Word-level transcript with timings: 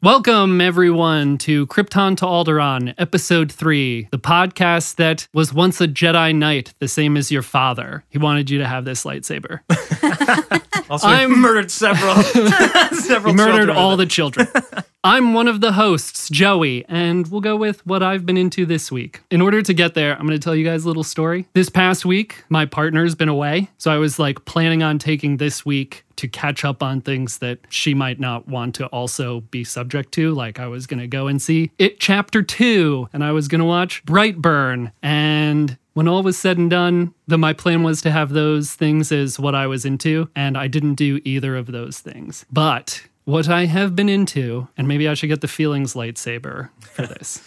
Welcome, 0.00 0.60
everyone, 0.60 1.38
to 1.38 1.66
Krypton 1.66 2.16
to 2.18 2.24
Alderaan, 2.24 2.94
Episode 2.98 3.50
3, 3.50 4.06
the 4.12 4.18
podcast 4.18 4.94
that 4.94 5.26
was 5.34 5.52
once 5.52 5.80
a 5.80 5.88
Jedi 5.88 6.32
Knight, 6.36 6.72
the 6.78 6.86
same 6.86 7.16
as 7.16 7.32
your 7.32 7.42
father. 7.42 8.04
He 8.08 8.16
wanted 8.16 8.48
you 8.48 8.58
to 8.58 8.66
have 8.68 8.84
this 8.84 9.02
lightsaber. 9.02 9.60
Also, 10.90 11.06
I'm 11.06 11.38
murdered 11.38 11.70
several, 11.70 12.14
several 12.92 13.34
murdered 13.34 13.68
all 13.68 13.98
the 13.98 14.06
children. 14.06 14.48
I'm 15.04 15.32
one 15.32 15.46
of 15.46 15.60
the 15.60 15.72
hosts, 15.72 16.28
Joey, 16.28 16.84
and 16.88 17.28
we'll 17.28 17.40
go 17.40 17.54
with 17.54 17.86
what 17.86 18.02
I've 18.02 18.26
been 18.26 18.36
into 18.36 18.66
this 18.66 18.90
week. 18.90 19.20
In 19.30 19.40
order 19.40 19.62
to 19.62 19.72
get 19.72 19.94
there, 19.94 20.14
I'm 20.14 20.26
going 20.26 20.38
to 20.38 20.42
tell 20.42 20.56
you 20.56 20.64
guys 20.64 20.82
a 20.82 20.88
little 20.88 21.04
story. 21.04 21.46
This 21.52 21.68
past 21.68 22.04
week, 22.04 22.44
my 22.48 22.66
partner's 22.66 23.14
been 23.14 23.28
away, 23.28 23.70
so 23.78 23.92
I 23.92 23.98
was 23.98 24.18
like 24.18 24.44
planning 24.44 24.82
on 24.82 24.98
taking 24.98 25.36
this 25.36 25.64
week 25.64 26.04
to 26.16 26.26
catch 26.26 26.64
up 26.64 26.82
on 26.82 27.00
things 27.00 27.38
that 27.38 27.60
she 27.68 27.94
might 27.94 28.18
not 28.18 28.48
want 28.48 28.74
to 28.74 28.86
also 28.86 29.42
be 29.42 29.62
subject 29.62 30.10
to. 30.14 30.34
Like 30.34 30.58
I 30.58 30.66
was 30.66 30.88
going 30.88 30.98
to 30.98 31.06
go 31.06 31.28
and 31.28 31.40
see 31.40 31.70
It 31.78 32.00
Chapter 32.00 32.42
2, 32.42 33.10
and 33.12 33.22
I 33.22 33.30
was 33.30 33.46
going 33.46 33.60
to 33.60 33.64
watch 33.64 34.04
Brightburn, 34.04 34.90
and 35.00 35.78
when 35.94 36.08
all 36.08 36.24
was 36.24 36.36
said 36.36 36.58
and 36.58 36.70
done, 36.70 37.14
the 37.28 37.38
my 37.38 37.52
plan 37.52 37.84
was 37.84 38.02
to 38.02 38.10
have 38.10 38.30
those 38.30 38.74
things 38.74 39.12
as 39.12 39.38
what 39.38 39.54
I 39.54 39.68
was 39.68 39.84
into, 39.84 40.28
and 40.34 40.58
I 40.58 40.66
didn't 40.66 40.94
do 40.96 41.20
either 41.24 41.56
of 41.56 41.66
those 41.66 42.00
things. 42.00 42.44
But 42.50 43.04
what 43.28 43.46
I 43.46 43.66
have 43.66 43.94
been 43.94 44.08
into, 44.08 44.68
and 44.78 44.88
maybe 44.88 45.06
I 45.06 45.12
should 45.12 45.26
get 45.26 45.42
the 45.42 45.48
feelings 45.48 45.92
lightsaber 45.92 46.70
for 46.80 47.06
this. 47.06 47.42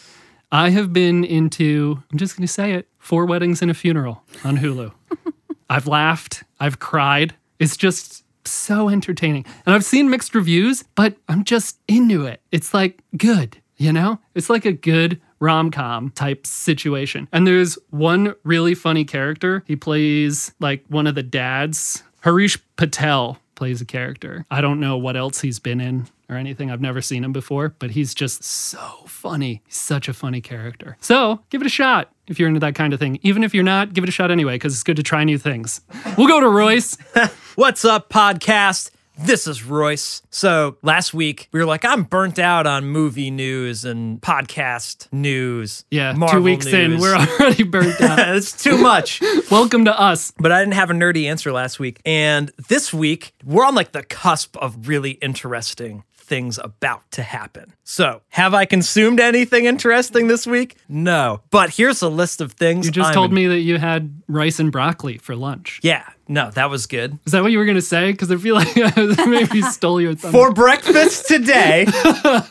I 0.52 0.70
have 0.70 0.94
been 0.94 1.24
into, 1.24 2.04
I'm 2.12 2.20
just 2.20 2.38
going 2.38 2.46
to 2.46 2.54
say 2.54 2.74
it, 2.74 2.88
Four 3.00 3.26
Weddings 3.26 3.64
and 3.64 3.72
a 3.72 3.74
Funeral 3.74 4.22
on 4.44 4.60
Hulu. 4.60 4.94
I've 5.72 5.88
laughed, 5.88 6.44
I've 6.60 6.78
cried. 6.78 7.34
It's 7.58 7.76
just 7.76 8.24
so 8.46 8.90
entertaining. 8.90 9.44
And 9.66 9.74
I've 9.74 9.84
seen 9.84 10.12
mixed 10.12 10.36
reviews, 10.36 10.84
but 10.94 11.16
I'm 11.28 11.44
just 11.44 11.80
into 11.88 12.28
it. 12.28 12.42
It's 12.52 12.76
like 12.76 13.02
good, 13.18 13.60
you 13.78 13.92
know? 13.92 14.20
It's 14.36 14.52
like 14.52 14.66
a 14.66 14.74
good 14.74 15.20
rom 15.40 15.72
com 15.72 16.12
type 16.12 16.46
situation. 16.46 17.28
And 17.32 17.48
there's 17.48 17.80
one 17.90 18.36
really 18.44 18.76
funny 18.76 19.04
character. 19.04 19.64
He 19.66 19.76
plays 19.76 20.54
like 20.60 20.86
one 20.90 21.08
of 21.08 21.16
the 21.16 21.24
dads. 21.24 22.04
Harish 22.20 22.60
Patel 22.76 23.40
plays 23.62 23.80
a 23.80 23.86
character. 23.86 24.44
I 24.50 24.60
don't 24.60 24.80
know 24.80 24.98
what 24.98 25.16
else 25.16 25.42
he's 25.42 25.60
been 25.60 25.80
in 25.80 26.08
or 26.28 26.36
anything. 26.36 26.72
I've 26.72 26.82
never 26.82 27.00
seen 27.00 27.24
him 27.24 27.32
before, 27.32 27.76
but 27.78 27.92
he's 27.92 28.16
just 28.16 28.44
so 28.44 29.04
funny. 29.06 29.62
He's 29.68 29.78
such 29.78 30.08
a 30.08 30.14
funny 30.14 30.42
character. 30.42 30.98
So 31.00 31.42
give 31.52 31.62
it 31.62 31.68
a 31.68 31.70
shot 31.70 32.12
if 32.26 32.40
you're 32.40 32.48
into 32.48 32.60
that 32.62 32.74
kind 32.74 32.92
of 32.92 33.00
thing. 33.00 33.20
Even 33.22 33.44
if 33.44 33.54
you're 33.54 33.64
not, 33.64 33.94
give 33.94 34.04
it 34.04 34.10
a 34.10 34.12
shot 34.12 34.32
anyway, 34.32 34.56
because 34.56 34.74
it's 34.74 34.82
good 34.82 34.96
to 34.96 35.04
try 35.04 35.24
new 35.24 35.38
things. 35.38 35.82
We'll 36.18 36.28
go 36.28 36.40
to 36.40 36.50
Royce. 36.50 36.98
What's 37.56 37.86
up, 37.86 38.10
podcast? 38.10 38.90
This 39.24 39.46
is 39.48 39.64
Royce. 39.64 40.22
So 40.30 40.78
last 40.82 41.14
week 41.14 41.48
we 41.52 41.60
were 41.60 41.66
like, 41.66 41.86
I'm 41.86 42.04
burnt 42.04 42.40
out 42.40 42.66
on 42.66 42.86
movie 42.86 43.30
news 43.32 43.86
and 43.86 44.20
podcast 44.20 45.08
news. 45.14 45.86
Yeah, 45.92 46.14
Marvel 46.14 46.40
two 46.40 46.44
weeks 46.44 46.66
in, 46.68 46.98
we're 47.00 47.16
already 47.16 47.64
burnt 47.64 48.02
out. 48.02 48.36
it's 48.36 48.62
too 48.62 48.78
much. 48.78 49.22
Welcome 49.52 49.86
to 49.86 49.98
us. 50.00 50.34
but 50.40 50.52
I 50.52 50.60
didn't 50.60 50.74
have 50.74 50.90
a 50.90 50.94
nerdy 50.94 51.26
answer 51.30 51.52
last 51.52 51.80
week. 51.80 52.02
And 52.06 52.52
this 52.68 52.94
week, 52.94 53.34
we're 53.46 53.66
on 53.66 53.76
like 53.76 53.92
the 53.92 54.04
cusp 54.04 54.58
of 54.58 54.88
really 54.88 55.12
interesting 55.12 56.04
things 56.14 56.58
about 56.58 57.10
to 57.12 57.24
happen. 57.24 57.74
So, 57.84 58.22
have 58.30 58.54
I 58.54 58.64
consumed 58.66 59.20
anything 59.20 59.66
interesting 59.66 60.28
this 60.28 60.48
week? 60.48 60.78
No. 60.88 61.42
But 61.52 61.72
here's 61.72 62.02
a 62.02 62.08
list 62.10 62.40
of 62.40 62.54
things. 62.54 62.86
You 62.86 62.92
just 62.94 63.10
I'm 63.10 63.14
told 63.14 63.34
me 63.34 63.48
that 63.48 63.60
you 63.60 63.78
had 63.78 64.22
rice 64.30 64.58
and 64.60 64.72
broccoli 64.72 65.18
for 65.18 65.36
lunch. 65.36 65.80
Yeah, 65.84 66.08
no, 66.32 66.50
that 66.52 66.70
was 66.70 66.88
good. 66.88 67.20
Is 67.26 67.34
that 67.34 67.44
what 67.44 67.52
you 67.52 67.58
were 67.58 67.66
going 67.66 67.76
to 67.76 67.82
say? 67.82 68.14
Because 68.14 68.32
I 68.32 68.38
feel 68.38 68.56
like 68.56 68.70
I 68.76 69.26
maybe 69.26 69.62
stole 69.64 70.00
your 70.00 70.16
thunder. 70.16 70.38
For 70.38 70.54
breakfast 70.54 71.28
today. 71.28 71.86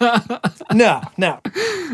no, 0.75 1.01
no. 1.17 1.41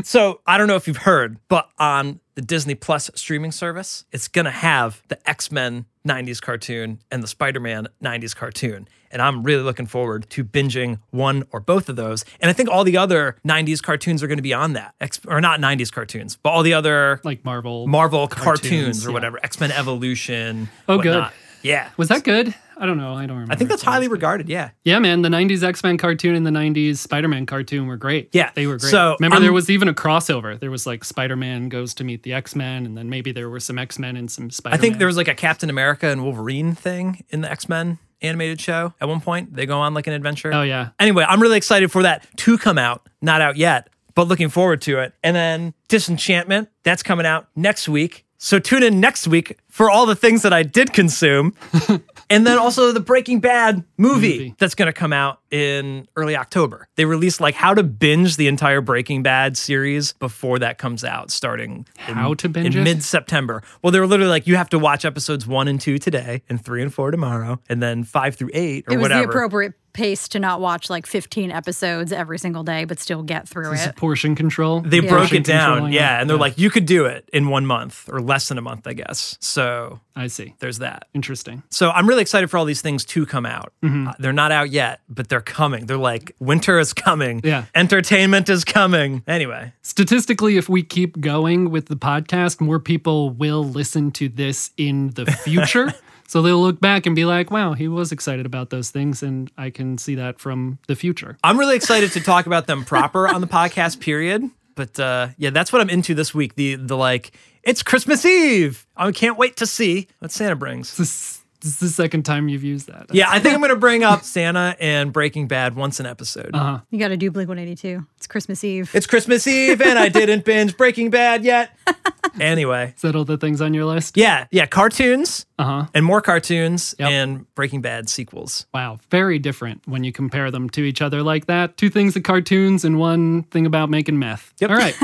So 0.03 0.41
I 0.49 0.59
don't 0.59 0.67
know 0.67 0.75
if 0.75 0.89
you've 0.89 0.97
heard, 0.97 1.39
but 1.49 1.71
on 1.79 2.19
the 2.35 2.43
Disney 2.43 2.75
Plus 2.75 3.09
streaming 3.15 3.53
service, 3.53 4.05
it's 4.11 4.27
going 4.27 4.47
to 4.47 4.51
have 4.51 5.01
the 5.07 5.31
X 5.31 5.53
Men 5.53 5.87
90s 6.05 6.43
cartoon 6.43 6.99
and 7.13 7.23
the 7.23 7.29
Spider 7.29 7.61
Man 7.61 7.87
90s 8.03 8.35
cartoon. 8.35 8.89
And 9.13 9.23
I'm 9.23 9.45
really 9.45 9.63
looking 9.63 9.87
forward 9.87 10.29
to 10.31 10.45
binging 10.45 10.99
one 11.11 11.45
or 11.53 11.61
both 11.61 11.89
of 11.89 11.95
those. 11.95 12.25
And 12.41 12.51
I 12.51 12.53
think 12.53 12.69
all 12.69 12.83
the 12.83 12.97
other 12.97 13.37
90s 13.47 13.81
cartoons 13.81 14.25
are 14.25 14.27
going 14.27 14.39
to 14.39 14.43
be 14.43 14.53
on 14.53 14.73
that. 14.73 14.95
X- 15.01 15.21
or 15.25 15.41
not 15.41 15.61
90s 15.61 15.93
cartoons, 15.93 16.37
but 16.37 16.51
all 16.51 16.65
the 16.65 16.75
other 16.75 17.21
like 17.23 17.45
Marvel. 17.45 17.87
Marvel 17.87 18.27
cartoons, 18.27 18.61
cartoons, 18.61 19.07
or 19.07 19.11
yeah. 19.11 19.15
whatever, 19.15 19.39
X 19.45 19.61
Men 19.61 19.71
Evolution. 19.71 20.69
Oh, 20.89 20.99
good. 20.99 21.31
Yeah. 21.67 21.89
was 21.97 22.09
that 22.09 22.25
good? 22.25 22.55
I 22.79 22.85
don't 22.85 22.99
know. 22.99 23.15
I 23.15 23.21
don't 23.27 23.37
remember. 23.37 23.53
I 23.53 23.57
think 23.57 23.71
that's 23.71 23.83
highly 23.83 24.07
regarded. 24.09 24.49
Yeah. 24.51 24.71
Yeah, 24.85 24.99
man. 24.99 25.23
The 25.23 25.31
90s 25.31 25.63
X 25.63 25.83
Men 25.83 25.97
cartoon 25.97 26.35
and 26.35 26.45
the 26.47 26.51
90s 26.51 26.99
Spider 26.99 27.27
Man 27.29 27.47
cartoon 27.47 27.87
were 27.87 27.97
great. 27.97 28.29
Yeah, 28.33 28.51
They 28.55 28.67
were 28.67 28.77
great. 28.77 28.91
so 28.91 29.17
Remember, 29.19 29.37
I'm- 29.37 29.43
there 29.43 29.53
was 29.53 29.71
even 29.71 29.89
a 29.89 29.95
crossover. 29.95 30.61
There 30.61 30.71
was 30.71 30.87
like 30.87 31.03
Spider 31.05 31.37
Man 31.37 31.69
goes 31.71 31.95
to 31.95 32.05
meet 32.05 32.23
the 32.23 32.35
X 32.35 32.55
Men, 32.55 32.85
and 32.85 32.97
then 32.97 33.09
maybe 33.09 33.33
there 33.33 33.49
were 33.49 33.61
some 33.61 33.79
X 33.79 33.99
Men 33.99 34.17
and 34.17 34.31
some 34.31 34.51
Spider 34.51 34.75
Man. 34.75 34.79
I 34.79 34.81
think 34.81 34.99
there 34.99 35.07
was 35.07 35.17
like 35.17 35.29
a 35.29 35.35
Captain 35.35 35.71
America 35.71 36.07
and 36.09 36.23
Wolverine 36.23 36.75
thing 36.75 37.25
in 37.31 37.41
the 37.41 37.51
X 37.51 37.67
Men 37.69 37.99
animated 38.21 38.61
show 38.61 38.93
at 39.01 39.09
one 39.09 39.21
point. 39.23 39.55
They 39.57 39.65
go 39.65 39.79
on 39.79 39.95
like 39.95 40.07
an 40.07 40.13
adventure. 40.13 40.53
Oh, 40.53 40.63
yeah. 40.63 40.91
Anyway, 41.01 41.25
I'm 41.27 41.41
really 41.41 41.57
excited 41.57 41.91
for 41.91 42.03
that 42.03 42.27
to 42.39 42.59
come 42.59 42.77
out. 42.79 43.07
Not 43.23 43.41
out 43.41 43.57
yet, 43.57 43.89
but 44.15 44.29
looking 44.29 44.51
forward 44.51 44.83
to 44.83 44.99
it. 44.99 45.15
And 45.23 45.35
then 45.35 45.73
Disenchantment, 45.89 46.69
that's 46.83 47.03
coming 47.03 47.25
out 47.27 47.49
next 47.57 47.89
week. 47.89 48.25
So 48.39 48.59
tune 48.59 48.83
in 48.83 49.01
next 49.01 49.27
week 49.27 49.59
for 49.71 49.91
all 49.91 50.07
the 50.07 50.15
things 50.17 50.43
that 50.43 50.53
I 50.53 50.63
did 50.63 50.93
consume. 50.93 51.55
and 52.31 52.47
then 52.47 52.59
also 52.59 52.93
the 52.93 53.01
Breaking 53.01 53.41
Bad 53.41 53.83
movie, 53.97 54.39
Movie. 54.39 54.55
that's 54.59 54.75
going 54.75 54.87
to 54.87 54.93
come 54.93 55.13
out 55.13 55.41
in 55.51 56.07
early 56.17 56.37
October. 56.37 56.89
They 56.97 57.05
released 57.07 57.41
like 57.41 57.55
how 57.55 57.73
to 57.75 57.83
binge 57.83 58.37
the 58.37 58.49
entire 58.49 58.81
Breaking 58.81 59.23
Bad 59.23 59.57
series 59.57 60.13
before 60.15 60.59
that 60.59 60.77
comes 60.79 61.03
out 61.05 61.31
starting 61.31 61.87
in- 62.09 62.15
How 62.15 62.35
to 62.35 62.49
binge 62.49 62.75
in 62.77 62.83
it? 62.83 62.85
mid 62.85 63.03
September. 63.03 63.63
Well, 63.83 63.91
they 63.91 64.01
were 64.01 64.07
literally 64.07 64.31
like, 64.31 64.47
you 64.47 64.57
have 64.57 64.69
to 64.71 64.79
watch 64.79 65.05
episodes 65.05 65.47
one 65.47 65.69
and 65.69 65.81
two 65.81 65.99
today, 65.99 66.43
and 66.49 66.63
three 66.63 66.83
and 66.83 66.93
four 66.93 67.11
tomorrow, 67.11 67.61
and 67.69 67.83
then 67.83 68.05
five 68.05 68.35
through 68.37 68.51
eight 68.53 68.85
or 68.89 68.95
it 68.95 68.97
was 68.97 69.05
whatever. 69.05 69.23
the 69.23 69.29
appropriate 69.31 69.73
pace 69.97 70.29
to 70.29 70.39
not 70.39 70.61
watch 70.61 70.91
like 70.91 71.07
15 71.07 71.51
episodes 71.51 72.13
every 72.13 72.39
single 72.39 72.63
day, 72.63 72.85
but 72.85 73.01
still 73.01 73.23
get 73.23 73.49
through 73.49 73.71
This 73.71 73.81
is 73.81 73.87
it. 73.89 73.97
portion 73.97 74.35
control. 74.35 74.81
they 74.83 74.99
Yeah. 74.99 75.09
broke 75.09 75.19
Portion 75.21 75.39
it 75.39 75.45
down, 75.45 75.93
yeah, 75.93 76.19
it. 76.19 76.21
and 76.21 76.31
they're 76.31 76.37
like, 76.37 76.59
you 76.59 76.71
could 76.71 76.87
do 76.87 77.07
it 77.07 77.29
in 77.33 77.49
one 77.49 77.65
month 77.67 78.09
or 78.13 78.21
less 78.21 78.49
than 78.49 78.59
a 78.59 78.61
month, 78.63 78.87
I 78.87 78.93
guess. 78.93 79.37
So 79.41 80.01
I 80.15 80.27
see. 80.29 80.55
there's 80.59 80.79
that. 80.79 81.09
Interesting. 81.15 81.63
So 81.71 81.91
I'm 81.91 82.07
really 82.09 82.23
excited 82.23 82.51
for 82.51 82.59
all 82.59 82.65
these 82.67 82.83
things 82.83 83.05
to 83.07 83.25
come 83.27 83.47
out. 83.47 83.73
Mm-hmm. 83.83 84.09
Uh, 84.09 84.13
they're 84.19 84.33
not 84.33 84.53
out 84.53 84.71
yet, 84.71 85.01
but 85.09 85.29
they're 85.29 85.41
coming. 85.41 85.87
They're 85.87 85.97
like, 85.97 86.33
winter 86.39 86.79
is 86.79 86.93
coming. 86.93 87.41
Yeah. 87.43 87.65
Entertainment 87.75 88.49
is 88.49 88.65
coming. 88.65 89.23
Anyway, 89.27 89.73
Statistically, 89.83 90.57
if 90.59 90.69
we 90.69 90.83
keep 90.83 91.21
going 91.21 91.71
with 91.71 91.87
the 91.87 91.97
podcast, 91.97 92.61
more 92.61 92.79
people 92.79 93.31
will 93.31 93.65
listen 93.65 94.11
to 94.13 94.29
this 94.29 94.71
in 94.77 95.11
the 95.11 95.25
future. 95.27 95.93
so 96.27 96.43
they'll 96.43 96.61
look 96.61 96.81
back 96.81 97.07
and 97.07 97.15
be 97.15 97.25
like, 97.25 97.51
wow, 97.51 97.73
he 97.73 97.89
was 97.89 98.13
excited 98.13 98.47
about 98.47 98.71
those 98.71 98.91
things. 98.91 99.23
And 99.23 99.51
I 99.57 99.71
can 99.71 99.99
see 99.99 100.15
that 100.17 100.39
from 100.39 100.79
the 100.89 100.97
future. 100.97 101.37
I'm 101.45 101.59
really 101.59 101.77
excited 101.77 102.13
to 102.13 102.21
talk 102.21 102.47
about 102.47 102.67
them 102.67 102.85
proper 102.85 103.29
on 103.29 103.41
the 103.41 103.47
podcast, 103.47 104.01
period. 104.01 104.43
But 104.75 104.99
uh, 105.01 105.29
yeah, 105.39 105.51
that's 105.51 105.73
what 105.73 105.81
I'm 105.81 105.91
into 105.91 106.15
this 106.15 106.35
week. 106.35 106.55
The 106.55 106.75
the 106.77 106.97
like, 106.97 107.33
it's 107.63 107.83
Christmas 107.83 108.25
Eve. 108.25 108.87
I 108.97 109.11
can't 109.13 109.39
wait 109.39 109.57
to 109.57 109.67
see 109.67 110.09
what 110.19 110.31
Santa 110.31 110.57
brings. 110.57 111.43
This, 111.67 111.81
this 111.81 111.91
is 111.91 111.97
the 111.97 112.03
second 112.03 112.23
time 112.25 112.49
you've 112.49 112.63
used 112.65 112.87
that. 112.87 113.07
Yeah, 113.13 113.27
I 113.29 113.41
think 113.41 113.55
I'm 113.55 113.61
gonna 113.67 113.75
bring 113.77 114.05
up 114.05 114.23
Santa 114.23 114.77
and 114.79 115.13
Breaking 115.13 115.49
Bad 115.49 115.75
once 115.75 115.99
an 116.01 116.07
episode. 116.07 116.51
Uh-huh. 116.55 116.81
You 116.91 116.99
got 116.99 117.09
to 117.09 117.17
do 117.17 117.31
Blink 117.31 117.49
182. 117.49 118.07
It's 118.17 118.27
Christmas 118.27 118.63
Eve. 118.63 118.91
It's 118.95 119.07
Christmas 119.07 119.47
Eve 119.47 119.81
and 119.83 119.99
I 119.99 120.09
didn't 120.09 120.45
binge 120.45 120.77
Breaking 120.77 121.11
Bad 121.11 121.45
yet. 121.45 121.71
Anyway, 122.41 122.93
Is 122.95 123.01
that 123.03 123.17
all 123.17 123.25
the 123.25 123.39
things 123.39 123.63
on 123.63 123.73
your 123.73 123.87
list? 123.87 124.17
yeah, 124.19 124.47
yeah, 124.51 124.67
cartoons 124.67 125.47
Uh 125.59 125.65
huh. 125.65 125.87
and 125.95 126.05
more 126.05 126.21
cartoons 126.21 126.95
Yep. 126.99 127.09
and 127.11 127.55
Breaking 127.55 127.81
Bad 127.81 128.11
sequels. 128.11 128.67
Wow. 128.75 128.99
Very 129.11 129.39
different 129.39 129.81
when 129.87 130.05
you 130.05 130.13
compare 130.13 130.51
them 130.51 130.69
to 130.71 130.83
each 130.83 131.01
other 131.01 131.23
like 131.23 131.47
that. 131.47 131.79
Two 131.79 131.89
things 131.89 132.15
of 132.15 132.25
cartoons 132.25 132.85
and 132.85 132.99
one 132.99 133.45
thing 133.45 133.65
about 133.65 133.89
making 133.89 134.19
meth. 134.19 134.53
Yep. 134.61 134.71
All 134.71 134.77
right. 134.77 134.95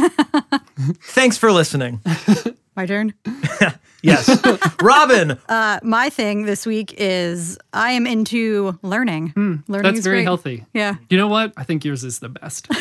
Thanks 1.01 1.39
for 1.39 1.51
listening. 1.53 2.01
My 2.77 2.87
turn. 2.87 3.15
Yes, 4.05 4.43
Robin. 4.83 5.39
Uh, 5.49 5.79
my 5.85 6.11
thing 6.11 6.45
this 6.45 6.67
week 6.67 6.93
is 6.99 7.57
I 7.73 7.93
am 7.93 8.05
into 8.05 8.77
learning. 8.83 9.33
learning 9.37 9.63
That's 9.69 9.99
is 10.01 10.05
very 10.05 10.17
great. 10.17 10.25
healthy. 10.25 10.65
Yeah. 10.75 10.97
You 11.09 11.19
know 11.19 11.29
what? 11.29 11.53
I 11.57 11.63
think 11.63 11.85
yours 11.85 12.03
is 12.03 12.19
the 12.19 12.29
best. 12.29 12.67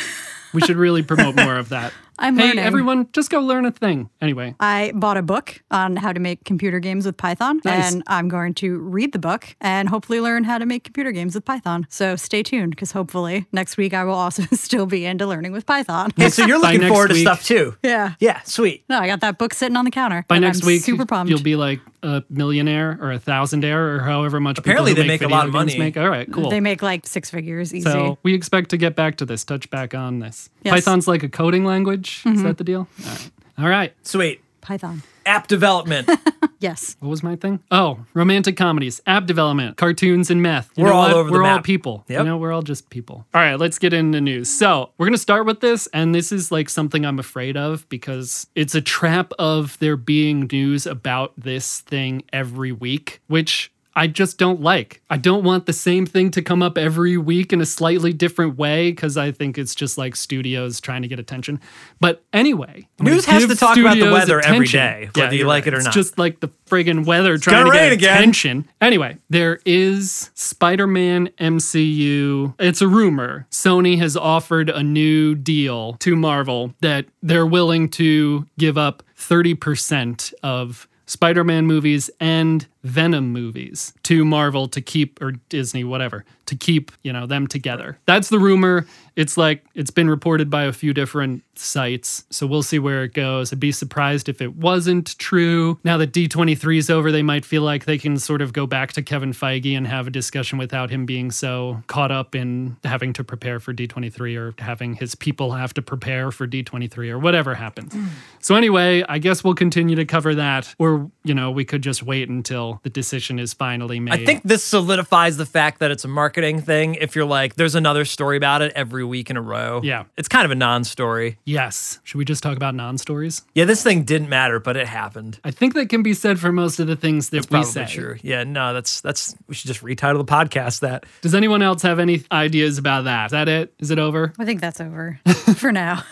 we 0.54 0.62
should 0.62 0.78
really 0.78 1.04
promote 1.04 1.36
more 1.36 1.56
of 1.58 1.70
that. 1.70 1.94
I'm 2.20 2.38
hey, 2.38 2.50
learning. 2.50 2.60
everyone, 2.60 3.08
just 3.14 3.32
go 3.32 3.40
learn 3.40 3.66
a 3.66 3.72
thing. 3.72 4.10
Anyway, 4.22 4.54
I 4.60 4.92
bought 4.94 5.18
a 5.18 5.24
book 5.24 5.64
on 5.72 5.96
how 5.96 6.14
to 6.14 6.20
make 6.20 6.44
computer 6.46 6.80
games 6.80 7.06
with 7.08 7.18
Python, 7.18 7.60
Nice. 7.66 7.94
and 7.94 8.04
I'm 8.06 8.30
going 8.30 8.54
to 8.56 8.78
read 8.78 9.12
the 9.12 9.18
book 9.18 9.56
and 9.60 9.90
hopefully 9.90 10.20
learn 10.20 10.44
how 10.44 10.60
to 10.60 10.68
make 10.68 10.84
computer 10.84 11.12
games 11.12 11.34
with 11.34 11.46
Python. 11.46 11.88
So 11.90 12.16
stay 12.16 12.44
tuned 12.44 12.72
because 12.72 12.92
hopefully 12.92 13.48
next 13.52 13.76
week 13.78 13.96
I 13.96 14.04
will 14.04 14.14
also 14.14 14.44
still 14.52 14.86
be 14.86 15.04
into 15.04 15.26
learning 15.26 15.52
with 15.52 15.66
Python. 15.66 16.12
Hey, 16.16 16.30
so 16.30 16.46
you're 16.46 16.60
looking 16.60 16.82
next 16.82 16.92
forward 16.92 17.08
to 17.10 17.16
stuff 17.16 17.44
too. 17.44 17.76
yeah. 17.82 18.14
Yeah, 18.20 18.42
sweet. 18.44 18.84
No, 18.88 19.00
I 19.00 19.08
got 19.08 19.22
that 19.22 19.40
book 19.40 19.56
sitting 19.56 19.76
on 19.76 19.86
the 19.86 19.92
counter. 19.92 20.24
by 20.28 20.38
next 20.38 20.62
I'm 20.62 20.68
week, 20.68 20.84
super 20.84 21.08
pumped. 21.08 21.32
you'll 21.32 21.42
be 21.42 21.56
like 21.56 21.80
a 22.04 22.24
millionaire 22.30 22.98
or 23.02 23.12
a 23.12 23.20
thousandaire 23.20 23.98
or 23.98 24.00
however 24.00 24.40
much 24.40 24.58
people 24.58 24.72
Apparently 24.72 24.92
who 24.92 24.96
they 25.02 25.08
make 25.08 25.22
a 25.22 25.28
lot 25.28 25.48
of 25.48 25.54
money. 25.54 25.78
Make. 25.78 25.98
All 25.98 26.10
right, 26.10 26.32
cool. 26.32 26.50
They 26.50 26.60
make 26.60 26.82
like 26.82 27.08
six 27.08 27.30
figures 27.30 27.74
easy. 27.74 27.90
so 27.90 28.18
we 28.24 28.34
expect 28.34 28.70
to 28.72 28.78
get 28.78 28.96
back 28.96 29.18
to 29.18 29.26
this, 29.26 29.44
touch 29.44 29.70
back 29.70 29.94
on 29.94 30.20
this. 30.20 30.50
Yes. 30.64 30.74
Python's 30.74 31.08
like 31.08 31.24
a 31.24 31.30
coding 31.30 31.66
language. 31.66 32.24
Mm-hmm. 32.24 32.36
Is 32.38 32.44
that 32.44 32.58
the 32.58 32.64
deal? 32.64 32.88
All 33.06 33.06
right. 33.12 33.32
All 33.60 33.70
right. 33.70 33.94
Sweet. 34.04 34.42
Python. 34.62 35.04
App 35.26 35.48
development. 35.48 36.10
Yes. 36.60 36.96
What 37.00 37.10
was 37.10 37.24
my 37.24 37.36
thing? 37.36 37.60
Oh, 37.72 38.06
romantic 38.14 38.56
comedies, 38.56 39.02
app 39.08 39.26
development, 39.26 39.78
cartoons, 39.78 40.30
and 40.30 40.44
meth. 40.44 40.70
You 40.76 40.84
We're 40.84 40.92
know 40.92 40.96
all 40.96 41.02
what? 41.08 41.14
over 41.14 41.30
the 41.30 41.34
We're 41.34 41.44
all 41.44 41.56
map. 41.56 41.64
people. 41.64 42.06
Yep. 42.08 42.20
You 42.20 42.24
know, 42.24 42.38
we're 42.38 42.52
all 42.52 42.62
just 42.62 42.92
people. 42.92 43.26
All 43.34 43.42
right, 43.42 43.56
let's 43.56 43.80
get 43.80 43.94
into 43.94 44.22
news. 44.22 44.48
So 44.56 44.92
we're 45.00 45.08
gonna 45.08 45.18
start 45.18 45.48
with 45.48 45.62
this, 45.62 45.88
and 45.92 46.14
this 46.14 46.32
is 46.32 46.52
like 46.52 46.70
something 46.70 47.04
I'm 47.04 47.18
afraid 47.18 47.58
of 47.58 47.90
because 47.90 48.46
it's 48.54 48.76
a 48.76 48.82
trap 48.82 49.34
of 49.40 49.76
there 49.80 49.98
being 49.98 50.48
news 50.52 50.86
about 50.86 51.34
this 51.36 51.80
thing 51.80 52.22
every 52.32 52.72
week, 52.72 53.22
which 53.26 53.72
I 53.94 54.08
just 54.08 54.38
don't 54.38 54.62
like. 54.62 55.02
I 55.10 55.18
don't 55.18 55.44
want 55.44 55.66
the 55.66 55.74
same 55.74 56.06
thing 56.06 56.32
to 56.32 56.42
come 56.42 56.64
up 56.64 56.78
every 56.78 57.18
week 57.18 57.52
in 57.52 57.60
a 57.60 57.66
slightly 57.66 58.14
different 58.14 58.58
way 58.58 58.92
because 58.92 59.18
I 59.18 59.32
think 59.32 59.58
it's 59.58 59.76
just 59.76 59.98
like 59.98 60.16
studios 60.16 60.80
trying 60.80 61.02
to 61.02 61.10
get 61.10 61.20
attention. 61.20 61.60
But 62.00 62.24
anyway, 62.32 62.88
News 63.02 63.26
has 63.26 63.46
to 63.48 63.56
talk 63.56 63.78
about 63.78 63.98
the 63.98 64.10
weather 64.12 64.40
every 64.40 64.66
attention. 64.66 64.80
day, 64.80 65.10
whether 65.14 65.34
you 65.34 65.40
you're 65.40 65.48
like 65.48 65.68
it 65.68 65.74
or 65.74 65.78
It's 65.78 65.86
not. 65.86 65.94
just 65.94 66.18
like 66.18 66.40
the 66.40 66.50
friggin' 66.70 67.06
weather 67.06 67.38
trying 67.38 67.66
gonna 67.66 67.72
to 67.74 67.78
get 67.78 67.92
again. 67.92 68.18
attention. 68.18 68.66
Anyway, 68.80 69.18
there 69.30 69.60
is 69.66 70.30
Spider-Man 70.36 71.28
MCU. 71.38 72.54
It's 72.60 72.82
a 72.82 72.88
rumor. 72.88 73.46
Sony 73.52 73.98
has 73.98 74.16
offered 74.16 74.70
a 74.70 74.84
new 74.84 75.36
deal 75.36 75.94
to 76.00 76.16
Marvel 76.16 76.74
that 76.82 77.08
they're 77.22 77.46
willing 77.46 77.90
to 77.90 78.46
give 78.58 78.78
up 78.78 79.04
30% 79.18 80.34
of 80.44 80.88
Spider-Man 81.08 81.66
movies 81.66 82.10
and 82.20 82.66
Venom 82.84 83.32
movies 83.32 83.94
to 84.04 84.26
Marvel 84.26 84.68
to 84.70 84.82
keep 84.82 85.22
or 85.22 85.34
Disney 85.50 85.84
whatever 85.84 86.26
to 86.52 86.56
keep, 86.58 86.92
you 87.02 87.14
know, 87.14 87.26
them 87.26 87.48
together. 87.48 87.98
That's 88.06 88.28
the 88.28 88.38
rumor. 88.38 88.86
It's 89.16 89.38
like 89.38 89.64
it's 89.74 89.92
been 89.92 90.10
reported 90.10 90.50
by 90.50 90.64
a 90.64 90.74
few 90.74 90.94
different 90.94 91.44
sites. 91.56 92.26
So 92.30 92.46
we'll 92.46 92.64
see 92.64 92.80
where 92.80 93.04
it 93.04 93.14
goes. 93.14 93.54
I'd 93.54 93.60
be 93.60 93.72
surprised 93.72 94.28
if 94.28 94.42
it 94.42 94.56
wasn't 94.56 95.18
true. 95.18 95.80
Now 95.84 95.98
that 95.98 96.12
D23 96.12 96.78
is 96.78 96.90
over, 96.90 97.12
they 97.12 97.22
might 97.22 97.46
feel 97.46 97.62
like 97.62 97.86
they 97.86 97.98
can 97.98 98.18
sort 98.18 98.42
of 98.42 98.52
go 98.52 98.66
back 98.68 98.94
to 98.94 99.02
Kevin 99.02 99.32
Feige 99.32 99.78
and 99.78 99.88
have 99.88 100.08
a 100.08 100.10
discussion 100.10 100.58
without 100.58 100.90
him 100.90 101.06
being 101.06 101.32
so 101.32 101.84
caught 101.88 102.12
up 102.12 102.36
in 102.36 102.78
having 102.84 103.14
to 103.14 103.24
prepare 103.24 103.60
for 103.60 103.74
D23 103.74 104.38
or 104.38 104.54
having 104.58 104.96
his 104.96 105.16
people 105.16 105.52
have 105.52 105.74
to 105.76 105.82
prepare 105.82 106.32
for 106.32 106.48
D23 106.48 107.12
or 107.12 107.20
whatever 107.20 107.56
happens. 107.56 107.96
So 108.40 108.56
anyway, 108.56 109.04
I 109.08 109.20
guess 109.20 109.44
we'll 109.44 109.56
continue 109.56 109.96
to 109.96 110.06
cover 110.06 110.36
that 110.36 110.74
or, 110.80 111.10
you 111.24 111.34
know, 111.34 111.52
we 111.52 111.64
could 111.66 111.82
just 111.82 112.04
wait 112.04 112.30
until 112.30 112.71
the 112.84 112.90
decision 112.90 113.40
is 113.40 113.54
finally 113.54 114.00
made. 114.00 114.14
I 114.14 114.26
think 114.26 114.44
this 114.44 114.64
solidifies 114.64 115.38
the 115.38 115.46
fact 115.46 115.80
that 115.80 115.92
it's 115.92 116.06
a 116.06 116.08
marketing 116.08 116.62
thing. 116.62 116.96
If 116.96 117.16
you're 117.16 117.26
like, 117.26 117.56
there's 117.56 117.76
another 117.76 118.06
story 118.06 118.38
about 118.38 118.62
it 118.62 118.72
every 118.76 119.04
week 119.04 119.30
in 119.30 119.38
a 119.38 119.42
row. 119.42 119.82
Yeah. 119.84 120.06
It's 120.18 120.28
kind 120.28 120.46
of 120.46 120.52
a 120.52 120.56
non 120.56 120.84
story. 120.84 121.38
Yes. 121.46 122.00
Should 122.04 122.18
we 122.18 122.26
just 122.26 122.44
talk 122.44 122.56
about 122.58 122.76
non-stories? 122.76 123.42
Yeah, 123.56 123.66
this 123.66 123.84
thing 123.84 124.04
didn't 124.04 124.30
matter, 124.30 124.60
but 124.60 124.76
it 124.78 124.88
happened. 124.88 125.40
I 125.44 125.52
think 125.52 125.74
that 125.74 125.90
can 125.90 126.04
be 126.04 126.14
said 126.14 126.40
for 126.40 126.52
most 126.52 126.80
of 126.80 126.88
the 126.88 126.96
things 126.96 127.30
that 127.30 127.42
we 127.44 127.48
Probably 127.48 127.72
say. 127.72 127.86
true. 127.86 128.18
Yeah, 128.22 128.44
no, 128.44 128.74
that's 128.74 129.02
that's 129.02 129.36
we 129.48 129.56
should 129.56 129.68
just 129.68 129.82
retitle 129.84 130.18
the 130.18 130.32
podcast 130.32 130.82
that. 130.82 131.06
Does 131.22 131.36
anyone 131.36 131.62
else 131.62 131.82
have 131.84 132.00
any 132.00 132.24
ideas 132.32 132.78
about 132.78 133.06
that? 133.06 133.26
Is 133.28 133.32
that 133.32 133.48
it? 133.50 133.74
Is 133.80 133.92
it 133.92 134.00
over? 134.00 134.34
I 134.40 134.46
think 134.46 134.62
that's 134.62 134.80
over 134.82 135.20
for 135.56 135.72
now. 135.72 136.04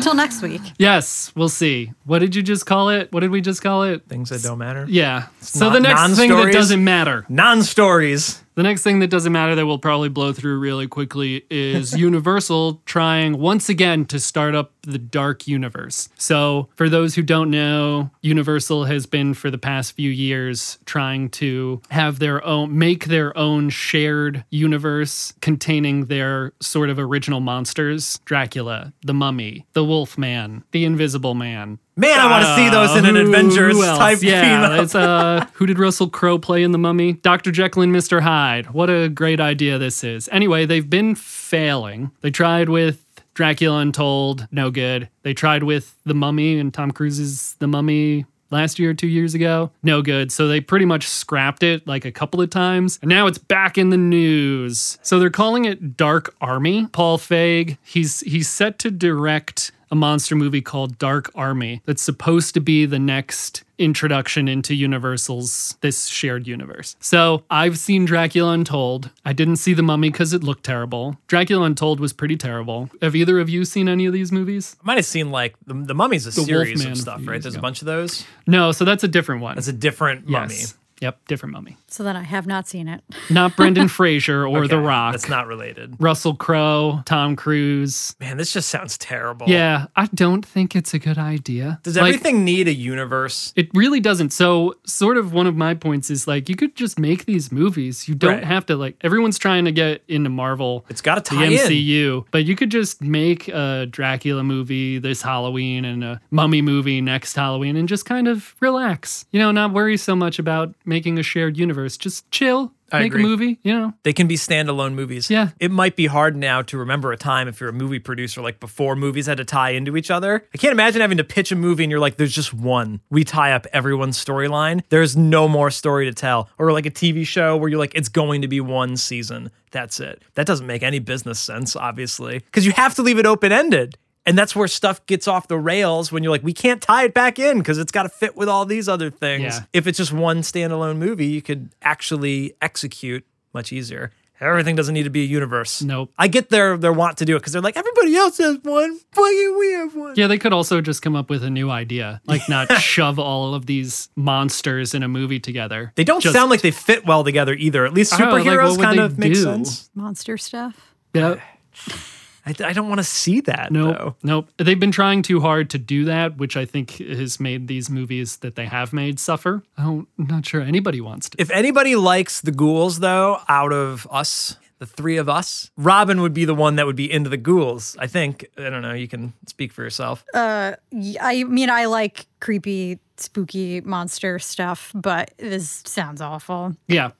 Till 0.00 0.14
next 0.14 0.42
week. 0.42 0.60
Yes, 0.78 1.32
we'll 1.34 1.48
see. 1.48 1.92
What 2.04 2.20
did 2.20 2.34
you 2.34 2.42
just 2.42 2.66
call 2.66 2.88
it? 2.88 3.12
What 3.12 3.20
did 3.20 3.30
we 3.30 3.40
just 3.40 3.62
call 3.62 3.82
it? 3.82 4.06
Things 4.08 4.30
that 4.30 4.42
don't 4.42 4.58
matter. 4.58 4.86
Yeah. 4.88 5.26
So 5.40 5.66
not 5.66 5.72
the 5.74 5.80
next 5.80 6.00
thing 6.16 6.28
that 6.28 6.34
non-stories? 6.34 6.54
doesn't 6.54 6.84
matter. 6.84 7.26
Non 7.28 7.62
stories. 7.62 8.42
The 8.58 8.64
next 8.64 8.82
thing 8.82 8.98
that 8.98 9.08
doesn't 9.08 9.30
matter 9.30 9.54
that 9.54 9.66
we'll 9.66 9.78
probably 9.78 10.08
blow 10.08 10.32
through 10.32 10.58
really 10.58 10.88
quickly 10.88 11.46
is 11.48 11.96
Universal 11.96 12.82
trying 12.86 13.38
once 13.38 13.68
again 13.68 14.04
to 14.06 14.18
start 14.18 14.56
up 14.56 14.72
the 14.82 14.98
dark 14.98 15.46
universe. 15.46 16.08
So, 16.16 16.68
for 16.74 16.88
those 16.88 17.14
who 17.14 17.22
don't 17.22 17.52
know, 17.52 18.10
Universal 18.20 18.86
has 18.86 19.06
been 19.06 19.34
for 19.34 19.48
the 19.48 19.58
past 19.58 19.92
few 19.92 20.10
years 20.10 20.80
trying 20.86 21.28
to 21.28 21.80
have 21.90 22.18
their 22.18 22.44
own 22.44 22.76
make 22.76 23.04
their 23.04 23.36
own 23.38 23.70
shared 23.70 24.44
universe 24.50 25.34
containing 25.40 26.06
their 26.06 26.52
sort 26.60 26.90
of 26.90 26.98
original 26.98 27.38
monsters, 27.38 28.18
Dracula, 28.24 28.92
the 29.02 29.14
Mummy, 29.14 29.66
the 29.72 29.84
Wolfman, 29.84 30.64
the 30.72 30.84
Invisible 30.84 31.34
Man, 31.34 31.78
Man, 31.98 32.18
I 32.20 32.30
want 32.30 32.44
to 32.44 32.54
see 32.54 32.70
those 32.70 32.96
in 32.96 33.04
an 33.06 33.16
uh, 33.16 33.20
who- 33.24 33.28
Avengers 33.28 33.76
who 33.76 33.82
else? 33.84 33.98
type 33.98 34.22
Yeah, 34.22 34.80
it's 34.82 34.94
uh, 34.94 35.46
who 35.54 35.66
did 35.66 35.78
Russell 35.80 36.08
Crowe 36.08 36.38
play 36.38 36.62
in 36.62 36.70
The 36.72 36.78
Mummy? 36.78 37.14
Dr. 37.14 37.50
Jekyll 37.50 37.82
and 37.82 37.94
Mr. 37.94 38.20
Hyde. 38.20 38.70
What 38.70 38.88
a 38.88 39.08
great 39.08 39.40
idea 39.40 39.78
this 39.78 40.04
is. 40.04 40.28
Anyway, 40.30 40.64
they've 40.64 40.88
been 40.88 41.16
failing. 41.16 42.12
They 42.20 42.30
tried 42.30 42.68
with 42.68 43.04
Dracula 43.34 43.80
Untold, 43.80 44.46
no 44.52 44.70
good. 44.70 45.08
They 45.22 45.34
tried 45.34 45.64
with 45.64 45.96
The 46.04 46.14
Mummy 46.14 46.58
and 46.58 46.72
Tom 46.72 46.92
Cruise's 46.92 47.56
The 47.58 47.66
Mummy 47.66 48.26
last 48.50 48.78
year, 48.78 48.94
two 48.94 49.08
years 49.08 49.34
ago, 49.34 49.70
no 49.82 50.00
good. 50.00 50.32
So 50.32 50.48
they 50.48 50.60
pretty 50.60 50.84
much 50.86 51.06
scrapped 51.06 51.62
it 51.62 51.86
like 51.86 52.04
a 52.04 52.12
couple 52.12 52.40
of 52.40 52.48
times. 52.50 52.98
And 53.02 53.08
now 53.08 53.26
it's 53.26 53.38
back 53.38 53.76
in 53.76 53.90
the 53.90 53.96
news. 53.96 54.98
So 55.02 55.18
they're 55.18 55.30
calling 55.30 55.64
it 55.66 55.96
Dark 55.96 56.34
Army. 56.40 56.86
Paul 56.92 57.18
Feig, 57.18 57.76
he's 57.84 58.20
he's 58.20 58.48
set 58.48 58.78
to 58.80 58.90
direct 58.90 59.72
a 59.90 59.94
monster 59.94 60.36
movie 60.36 60.60
called 60.60 60.98
Dark 60.98 61.30
Army 61.34 61.82
that's 61.84 62.02
supposed 62.02 62.54
to 62.54 62.60
be 62.60 62.86
the 62.86 62.98
next 62.98 63.64
introduction 63.78 64.48
into 64.48 64.74
Universal's 64.74 65.76
this 65.80 66.06
shared 66.06 66.46
universe. 66.46 66.96
So 67.00 67.44
I've 67.48 67.78
seen 67.78 68.04
Dracula 68.04 68.52
Untold. 68.52 69.10
I 69.24 69.32
didn't 69.32 69.56
see 69.56 69.72
The 69.72 69.82
Mummy 69.82 70.10
because 70.10 70.32
it 70.32 70.42
looked 70.42 70.64
terrible. 70.64 71.16
Dracula 71.28 71.64
Untold 71.64 72.00
was 72.00 72.12
pretty 72.12 72.36
terrible. 72.36 72.90
Have 73.00 73.14
either 73.14 73.38
of 73.38 73.48
you 73.48 73.64
seen 73.64 73.88
any 73.88 74.06
of 74.06 74.12
these 74.12 74.32
movies? 74.32 74.76
I 74.82 74.86
might 74.86 74.96
have 74.98 75.06
seen 75.06 75.30
like 75.30 75.54
the, 75.66 75.74
the 75.74 75.94
Mummy's 75.94 76.26
a 76.26 76.32
series 76.32 76.78
Wolfman 76.78 76.92
of 76.92 76.98
stuff, 76.98 77.20
right? 77.26 77.40
There's 77.40 77.54
a 77.54 77.60
bunch 77.60 77.80
of 77.80 77.86
those. 77.86 78.24
No, 78.46 78.72
so 78.72 78.84
that's 78.84 79.04
a 79.04 79.08
different 79.08 79.42
one. 79.42 79.54
That's 79.54 79.68
a 79.68 79.72
different 79.72 80.28
mummy. 80.28 80.56
Yep, 81.00 81.28
different 81.28 81.52
mummy. 81.52 81.76
So 81.90 82.02
then 82.04 82.16
I 82.16 82.22
have 82.22 82.46
not 82.46 82.68
seen 82.68 82.86
it. 82.86 83.02
Not 83.30 83.56
Brendan 83.56 83.88
Fraser 83.98 84.46
or 84.46 84.68
The 84.68 84.78
Rock. 84.78 85.12
That's 85.12 85.28
not 85.28 85.46
related. 85.46 85.94
Russell 85.98 86.34
Crowe, 86.34 87.02
Tom 87.06 87.34
Cruise. 87.36 88.14
Man, 88.20 88.36
this 88.36 88.52
just 88.52 88.68
sounds 88.68 88.98
terrible. 88.98 89.48
Yeah, 89.48 89.86
I 89.96 90.06
don't 90.14 90.44
think 90.44 90.76
it's 90.76 90.92
a 90.94 90.98
good 90.98 91.16
idea. 91.18 91.80
Does 91.82 91.96
Like, 91.96 92.14
everything 92.14 92.44
need 92.44 92.68
a 92.68 92.74
universe? 92.74 93.52
It 93.56 93.68
really 93.74 94.00
doesn't. 94.00 94.32
So, 94.34 94.74
sort 94.84 95.16
of 95.16 95.32
one 95.32 95.46
of 95.46 95.56
my 95.56 95.72
points 95.74 96.10
is 96.10 96.26
like 96.28 96.48
you 96.48 96.56
could 96.56 96.76
just 96.76 96.98
make 96.98 97.24
these 97.24 97.50
movies. 97.50 98.06
You 98.08 98.14
don't 98.14 98.34
Right. 98.34 98.44
have 98.44 98.66
to 98.66 98.76
like 98.76 98.96
everyone's 99.00 99.38
trying 99.38 99.64
to 99.64 99.72
get 99.72 100.02
into 100.08 100.28
Marvel, 100.30 100.84
It's 100.90 101.00
got 101.00 101.24
to 101.24 101.30
the 101.30 101.36
tie 101.36 101.44
in. 101.46 101.52
MCU, 101.52 102.24
but 102.30 102.44
you 102.44 102.54
could 102.54 102.70
just 102.70 103.00
make 103.02 103.48
a 103.48 103.86
Dracula 103.90 104.44
movie 104.44 104.98
this 104.98 105.22
Halloween 105.22 105.84
and 105.86 106.04
a 106.04 106.20
Mummy 106.30 106.60
movie 106.62 107.00
next 107.00 107.34
Halloween 107.34 107.76
and 107.76 107.88
just 107.88 108.04
kind 108.04 108.28
of 108.28 108.54
relax. 108.60 109.24
You 109.32 109.38
know, 109.40 109.52
not 109.52 109.72
worry 109.72 109.96
so 109.96 110.14
much 110.14 110.38
about 110.38 110.74
making 110.84 111.18
a 111.18 111.22
shared 111.22 111.56
universe. 111.56 111.77
Just 111.86 112.30
chill, 112.30 112.72
I 112.90 113.00
make 113.00 113.12
agree. 113.12 113.22
a 113.22 113.26
movie, 113.26 113.58
you 113.62 113.72
know. 113.72 113.92
They 114.02 114.12
can 114.12 114.26
be 114.26 114.36
standalone 114.36 114.94
movies. 114.94 115.30
Yeah. 115.30 115.50
It 115.60 115.70
might 115.70 115.96
be 115.96 116.06
hard 116.06 116.36
now 116.36 116.62
to 116.62 116.78
remember 116.78 117.12
a 117.12 117.16
time 117.16 117.48
if 117.48 117.60
you're 117.60 117.70
a 117.70 117.72
movie 117.72 117.98
producer, 117.98 118.40
like 118.40 118.60
before 118.60 118.96
movies 118.96 119.26
had 119.26 119.38
to 119.38 119.44
tie 119.44 119.70
into 119.70 119.96
each 119.96 120.10
other. 120.10 120.46
I 120.54 120.58
can't 120.58 120.72
imagine 120.72 121.00
having 121.00 121.18
to 121.18 121.24
pitch 121.24 121.52
a 121.52 121.56
movie 121.56 121.84
and 121.84 121.90
you're 121.90 122.00
like, 122.00 122.16
there's 122.16 122.34
just 122.34 122.54
one. 122.54 123.00
We 123.10 123.24
tie 123.24 123.52
up 123.52 123.66
everyone's 123.72 124.22
storyline. 124.22 124.82
There's 124.88 125.16
no 125.16 125.48
more 125.48 125.70
story 125.70 126.06
to 126.06 126.14
tell. 126.14 126.48
Or 126.58 126.72
like 126.72 126.86
a 126.86 126.90
TV 126.90 127.26
show 127.26 127.56
where 127.56 127.68
you're 127.68 127.78
like, 127.78 127.94
it's 127.94 128.08
going 128.08 128.42
to 128.42 128.48
be 128.48 128.60
one 128.60 128.96
season. 128.96 129.50
That's 129.70 130.00
it. 130.00 130.22
That 130.34 130.46
doesn't 130.46 130.66
make 130.66 130.82
any 130.82 130.98
business 130.98 131.38
sense, 131.38 131.76
obviously, 131.76 132.38
because 132.38 132.64
you 132.64 132.72
have 132.72 132.94
to 132.94 133.02
leave 133.02 133.18
it 133.18 133.26
open 133.26 133.52
ended. 133.52 133.98
And 134.28 134.36
that's 134.36 134.54
where 134.54 134.68
stuff 134.68 135.04
gets 135.06 135.26
off 135.26 135.48
the 135.48 135.56
rails 135.58 136.12
when 136.12 136.22
you're 136.22 136.30
like, 136.30 136.42
we 136.42 136.52
can't 136.52 136.82
tie 136.82 137.04
it 137.04 137.14
back 137.14 137.38
in 137.38 137.56
because 137.58 137.78
it's 137.78 137.90
got 137.90 138.02
to 138.02 138.10
fit 138.10 138.36
with 138.36 138.46
all 138.46 138.66
these 138.66 138.86
other 138.86 139.08
things. 139.10 139.54
Yeah. 139.54 139.60
If 139.72 139.86
it's 139.86 139.96
just 139.96 140.12
one 140.12 140.42
standalone 140.42 140.98
movie, 140.98 141.28
you 141.28 141.40
could 141.40 141.70
actually 141.80 142.52
execute 142.60 143.24
much 143.54 143.72
easier. 143.72 144.12
Everything 144.38 144.76
doesn't 144.76 144.92
need 144.92 145.04
to 145.04 145.10
be 145.10 145.22
a 145.22 145.26
universe. 145.26 145.82
Nope. 145.82 146.12
I 146.18 146.28
get 146.28 146.50
their 146.50 146.76
their 146.76 146.92
want 146.92 147.16
to 147.18 147.24
do 147.24 147.36
it 147.36 147.40
because 147.40 147.54
they're 147.54 147.62
like 147.62 147.76
everybody 147.76 148.14
else 148.16 148.36
has 148.38 148.58
one. 148.62 149.00
Why 149.14 149.30
can't 149.32 149.58
we 149.58 149.72
have 149.72 149.94
one? 149.96 150.14
Yeah, 150.14 150.26
they 150.26 150.38
could 150.38 150.52
also 150.52 150.82
just 150.82 151.00
come 151.00 151.16
up 151.16 151.30
with 151.30 151.42
a 151.42 151.50
new 151.50 151.70
idea, 151.70 152.20
like 152.26 152.46
not 152.50 152.70
shove 152.80 153.18
all 153.18 153.54
of 153.54 153.64
these 153.64 154.10
monsters 154.14 154.94
in 154.94 155.02
a 155.02 155.08
movie 155.08 155.40
together. 155.40 155.92
They 155.96 156.04
don't 156.04 156.20
Just- 156.20 156.34
sound 156.34 156.50
like 156.50 156.60
they 156.60 156.70
fit 156.70 157.06
well 157.06 157.24
together 157.24 157.54
either. 157.54 157.86
At 157.86 157.94
least 157.94 158.12
I 158.12 158.18
don't 158.18 158.28
know, 158.28 158.34
like, 158.34 158.44
superheroes 158.44 158.80
kind 158.80 159.00
of 159.00 159.18
make 159.18 159.32
do? 159.32 159.42
sense. 159.42 159.90
Monster 159.94 160.36
stuff. 160.36 160.94
Yep. 161.14 161.40
I, 162.48 162.68
I 162.68 162.72
don't 162.72 162.88
want 162.88 162.98
to 162.98 163.04
see 163.04 163.40
that. 163.42 163.70
Nope. 163.70 163.96
though. 163.96 164.16
Nope. 164.22 164.48
They've 164.56 164.80
been 164.80 164.92
trying 164.92 165.22
too 165.22 165.40
hard 165.40 165.70
to 165.70 165.78
do 165.78 166.04
that, 166.06 166.36
which 166.36 166.56
I 166.56 166.64
think 166.64 166.92
has 166.98 167.38
made 167.38 167.68
these 167.68 167.90
movies 167.90 168.38
that 168.38 168.56
they 168.56 168.66
have 168.66 168.92
made 168.92 169.20
suffer. 169.20 169.62
I 169.76 169.82
don't, 169.84 170.08
I'm 170.18 170.26
not 170.26 170.46
sure 170.46 170.60
anybody 170.60 171.00
wants 171.00 171.28
to. 171.30 171.40
If 171.40 171.50
anybody 171.50 171.96
likes 171.96 172.40
the 172.40 172.52
ghouls 172.52 173.00
though, 173.00 173.38
out 173.48 173.72
of 173.72 174.06
us, 174.10 174.56
the 174.78 174.86
three 174.86 175.16
of 175.16 175.28
us. 175.28 175.70
Robin 175.76 176.20
would 176.20 176.32
be 176.32 176.44
the 176.44 176.54
one 176.54 176.76
that 176.76 176.86
would 176.86 176.96
be 176.96 177.10
into 177.10 177.28
the 177.28 177.36
ghouls. 177.36 177.96
I 177.98 178.06
think. 178.06 178.46
I 178.56 178.70
don't 178.70 178.82
know. 178.82 178.92
You 178.94 179.08
can 179.08 179.32
speak 179.46 179.72
for 179.72 179.82
yourself. 179.82 180.24
Uh, 180.32 180.74
I 181.20 181.44
mean, 181.44 181.68
I 181.68 181.86
like 181.86 182.26
creepy, 182.40 183.00
spooky 183.20 183.80
monster 183.80 184.38
stuff, 184.38 184.92
but 184.94 185.32
this 185.38 185.82
sounds 185.86 186.20
awful. 186.20 186.74
Yeah. 186.86 187.10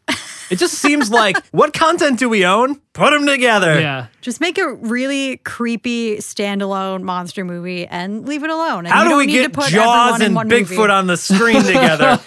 It 0.51 0.59
just 0.59 0.75
seems 0.75 1.11
like 1.11 1.37
what 1.51 1.75
content 1.75 2.19
do 2.19 2.29
we 2.29 2.47
own? 2.47 2.77
Put 2.95 3.11
them 3.11 3.27
together. 3.27 3.79
Yeah. 3.81 4.07
Just 4.23 4.41
make 4.41 4.57
a 4.59 4.73
really 4.73 5.37
creepy 5.39 6.17
standalone 6.17 7.03
monster 7.03 7.45
movie 7.45 7.87
and 7.87 8.27
leave 8.27 8.43
it 8.45 8.51
alone. 8.51 8.87
And 8.87 8.89
How 8.89 9.01
you 9.03 9.05
do 9.05 9.09
don't 9.11 9.19
we 9.19 9.27
need 9.27 9.33
get 9.33 9.43
to 9.45 9.51
put 9.51 9.67
Jaws 9.69 10.15
everyone 10.15 10.21
in 10.23 10.27
and 10.27 10.35
one 10.35 10.49
Bigfoot 10.49 10.77
movie. 10.79 10.91
on 10.93 11.07
the 11.07 11.17
screen 11.17 11.63
together? 11.65 12.19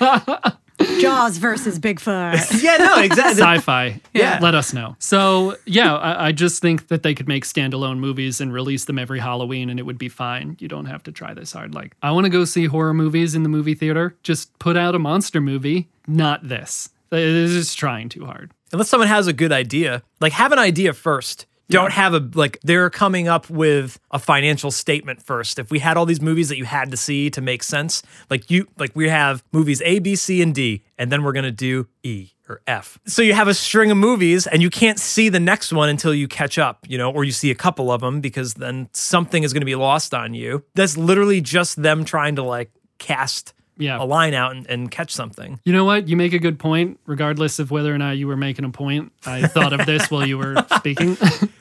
Jaws 0.99 1.37
versus 1.37 1.79
Bigfoot. 1.79 2.61
yeah, 2.63 2.77
no, 2.77 3.01
exactly. 3.01 3.41
Sci-fi. 3.41 4.01
Yeah. 4.13 4.39
Let 4.41 4.55
us 4.55 4.73
know. 4.73 4.95
So 4.99 5.57
yeah, 5.65 5.95
I, 5.95 6.27
I 6.27 6.31
just 6.31 6.61
think 6.61 6.87
that 6.87 7.03
they 7.03 7.13
could 7.13 7.27
make 7.27 7.45
standalone 7.45 7.99
movies 7.99 8.41
and 8.41 8.53
release 8.53 8.85
them 8.85 8.99
every 8.99 9.19
Halloween, 9.19 9.69
and 9.69 9.79
it 9.79 9.83
would 9.83 9.97
be 9.97 10.09
fine. 10.09 10.57
You 10.59 10.67
don't 10.67 10.85
have 10.85 11.03
to 11.03 11.11
try 11.11 11.33
this 11.33 11.51
hard. 11.53 11.73
Like 11.73 11.95
I 12.01 12.11
want 12.11 12.25
to 12.25 12.29
go 12.29 12.45
see 12.45 12.65
horror 12.65 12.93
movies 12.93 13.35
in 13.35 13.43
the 13.43 13.49
movie 13.49 13.75
theater. 13.75 14.15
Just 14.23 14.57
put 14.59 14.77
out 14.77 14.95
a 14.95 14.99
monster 14.99 15.41
movie, 15.41 15.89
not 16.07 16.47
this. 16.47 16.89
It 17.11 17.19
is 17.19 17.53
just 17.53 17.77
trying 17.77 18.09
too 18.09 18.25
hard. 18.25 18.51
Unless 18.71 18.89
someone 18.89 19.09
has 19.09 19.27
a 19.27 19.33
good 19.33 19.51
idea, 19.51 20.01
like 20.21 20.31
have 20.33 20.51
an 20.53 20.59
idea 20.59 20.93
first. 20.93 21.45
Don't 21.71 21.91
have 21.91 22.13
a 22.13 22.29
like 22.33 22.59
they're 22.63 22.89
coming 22.89 23.27
up 23.27 23.49
with 23.49 23.99
a 24.11 24.19
financial 24.19 24.71
statement 24.71 25.21
first. 25.21 25.59
If 25.59 25.71
we 25.71 25.79
had 25.79 25.97
all 25.97 26.05
these 26.05 26.21
movies 26.21 26.49
that 26.49 26.57
you 26.57 26.65
had 26.65 26.91
to 26.91 26.97
see 26.97 27.29
to 27.31 27.41
make 27.41 27.63
sense, 27.63 28.03
like 28.29 28.49
you 28.51 28.67
like 28.77 28.91
we 28.95 29.09
have 29.09 29.43
movies 29.51 29.81
A, 29.83 29.99
B, 29.99 30.15
C, 30.15 30.41
and 30.41 30.53
D, 30.53 30.83
and 30.97 31.11
then 31.11 31.23
we're 31.23 31.33
gonna 31.33 31.51
do 31.51 31.87
E 32.03 32.31
or 32.49 32.61
F. 32.67 32.99
So 33.05 33.21
you 33.21 33.33
have 33.33 33.47
a 33.47 33.53
string 33.53 33.91
of 33.91 33.97
movies 33.97 34.45
and 34.47 34.61
you 34.61 34.69
can't 34.69 34.99
see 34.99 35.29
the 35.29 35.39
next 35.39 35.71
one 35.71 35.89
until 35.89 36.13
you 36.13 36.27
catch 36.27 36.57
up, 36.57 36.85
you 36.87 36.97
know, 36.97 37.11
or 37.11 37.23
you 37.23 37.31
see 37.31 37.49
a 37.49 37.55
couple 37.55 37.91
of 37.91 38.01
them 38.01 38.21
because 38.21 38.55
then 38.55 38.89
something 38.93 39.43
is 39.43 39.53
gonna 39.53 39.65
be 39.65 39.75
lost 39.75 40.13
on 40.13 40.33
you. 40.33 40.63
That's 40.75 40.97
literally 40.97 41.41
just 41.41 41.81
them 41.81 42.05
trying 42.05 42.35
to 42.35 42.43
like 42.43 42.71
cast 42.99 43.53
Yeah. 43.81 44.01
a 44.01 44.05
line 44.05 44.33
out 44.33 44.55
and, 44.55 44.65
and 44.67 44.89
catch 44.91 45.11
something. 45.11 45.59
You 45.65 45.73
know 45.73 45.83
what? 45.85 46.07
You 46.07 46.15
make 46.15 46.33
a 46.33 46.39
good 46.39 46.59
point, 46.59 46.99
regardless 47.05 47.59
of 47.59 47.71
whether 47.71 47.93
or 47.93 47.97
not 47.97 48.11
you 48.17 48.27
were 48.27 48.37
making 48.37 48.63
a 48.65 48.69
point. 48.69 49.11
I 49.25 49.47
thought 49.47 49.73
of 49.73 49.85
this 49.85 50.09
while 50.09 50.25
you 50.25 50.37
were 50.37 50.55
speaking. 50.77 51.17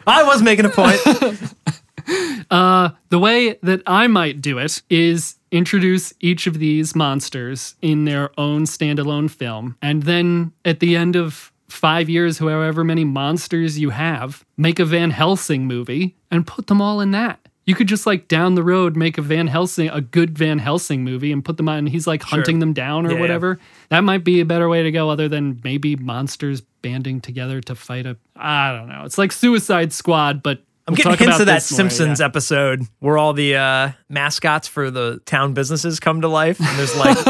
I 0.06 0.22
was 0.24 0.42
making 0.42 0.66
a 0.66 0.70
point. 0.70 1.00
Uh, 2.50 2.90
the 3.10 3.18
way 3.18 3.56
that 3.62 3.80
I 3.86 4.08
might 4.08 4.40
do 4.40 4.58
it 4.58 4.82
is 4.90 5.36
introduce 5.52 6.12
each 6.18 6.48
of 6.48 6.58
these 6.58 6.96
monsters 6.96 7.76
in 7.80 8.06
their 8.06 8.30
own 8.40 8.64
standalone 8.64 9.30
film, 9.30 9.76
and 9.80 10.02
then 10.02 10.52
at 10.64 10.80
the 10.80 10.96
end 10.96 11.14
of 11.14 11.52
five 11.68 12.08
years, 12.08 12.38
however 12.38 12.82
many 12.82 13.04
monsters 13.04 13.78
you 13.78 13.90
have, 13.90 14.44
make 14.56 14.80
a 14.80 14.84
Van 14.84 15.12
Helsing 15.12 15.66
movie 15.66 16.16
and 16.30 16.46
put 16.46 16.66
them 16.66 16.80
all 16.82 17.00
in 17.00 17.12
that. 17.12 17.38
You 17.70 17.76
could 17.76 17.86
just 17.86 18.04
like 18.04 18.26
down 18.26 18.56
the 18.56 18.64
road 18.64 18.96
make 18.96 19.16
a 19.16 19.22
Van 19.22 19.46
Helsing, 19.46 19.88
a 19.90 20.00
good 20.00 20.36
Van 20.36 20.58
Helsing 20.58 21.04
movie 21.04 21.30
and 21.30 21.44
put 21.44 21.56
them 21.56 21.68
on, 21.68 21.78
and 21.78 21.88
he's 21.88 22.04
like 22.04 22.20
hunting 22.20 22.58
them 22.58 22.72
down 22.72 23.06
or 23.06 23.10
Yeah, 23.10 23.14
yeah. 23.14 23.20
whatever. 23.20 23.60
That 23.90 24.00
might 24.00 24.24
be 24.24 24.40
a 24.40 24.44
better 24.44 24.68
way 24.68 24.82
to 24.82 24.90
go, 24.90 25.08
other 25.08 25.28
than 25.28 25.60
maybe 25.62 25.94
monsters 25.94 26.62
banding 26.82 27.20
together 27.20 27.60
to 27.60 27.76
fight 27.76 28.06
a. 28.06 28.16
I 28.34 28.72
don't 28.72 28.88
know. 28.88 29.04
It's 29.04 29.18
like 29.18 29.30
Suicide 29.30 29.92
Squad, 29.92 30.42
but 30.42 30.64
I'm 30.88 30.94
we'll 30.94 30.96
getting 30.96 31.28
hints 31.28 31.38
of 31.38 31.46
that 31.46 31.54
this 31.54 31.70
more, 31.70 31.76
Simpsons 31.76 32.18
yeah. 32.18 32.26
episode 32.26 32.82
where 32.98 33.16
all 33.16 33.34
the 33.34 33.54
uh, 33.54 33.92
mascots 34.08 34.66
for 34.66 34.90
the 34.90 35.20
town 35.24 35.54
businesses 35.54 36.00
come 36.00 36.22
to 36.22 36.28
life. 36.28 36.58
And 36.60 36.76
there's 36.76 36.96
like 36.96 37.24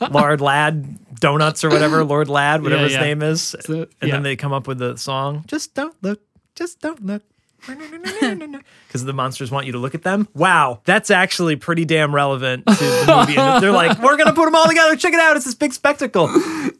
Lard 0.10 0.42
Lad 0.42 0.98
Donuts 1.20 1.64
or 1.64 1.70
whatever, 1.70 2.04
Lard 2.04 2.28
Lad, 2.28 2.62
whatever 2.62 2.82
Yeah, 2.82 2.88
his 2.88 2.98
name 2.98 3.22
is. 3.22 3.56
So, 3.60 3.72
and 3.72 3.88
yeah. 4.02 4.08
then 4.10 4.24
they 4.24 4.36
come 4.36 4.52
up 4.52 4.66
with 4.66 4.78
the 4.78 4.98
song, 4.98 5.44
Just 5.46 5.74
Don't 5.74 5.96
Look, 6.02 6.20
Just 6.54 6.80
Don't 6.80 7.06
Look. 7.06 7.22
Because 7.66 9.04
the 9.04 9.12
monsters 9.12 9.50
want 9.50 9.66
you 9.66 9.72
to 9.72 9.78
look 9.78 9.94
at 9.94 10.02
them. 10.02 10.28
Wow, 10.34 10.80
that's 10.84 11.10
actually 11.10 11.56
pretty 11.56 11.84
damn 11.84 12.14
relevant 12.14 12.66
to 12.66 12.74
the 12.74 13.14
movie. 13.16 13.36
And 13.38 13.62
they're 13.62 13.72
like, 13.72 13.98
we're 14.02 14.16
gonna 14.16 14.32
put 14.32 14.44
them 14.46 14.54
all 14.54 14.66
together. 14.66 14.96
Check 14.96 15.12
it 15.12 15.20
out. 15.20 15.36
It's 15.36 15.44
this 15.44 15.54
big 15.54 15.72
spectacle. 15.72 16.28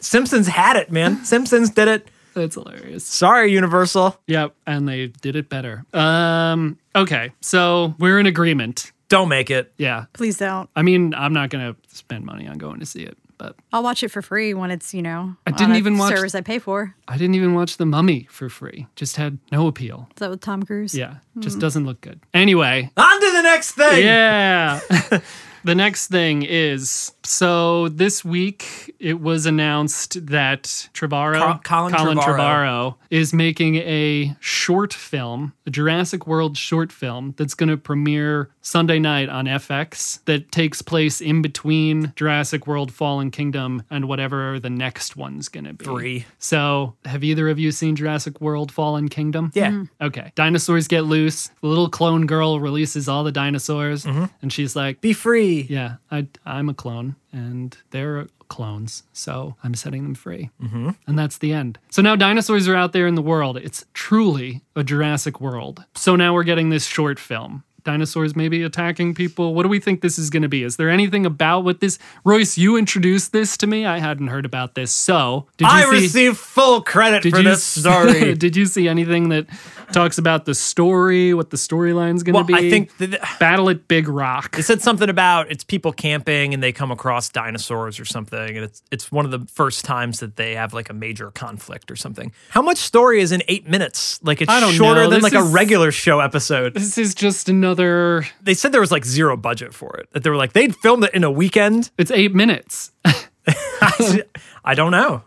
Simpsons 0.01 0.47
had 0.47 0.77
it, 0.77 0.91
man. 0.91 1.25
Simpsons 1.25 1.71
did 1.71 1.89
it. 1.89 2.09
That's 2.35 2.55
hilarious. 2.55 3.05
Sorry, 3.05 3.53
Universal. 3.53 4.17
Yep, 4.27 4.55
and 4.67 4.89
they 4.89 5.09
did 5.09 5.37
it 5.37 5.49
better. 5.49 5.85
Um, 5.93 6.79
okay, 6.95 7.33
so 7.41 7.95
we're 7.99 8.19
in 8.19 8.27
agreement. 8.27 8.93
Don't 9.09 9.29
make 9.29 9.51
it. 9.51 9.73
Yeah. 9.77 10.05
Please 10.13 10.39
don't. 10.39 10.71
I 10.77 10.83
mean, 10.83 11.15
I'm 11.15 11.33
not 11.33 11.51
gonna 11.51 11.75
spend 11.89 12.25
money 12.25 12.47
on 12.47 12.59
going 12.59 12.79
to 12.81 12.87
see 12.87 13.03
it, 13.03 13.19
but 13.41 13.57
I'll 13.73 13.83
watch 13.83 14.03
it 14.03 14.11
for 14.11 14.21
free 14.21 14.53
when 14.53 14.71
it's, 14.71 14.93
you 14.93 15.01
know, 15.01 15.35
I 15.47 15.51
didn't 15.51 15.71
on 15.71 15.77
a 15.77 15.79
even 15.79 15.97
watch- 15.97 16.15
service 16.15 16.35
I 16.35 16.43
pay 16.43 16.59
for. 16.59 16.95
I 17.09 17.17
didn't 17.17 17.37
even 17.37 17.55
watch 17.55 17.79
The 17.79 17.87
Mummy 17.87 18.29
for 18.31 18.51
free. 18.51 18.87
Just 18.97 19.17
had 19.17 19.39
no 19.51 19.67
appeal. 19.67 20.09
Is 20.11 20.21
that 20.21 20.29
with 20.29 20.43
Tom 20.43 20.63
Cruise? 20.63 20.95
Yeah, 20.95 21.17
just 21.39 21.57
hmm. 21.57 21.61
doesn't 21.61 21.87
look 21.87 22.03
good. 22.03 22.21
Anyway, 22.35 22.91
On 22.99 23.21
to 23.21 23.33
the 23.33 23.43
next 23.43 23.73
thing. 23.73 24.05
yeah. 24.05 24.81
the 25.65 25.75
next 25.75 26.09
thing 26.09 26.43
is 26.43 27.13
so 27.25 27.89
this 27.89 28.25
week 28.25 28.95
it 28.99 29.21
was 29.21 29.47
announced 29.47 30.27
that 30.27 30.65
Trevorrow, 30.95 31.63
Col- 31.65 31.91
Colin 31.91 32.19
Trevorrow. 32.19 32.25
Trevorrow 32.25 32.95
is 33.11 33.33
making 33.33 33.77
a 33.77 34.37
short 34.41 34.93
film, 34.93 35.53
a 35.67 35.71
Jurassic 35.71 36.27
World 36.27 36.57
short 36.57 36.93
film 36.93 37.35
that's 37.37 37.55
going 37.55 37.69
to 37.69 37.77
premiere 37.77 38.51
Sunday 38.63 38.99
night 38.99 39.29
on 39.29 39.47
FX 39.47 40.25
that 40.27 40.53
takes 40.53 40.83
place 40.83 41.21
in 41.21 41.43
between 41.43 42.13
Jurassic 42.17 42.67
World 42.67 42.93
Fallen 42.93 43.31
Kingdom 43.31 43.83
and 43.91 44.07
whatever 44.07 44.61
the 44.61 44.71
next 44.71 45.17
one's 45.17 45.49
going 45.49 45.65
to 45.65 45.73
be. 45.73 45.85
Three. 45.85 46.27
So, 46.39 46.95
have 47.05 47.25
either 47.25 47.49
of 47.49 47.59
you 47.59 47.73
seen 47.73 47.97
Jurassic 47.97 48.41
World 48.41 48.71
Fallen 48.71 49.09
Kingdom? 49.09 49.51
Yeah. 49.55 49.71
Mm-hmm. 49.71 50.05
Okay. 50.05 50.33
Dinosaurs 50.35 50.89
get 50.89 51.03
loose. 51.05 51.49
The 51.61 51.67
little 51.67 51.89
clone 51.89 52.27
girl 52.27 52.61
releases 52.61 53.09
all 53.09 53.25
the 53.25 53.33
dinosaurs, 53.33 54.05
mm-hmm. 54.05 54.27
and 54.43 54.53
she's 54.53 54.77
like, 54.77 55.01
Be 55.01 55.13
free. 55.13 55.67
"Yeah, 55.69 55.97
I, 56.11 56.27
I'm 56.45 56.69
a 56.69 56.75
clone, 56.75 57.10
and 57.33 57.77
they're 57.91 58.27
clones, 58.49 59.05
so 59.13 59.57
I'm 59.63 59.75
setting 59.75 60.03
them 60.03 60.15
free." 60.15 60.51
Mm-hmm. 60.63 60.91
And 61.07 61.19
that's 61.19 61.39
the 61.39 61.53
end. 61.53 61.79
So 61.91 62.03
now 62.03 62.17
dinosaurs 62.17 62.69
are 62.69 62.77
out 62.77 62.93
there 62.93 63.07
in 63.07 63.15
the 63.15 63.23
world. 63.23 63.57
It's 63.57 63.85
truly 63.95 64.63
a 64.75 64.85
Jurassic 64.85 65.41
World. 65.41 65.85
So 65.95 66.17
now 66.17 66.35
we're 66.35 66.45
getting 66.45 66.71
this 66.71 66.87
short 66.87 67.19
film. 67.19 67.65
Dinosaurs 67.85 68.37
maybe 68.37 68.63
attacking 68.63 69.15
people. 69.15 69.55
What 69.55 69.63
do 69.65 69.69
we 69.69 69.81
think 69.81 70.01
this 70.01 70.19
is 70.19 70.31
going 70.31 70.43
to 70.43 70.49
be? 70.49 70.63
Is 70.63 70.77
there 70.77 70.91
anything 70.91 71.27
about 71.27 71.65
what 71.65 71.81
this? 71.81 71.99
Royce, 72.25 72.59
you 72.59 72.77
introduced 72.77 73.33
this 73.33 73.57
to 73.59 73.67
me. 73.67 73.87
I 73.87 73.99
hadn't 73.99 74.29
heard 74.29 74.45
about 74.45 74.75
this. 74.75 74.93
So 74.93 75.47
did 75.57 75.67
you 75.67 75.71
I 75.71 75.85
see? 75.85 75.91
receive 75.91 76.37
full 76.37 76.83
credit 76.83 77.23
for 77.23 77.39
you 77.39 77.43
this 77.43 77.65
story. 77.65 78.35
did 78.37 78.57
you 78.57 78.67
see 78.67 78.89
anything 78.89 79.31
that 79.31 79.47
talks 79.93 80.19
about 80.19 80.45
the 80.45 80.55
story, 80.55 81.35
what 81.35 81.51
the 81.51 81.57
storyline's 81.57 82.23
going 82.23 82.35
to 82.35 82.53
well, 82.53 82.61
be? 82.61 82.67
I 82.67 82.71
think 82.71 82.97
that 82.99 83.21
Battle 83.39 83.69
at 83.71 83.89
Big 83.89 84.09
Rock. 84.09 84.59
it 84.59 84.65
said 84.65 84.83
something 84.83 85.09
about 85.09 85.51
it's 85.51 85.65
people 85.65 85.93
camping 85.93 86.55
and 86.55 86.63
they 86.63 86.73
come 86.73 86.91
across 86.91 87.29
dinosaurs 87.29 87.99
or 87.99 88.05
something, 88.05 88.57
and 88.57 88.65
it's 88.65 88.83
it's 88.91 89.13
one 89.13 89.25
of 89.25 89.31
the 89.31 89.47
first 89.53 89.85
times 89.85 90.21
that 90.21 90.37
they 90.37 90.55
have 90.55 90.73
like 90.73 90.91
a 90.91 90.95
major 90.95 91.31
conflict 91.31 91.91
or 91.91 91.97
something. 91.97 92.33
How 92.51 92.63
much 92.63 92.79
story 92.79 93.21
is 93.21 93.33
in 93.33 93.43
eight 93.49 93.69
minutes? 93.69 94.21
Like 94.23 94.41
it's 94.41 94.53
shorter 94.53 95.03
know. 95.03 95.11
than 95.11 95.23
This 95.23 95.33
like 95.33 95.41
a 95.41 95.43
regular 95.43 95.93
show 95.93 96.21
episode. 96.21 96.75
This 96.75 96.99
is 96.99 97.15
just 97.15 97.49
another. 97.71 98.27
They 98.43 98.55
said 98.55 98.73
there 98.73 98.81
was 98.81 98.93
like 98.93 99.05
zero 99.05 99.37
budget 99.37 99.73
for 99.75 99.97
it. 99.97 100.09
That 100.13 100.25
they 100.25 100.31
were 100.31 100.37
like 100.37 100.53
they'd 100.53 100.75
filmed 100.77 101.05
it 101.05 101.15
in 101.15 101.25
a 101.25 101.31
weekend. 101.31 101.91
It's 101.99 102.11
eight 102.11 102.35
minutes. 102.35 102.91
I, 103.05 104.23
I 104.65 104.75
don't 104.75 104.91
know. 104.93 105.23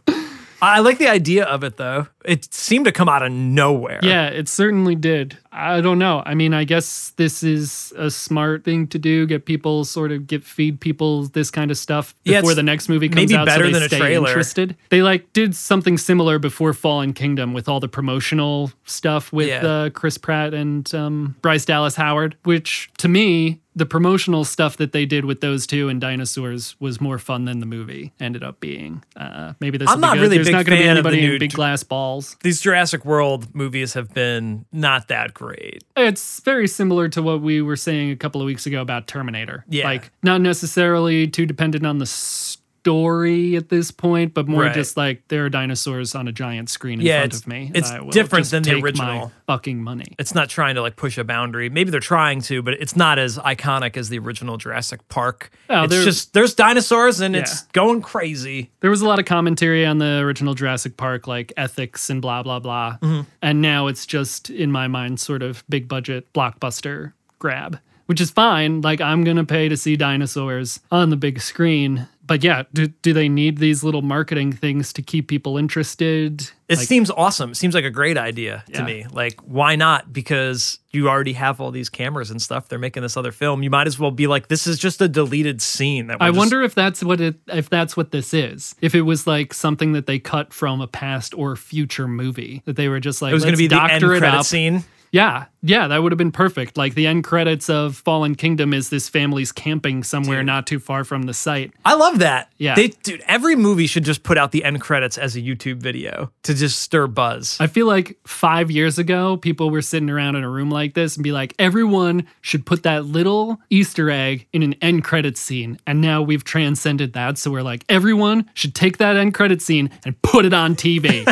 I 0.61 0.79
like 0.79 0.97
the 0.97 1.07
idea 1.07 1.45
of 1.45 1.63
it 1.63 1.77
though. 1.77 2.07
It 2.25 2.53
seemed 2.53 2.85
to 2.85 2.91
come 2.91 3.09
out 3.09 3.21
of 3.23 3.31
nowhere. 3.31 3.99
Yeah, 4.01 4.27
it 4.27 4.47
certainly 4.47 4.95
did. 4.95 5.37
I 5.51 5.81
don't 5.81 5.99
know. 5.99 6.23
I 6.25 6.33
mean, 6.33 6.53
I 6.53 6.63
guess 6.63 7.11
this 7.17 7.43
is 7.43 7.93
a 7.97 8.09
smart 8.09 8.63
thing 8.63 8.87
to 8.87 8.97
do. 8.97 9.25
Get 9.27 9.45
people 9.45 9.85
sort 9.85 10.11
of 10.11 10.25
get 10.25 10.43
feed 10.43 10.79
people 10.79 11.25
this 11.27 11.51
kind 11.51 11.69
of 11.69 11.77
stuff 11.77 12.15
before 12.23 12.51
it's 12.51 12.55
the 12.55 12.63
next 12.63 12.89
movie 12.89 13.07
comes 13.09 13.15
maybe 13.17 13.35
out. 13.35 13.45
better 13.45 13.65
so 13.65 13.67
they 13.67 13.73
than 13.73 13.83
a 13.83 13.87
stay 13.87 13.99
trailer. 13.99 14.27
interested. 14.29 14.75
They 14.89 15.01
like 15.03 15.31
did 15.33 15.55
something 15.55 15.97
similar 15.97 16.39
before 16.39 16.73
Fallen 16.73 17.13
Kingdom 17.13 17.53
with 17.53 17.67
all 17.69 17.79
the 17.79 17.87
promotional 17.89 18.71
stuff 18.85 19.31
with 19.31 19.47
Yeah. 19.49 19.65
uh, 19.67 19.89
Chris 19.91 20.17
Pratt 20.17 20.53
and 20.53 20.91
um, 20.95 21.35
Bryce 21.41 21.65
Dallas 21.65 21.95
Howard, 21.95 22.35
which 22.43 22.89
to 22.99 23.07
me. 23.07 23.59
The 23.75 23.87
promotional 23.87 24.45
stuff 24.45 24.77
that 24.77 24.91
they 24.91 25.07
did 25.07 25.25
with 25.25 25.41
those 25.41 25.65
two 25.65 25.89
and 25.89 25.99
dinosaurs 25.99 26.75
was 26.79 27.01
more 27.01 27.17
fun 27.17 27.45
than 27.45 27.57
the 27.59 27.65
movie 27.65 28.13
ended 28.19 28.43
up 28.43 28.59
being. 28.59 29.03
Uh, 29.15 29.53
maybe 29.59 29.79
this. 29.79 29.89
I'm 29.89 29.99
not 29.99 30.13
good. 30.13 30.21
really 30.21 30.37
There's 30.37 30.45
big 30.45 30.53
not 30.53 30.65
going 30.67 30.77
to 30.77 30.83
be 30.83 30.87
fan 30.87 30.97
of 30.97 31.03
the 31.03 31.09
anybody 31.09 31.33
in 31.33 31.39
big 31.39 31.53
glass 31.53 31.81
glass 31.81 31.83
balls. 32.13 32.37
These 32.41 32.61
Jurassic 32.61 33.05
World 33.05 33.53
movies 33.53 33.93
have 33.93 34.13
been 34.13 34.65
not 34.71 35.07
that 35.07 35.33
great. 35.33 35.83
It's 35.95 36.39
very 36.41 36.67
similar 36.67 37.09
to 37.09 37.21
what 37.21 37.41
we 37.41 37.61
were 37.61 37.75
saying 37.75 38.11
a 38.11 38.15
couple 38.15 38.41
of 38.41 38.45
weeks 38.45 38.65
ago 38.65 38.81
about 38.81 39.07
Terminator. 39.07 39.65
Yeah. 39.69 39.85
Like, 39.85 40.11
not 40.21 40.41
necessarily 40.41 41.27
too 41.27 41.45
dependent 41.45 41.85
on 41.85 41.97
the 41.97 42.05
story 42.05 42.62
at 42.87 43.69
this 43.69 43.91
point, 43.91 44.33
but 44.33 44.47
more 44.47 44.63
Right. 44.63 44.73
just 44.73 44.97
like 44.97 45.23
there 45.29 45.45
are 45.45 45.49
dinosaurs 45.49 46.15
on 46.15 46.27
a 46.27 46.31
giant 46.31 46.69
screen 46.69 46.99
in 46.99 47.05
Yeah, 47.05 47.19
front 47.21 47.33
of 47.35 47.47
me. 47.47 47.67
and 47.67 47.77
it's 47.77 47.91
different 48.11 48.47
than 48.47 48.63
the 48.63 48.79
original. 48.81 49.31
fucking 49.47 49.81
money. 49.81 50.15
It's 50.19 50.35
not 50.35 50.49
trying 50.49 50.75
to 50.75 50.81
like 50.81 50.95
push 50.95 51.17
a 51.17 51.23
boundary. 51.23 51.69
Maybe 51.69 51.91
they're 51.91 51.99
trying 51.99 52.41
to, 52.43 52.61
but 52.61 52.73
it's 52.75 52.95
not 52.95 53.19
as 53.19 53.37
iconic 53.37 53.97
as 53.97 54.09
the 54.09 54.19
original 54.19 54.57
Jurassic 54.57 55.07
Park. 55.09 55.49
Oh, 55.69 55.83
it's 55.83 56.03
just 56.03 56.33
there's 56.33 56.53
dinosaurs 56.53 57.19
and 57.21 57.35
Yeah. 57.35 57.41
it's 57.41 57.63
going 57.73 58.01
crazy. 58.01 58.71
There 58.81 58.89
was 58.89 59.01
a 59.01 59.07
lot 59.07 59.19
of 59.19 59.25
commentary 59.25 59.85
on 59.85 59.97
the 59.99 60.19
original 60.19 60.53
Jurassic 60.53 60.97
Park, 60.97 61.27
like 61.27 61.53
ethics 61.57 62.09
and 62.09 62.21
blah, 62.21 62.43
blah, 62.43 62.59
blah. 62.59 62.97
Mm-hmm. 63.01 63.21
And 63.41 63.61
now 63.61 63.87
it's 63.87 64.05
just, 64.05 64.49
in 64.49 64.71
my 64.71 64.87
mind, 64.87 65.19
sort 65.19 65.41
of 65.41 65.63
big 65.69 65.87
budget 65.87 66.31
blockbuster 66.33 67.13
grab, 67.39 67.79
which 68.05 68.21
is 68.21 68.31
fine. 68.31 68.81
Like, 68.81 69.01
I'm 69.01 69.23
going 69.23 69.37
to 69.37 69.43
pay 69.45 69.69
to 69.69 69.77
see 69.77 69.95
dinosaurs 69.95 70.79
on 70.91 71.09
the 71.09 71.17
big 71.17 71.39
screen. 71.41 72.07
But 72.25 72.41
yeah, 72.41 72.63
do, 72.73 72.87
do 72.87 73.11
they 73.11 73.27
need 73.27 73.57
these 73.57 73.83
little 73.83 74.01
marketing 74.01 74.53
things 74.53 74.93
to 74.93 75.01
keep 75.01 75.27
people 75.27 75.57
interested? 75.57 76.49
It 76.69 76.77
Like, 76.77 76.87
seems 76.87 77.11
awesome. 77.11 77.51
It 77.51 77.55
seems 77.55 77.75
like 77.75 77.83
a 77.83 77.89
great 77.89 78.17
idea 78.17 78.63
to 78.67 78.79
Yeah. 78.79 78.85
me. 78.85 79.05
Like, 79.11 79.41
why 79.41 79.75
not? 79.75 80.13
Because 80.13 80.79
you 80.91 81.09
already 81.09 81.33
have 81.33 81.59
all 81.59 81.69
these 81.69 81.89
cameras 81.89 82.31
and 82.31 82.41
stuff. 82.41 82.69
They're 82.69 82.79
making 82.79 83.03
this 83.03 83.17
other 83.17 83.33
film. 83.33 83.61
You 83.61 83.69
might 83.69 83.87
as 83.87 83.99
well 83.99 84.09
be 84.11 84.27
like, 84.27 84.47
this 84.47 84.67
is 84.67 84.79
just 84.79 85.01
a 85.01 85.09
deleted 85.09 85.61
scene. 85.61 86.07
That 86.07 86.17
I 86.21 86.29
just- 86.29 86.37
wonder 86.37 86.61
if 86.63 86.73
that's 86.73 87.03
what 87.03 87.19
it 87.19 87.35
if 87.49 87.69
that's 87.69 87.97
what 87.97 88.11
this 88.11 88.33
is. 88.33 88.73
If 88.79 88.95
it 88.95 89.01
was 89.01 89.27
like 89.27 89.53
something 89.53 89.91
that 89.91 90.05
they 90.07 90.17
cut 90.17 90.53
from 90.53 90.79
a 90.79 90.87
past 90.87 91.33
or 91.33 91.57
future 91.57 92.07
movie 92.07 92.61
that 92.63 92.77
they 92.77 92.87
were 92.87 93.01
just 93.01 93.21
like 93.21 93.31
it 93.31 93.33
was 93.33 93.43
going 93.43 93.53
to 93.55 93.57
be 93.57 93.67
the 93.67 93.75
end 93.81 93.89
doctor 94.01 94.13
it 94.13 94.19
credit 94.19 94.37
up." 94.37 94.45
scene. 94.45 94.85
Yeah, 95.13 95.45
yeah, 95.61 95.87
that 95.89 96.01
would 96.01 96.11
have 96.11 96.17
been 96.17 96.31
perfect. 96.31 96.75
Like 96.75 96.95
the 96.95 97.05
end 97.05 97.23
credits 97.23 97.69
of 97.69 97.97
Fallen 97.97 98.33
Kingdom 98.33 98.73
is 98.73 98.89
this 98.89 99.07
family's 99.07 99.51
camping 99.51 100.03
somewhere 100.03 100.39
Dude. 100.39 100.47
not 100.47 100.65
too 100.65 100.79
far 100.79 101.03
from 101.03 101.23
the 101.23 101.35
site. 101.35 101.71
I 101.85 101.93
love 101.93 102.17
that. 102.17 102.51
Yeah. 102.57 102.73
They, 102.73 102.87
dude, 102.87 103.23
every 103.27 103.55
movie 103.55 103.85
should 103.85 104.05
just 104.05 104.23
put 104.23 104.39
out 104.39 104.51
the 104.51 104.63
end 104.63 104.81
credits 104.81 105.19
as 105.19 105.35
a 105.35 105.39
YouTube 105.39 105.77
video 105.77 106.31
to 106.41 106.55
just 106.55 106.79
stir 106.79 107.05
buzz. 107.05 107.57
I 107.59 107.67
feel 107.67 107.85
like 107.85 108.17
five 108.25 108.71
years 108.71 108.97
ago, 108.97 109.37
people 109.37 109.69
were 109.69 109.83
sitting 109.83 110.09
around 110.09 110.35
in 110.35 110.43
a 110.43 110.49
room 110.49 110.71
like 110.71 110.95
this 110.95 111.15
and 111.15 111.23
be 111.23 111.31
like, 111.31 111.53
everyone 111.59 112.25
should 112.41 112.65
put 112.65 112.81
that 112.81 113.05
little 113.05 113.61
Easter 113.69 114.09
egg 114.09 114.47
in 114.51 114.63
an 114.63 114.73
end 114.81 115.03
credit 115.03 115.37
scene. 115.37 115.77
And 115.85 116.01
now 116.01 116.23
we've 116.23 116.43
transcended 116.43 117.13
that. 117.13 117.37
So 117.37 117.51
we're 117.51 117.61
like, 117.61 117.85
everyone 117.87 118.49
should 118.55 118.73
take 118.73 118.97
that 118.97 119.15
end 119.15 119.35
credit 119.35 119.61
scene 119.61 119.91
and 120.05 120.19
put 120.23 120.43
it 120.43 120.55
on 120.55 120.75
TV. 120.75 121.23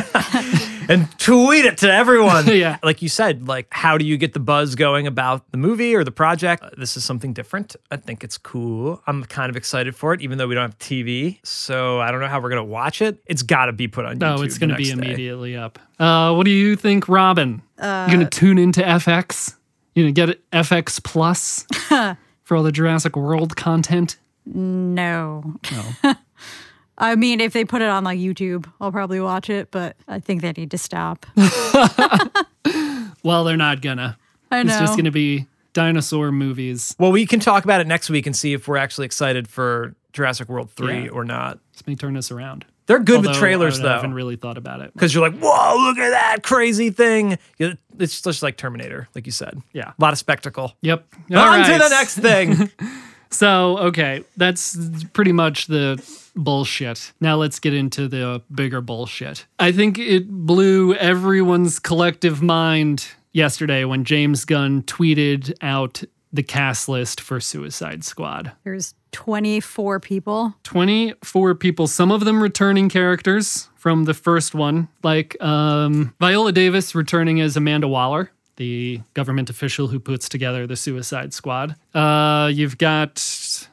and 0.89 1.07
tweet 1.19 1.65
it 1.65 1.77
to 1.79 1.91
everyone. 1.91 2.45
Yeah. 2.51 2.77
Like 2.83 3.01
you 3.01 3.09
said, 3.09 3.47
like 3.47 3.67
how 3.71 3.97
do 3.97 4.05
you 4.05 4.17
get 4.17 4.33
the 4.33 4.39
buzz 4.39 4.75
going 4.75 5.07
about 5.07 5.50
the 5.51 5.57
movie 5.57 5.95
or 5.95 6.03
the 6.03 6.11
project? 6.11 6.63
Uh, 6.63 6.69
This 6.77 6.97
is 6.97 7.03
something 7.03 7.33
different. 7.33 7.75
I 7.89 7.97
think 7.97 8.23
it's 8.23 8.38
cool. 8.38 9.01
I'm 9.07 9.23
kind 9.25 9.50
of 9.50 9.55
excited 9.55 9.95
for 9.95 10.13
it, 10.13 10.21
even 10.21 10.38
though 10.38 10.47
we 10.47 10.55
don't 10.55 10.63
have 10.63 10.77
TV. 10.79 11.39
So 11.43 12.00
I 12.01 12.11
don't 12.11 12.19
know 12.19 12.27
how 12.27 12.39
we're 12.41 12.50
gonna 12.50 12.63
watch 12.63 13.01
it. 13.01 13.21
It's 13.25 13.43
got 13.43 13.65
to 13.67 13.73
be 13.73 13.88
put 13.88 14.05
on 14.05 14.19
YouTube. 14.19 14.39
oh, 14.39 14.41
it's 14.43 14.57
going 14.57 14.69
to 14.69 14.75
be 14.75 14.83
next 14.89 15.00
day. 15.00 15.05
immediately 15.07 15.55
up. 15.55 15.79
Uh, 16.00 16.33
what 16.33 16.45
do 16.45 16.51
you 16.51 16.75
think, 16.75 17.07
Robin? 17.07 17.61
you 17.77 17.83
going 17.83 18.19
to 18.19 18.25
tune 18.25 18.57
into 18.57 18.81
FX? 18.81 19.55
You 19.95 20.03
going 20.03 20.13
to 20.13 20.19
get 20.21 20.29
it 20.29 20.50
FX 20.51 21.03
Plus 21.03 21.65
for 22.43 22.57
all 22.57 22.63
the 22.63 22.71
Jurassic 22.71 23.15
World 23.15 23.55
content? 23.55 24.17
No. 24.45 25.55
No. 25.71 26.13
I 26.98 27.15
mean, 27.15 27.41
if 27.41 27.53
they 27.53 27.65
put 27.65 27.81
it 27.81 27.89
on 27.89 28.03
like 28.03 28.19
YouTube, 28.19 28.71
I'll 28.79 28.91
probably 28.91 29.19
watch 29.19 29.50
it, 29.50 29.71
but 29.71 29.95
I 30.07 30.19
think 30.19 30.41
they 30.41 30.51
need 30.51 30.71
to 30.71 30.77
stop. 30.77 31.25
well, 33.24 33.43
they're 33.43 33.57
not 33.57 33.81
gonna. 33.81 34.17
I 34.51 34.63
know. 34.63 34.71
It's 34.71 34.79
just 34.79 34.93
going 34.93 35.05
to 35.05 35.12
be 35.12 35.48
dinosaur 35.74 36.31
movies. 36.31 36.95
Well, 37.00 37.12
we 37.12 37.25
can 37.25 37.39
talk 37.39 37.63
about 37.63 37.79
it 37.81 37.88
next 37.88 38.10
week 38.10 38.25
and 38.27 38.36
see 38.36 38.53
if 38.53 38.67
we're 38.67 38.77
actually 38.77 39.05
excited 39.05 39.48
for 39.48 39.95
Jurassic 40.12 40.50
World 40.50 40.69
3 40.71 41.03
Yeah. 41.05 41.10
or 41.10 41.24
not. 41.24 41.60
This 41.71 41.88
may 41.88 41.95
turn 41.95 42.17
us 42.17 42.31
around. 42.31 42.65
They're 42.88 43.00
good 43.00 43.17
Although 43.17 43.29
with 43.29 43.38
trailers 43.38 43.79
I 43.79 43.83
though. 43.83 43.89
haven't 43.89 44.13
really 44.13 44.36
thought 44.36 44.57
about 44.57 44.81
it. 44.81 44.91
because 44.93 45.13
you're 45.15 45.24
like, 45.25 45.39
whoa, 45.39 45.77
look 45.77 45.98
at 45.98 46.10
that 46.10 46.43
crazy 46.43 46.89
thing. 46.89 47.38
It's 47.57 48.21
just 48.21 48.43
like 48.43 48.57
Terminator, 48.57 49.07
like 49.15 49.25
you 49.25 49.31
said. 49.31 49.62
Yeah. 49.71 49.91
A 49.98 50.01
lot 50.01 50.12
of 50.12 50.19
spectacle. 50.19 50.75
Yep. 50.81 51.05
On 51.31 51.38
All 51.38 51.63
to 51.63 51.71
the 51.71 51.89
next 51.89 52.17
thing. 52.17 52.69
So, 53.31 53.77
okay, 53.77 54.23
that's 54.38 54.77
pretty 55.13 55.31
much 55.31 55.67
the 55.67 56.03
bullshit. 56.35 57.13
Now 57.19 57.38
let's 57.38 57.59
get 57.59 57.73
into 57.73 58.07
the 58.07 58.41
bigger 58.53 58.81
bullshit. 58.81 59.45
I 59.59 59.71
think 59.71 59.97
it 59.97 60.29
blew 60.29 60.93
everyone's 60.95 61.79
collective 61.79 62.41
mind 62.41 63.07
yesterday 63.31 63.85
when 63.85 64.03
James 64.03 64.45
Gunn 64.45 64.83
tweeted 64.83 65.53
out 65.61 66.03
the 66.33 66.43
cast 66.43 66.88
list 66.88 67.19
for 67.19 67.39
Suicide 67.39 68.03
Squad. 68.03 68.51
There's 68.63 68.93
24 69.11 70.00
people. 70.00 70.53
24 70.63 71.55
people, 71.55 71.88
some 71.88 72.11
of 72.11 72.23
them 72.23 72.41
returning 72.41 72.89
characters 72.89 73.69
from 73.75 74.05
the 74.05 74.13
first 74.13 74.53
one, 74.53 74.88
like 75.03 75.41
um, 75.41 76.13
Viola 76.19 76.51
Davis 76.51 76.95
returning 76.95 77.41
as 77.41 77.57
Amanda 77.57 77.88
Waller, 77.88 78.31
the 78.62 79.01
government 79.15 79.50
official 79.50 79.88
who 79.88 80.00
puts 80.00 80.30
together 80.30 80.68
the 80.68 80.75
Suicide 80.75 81.34
Squad. 81.34 81.75
Uh, 81.96 82.48
you've 82.53 82.77
got 82.77 83.15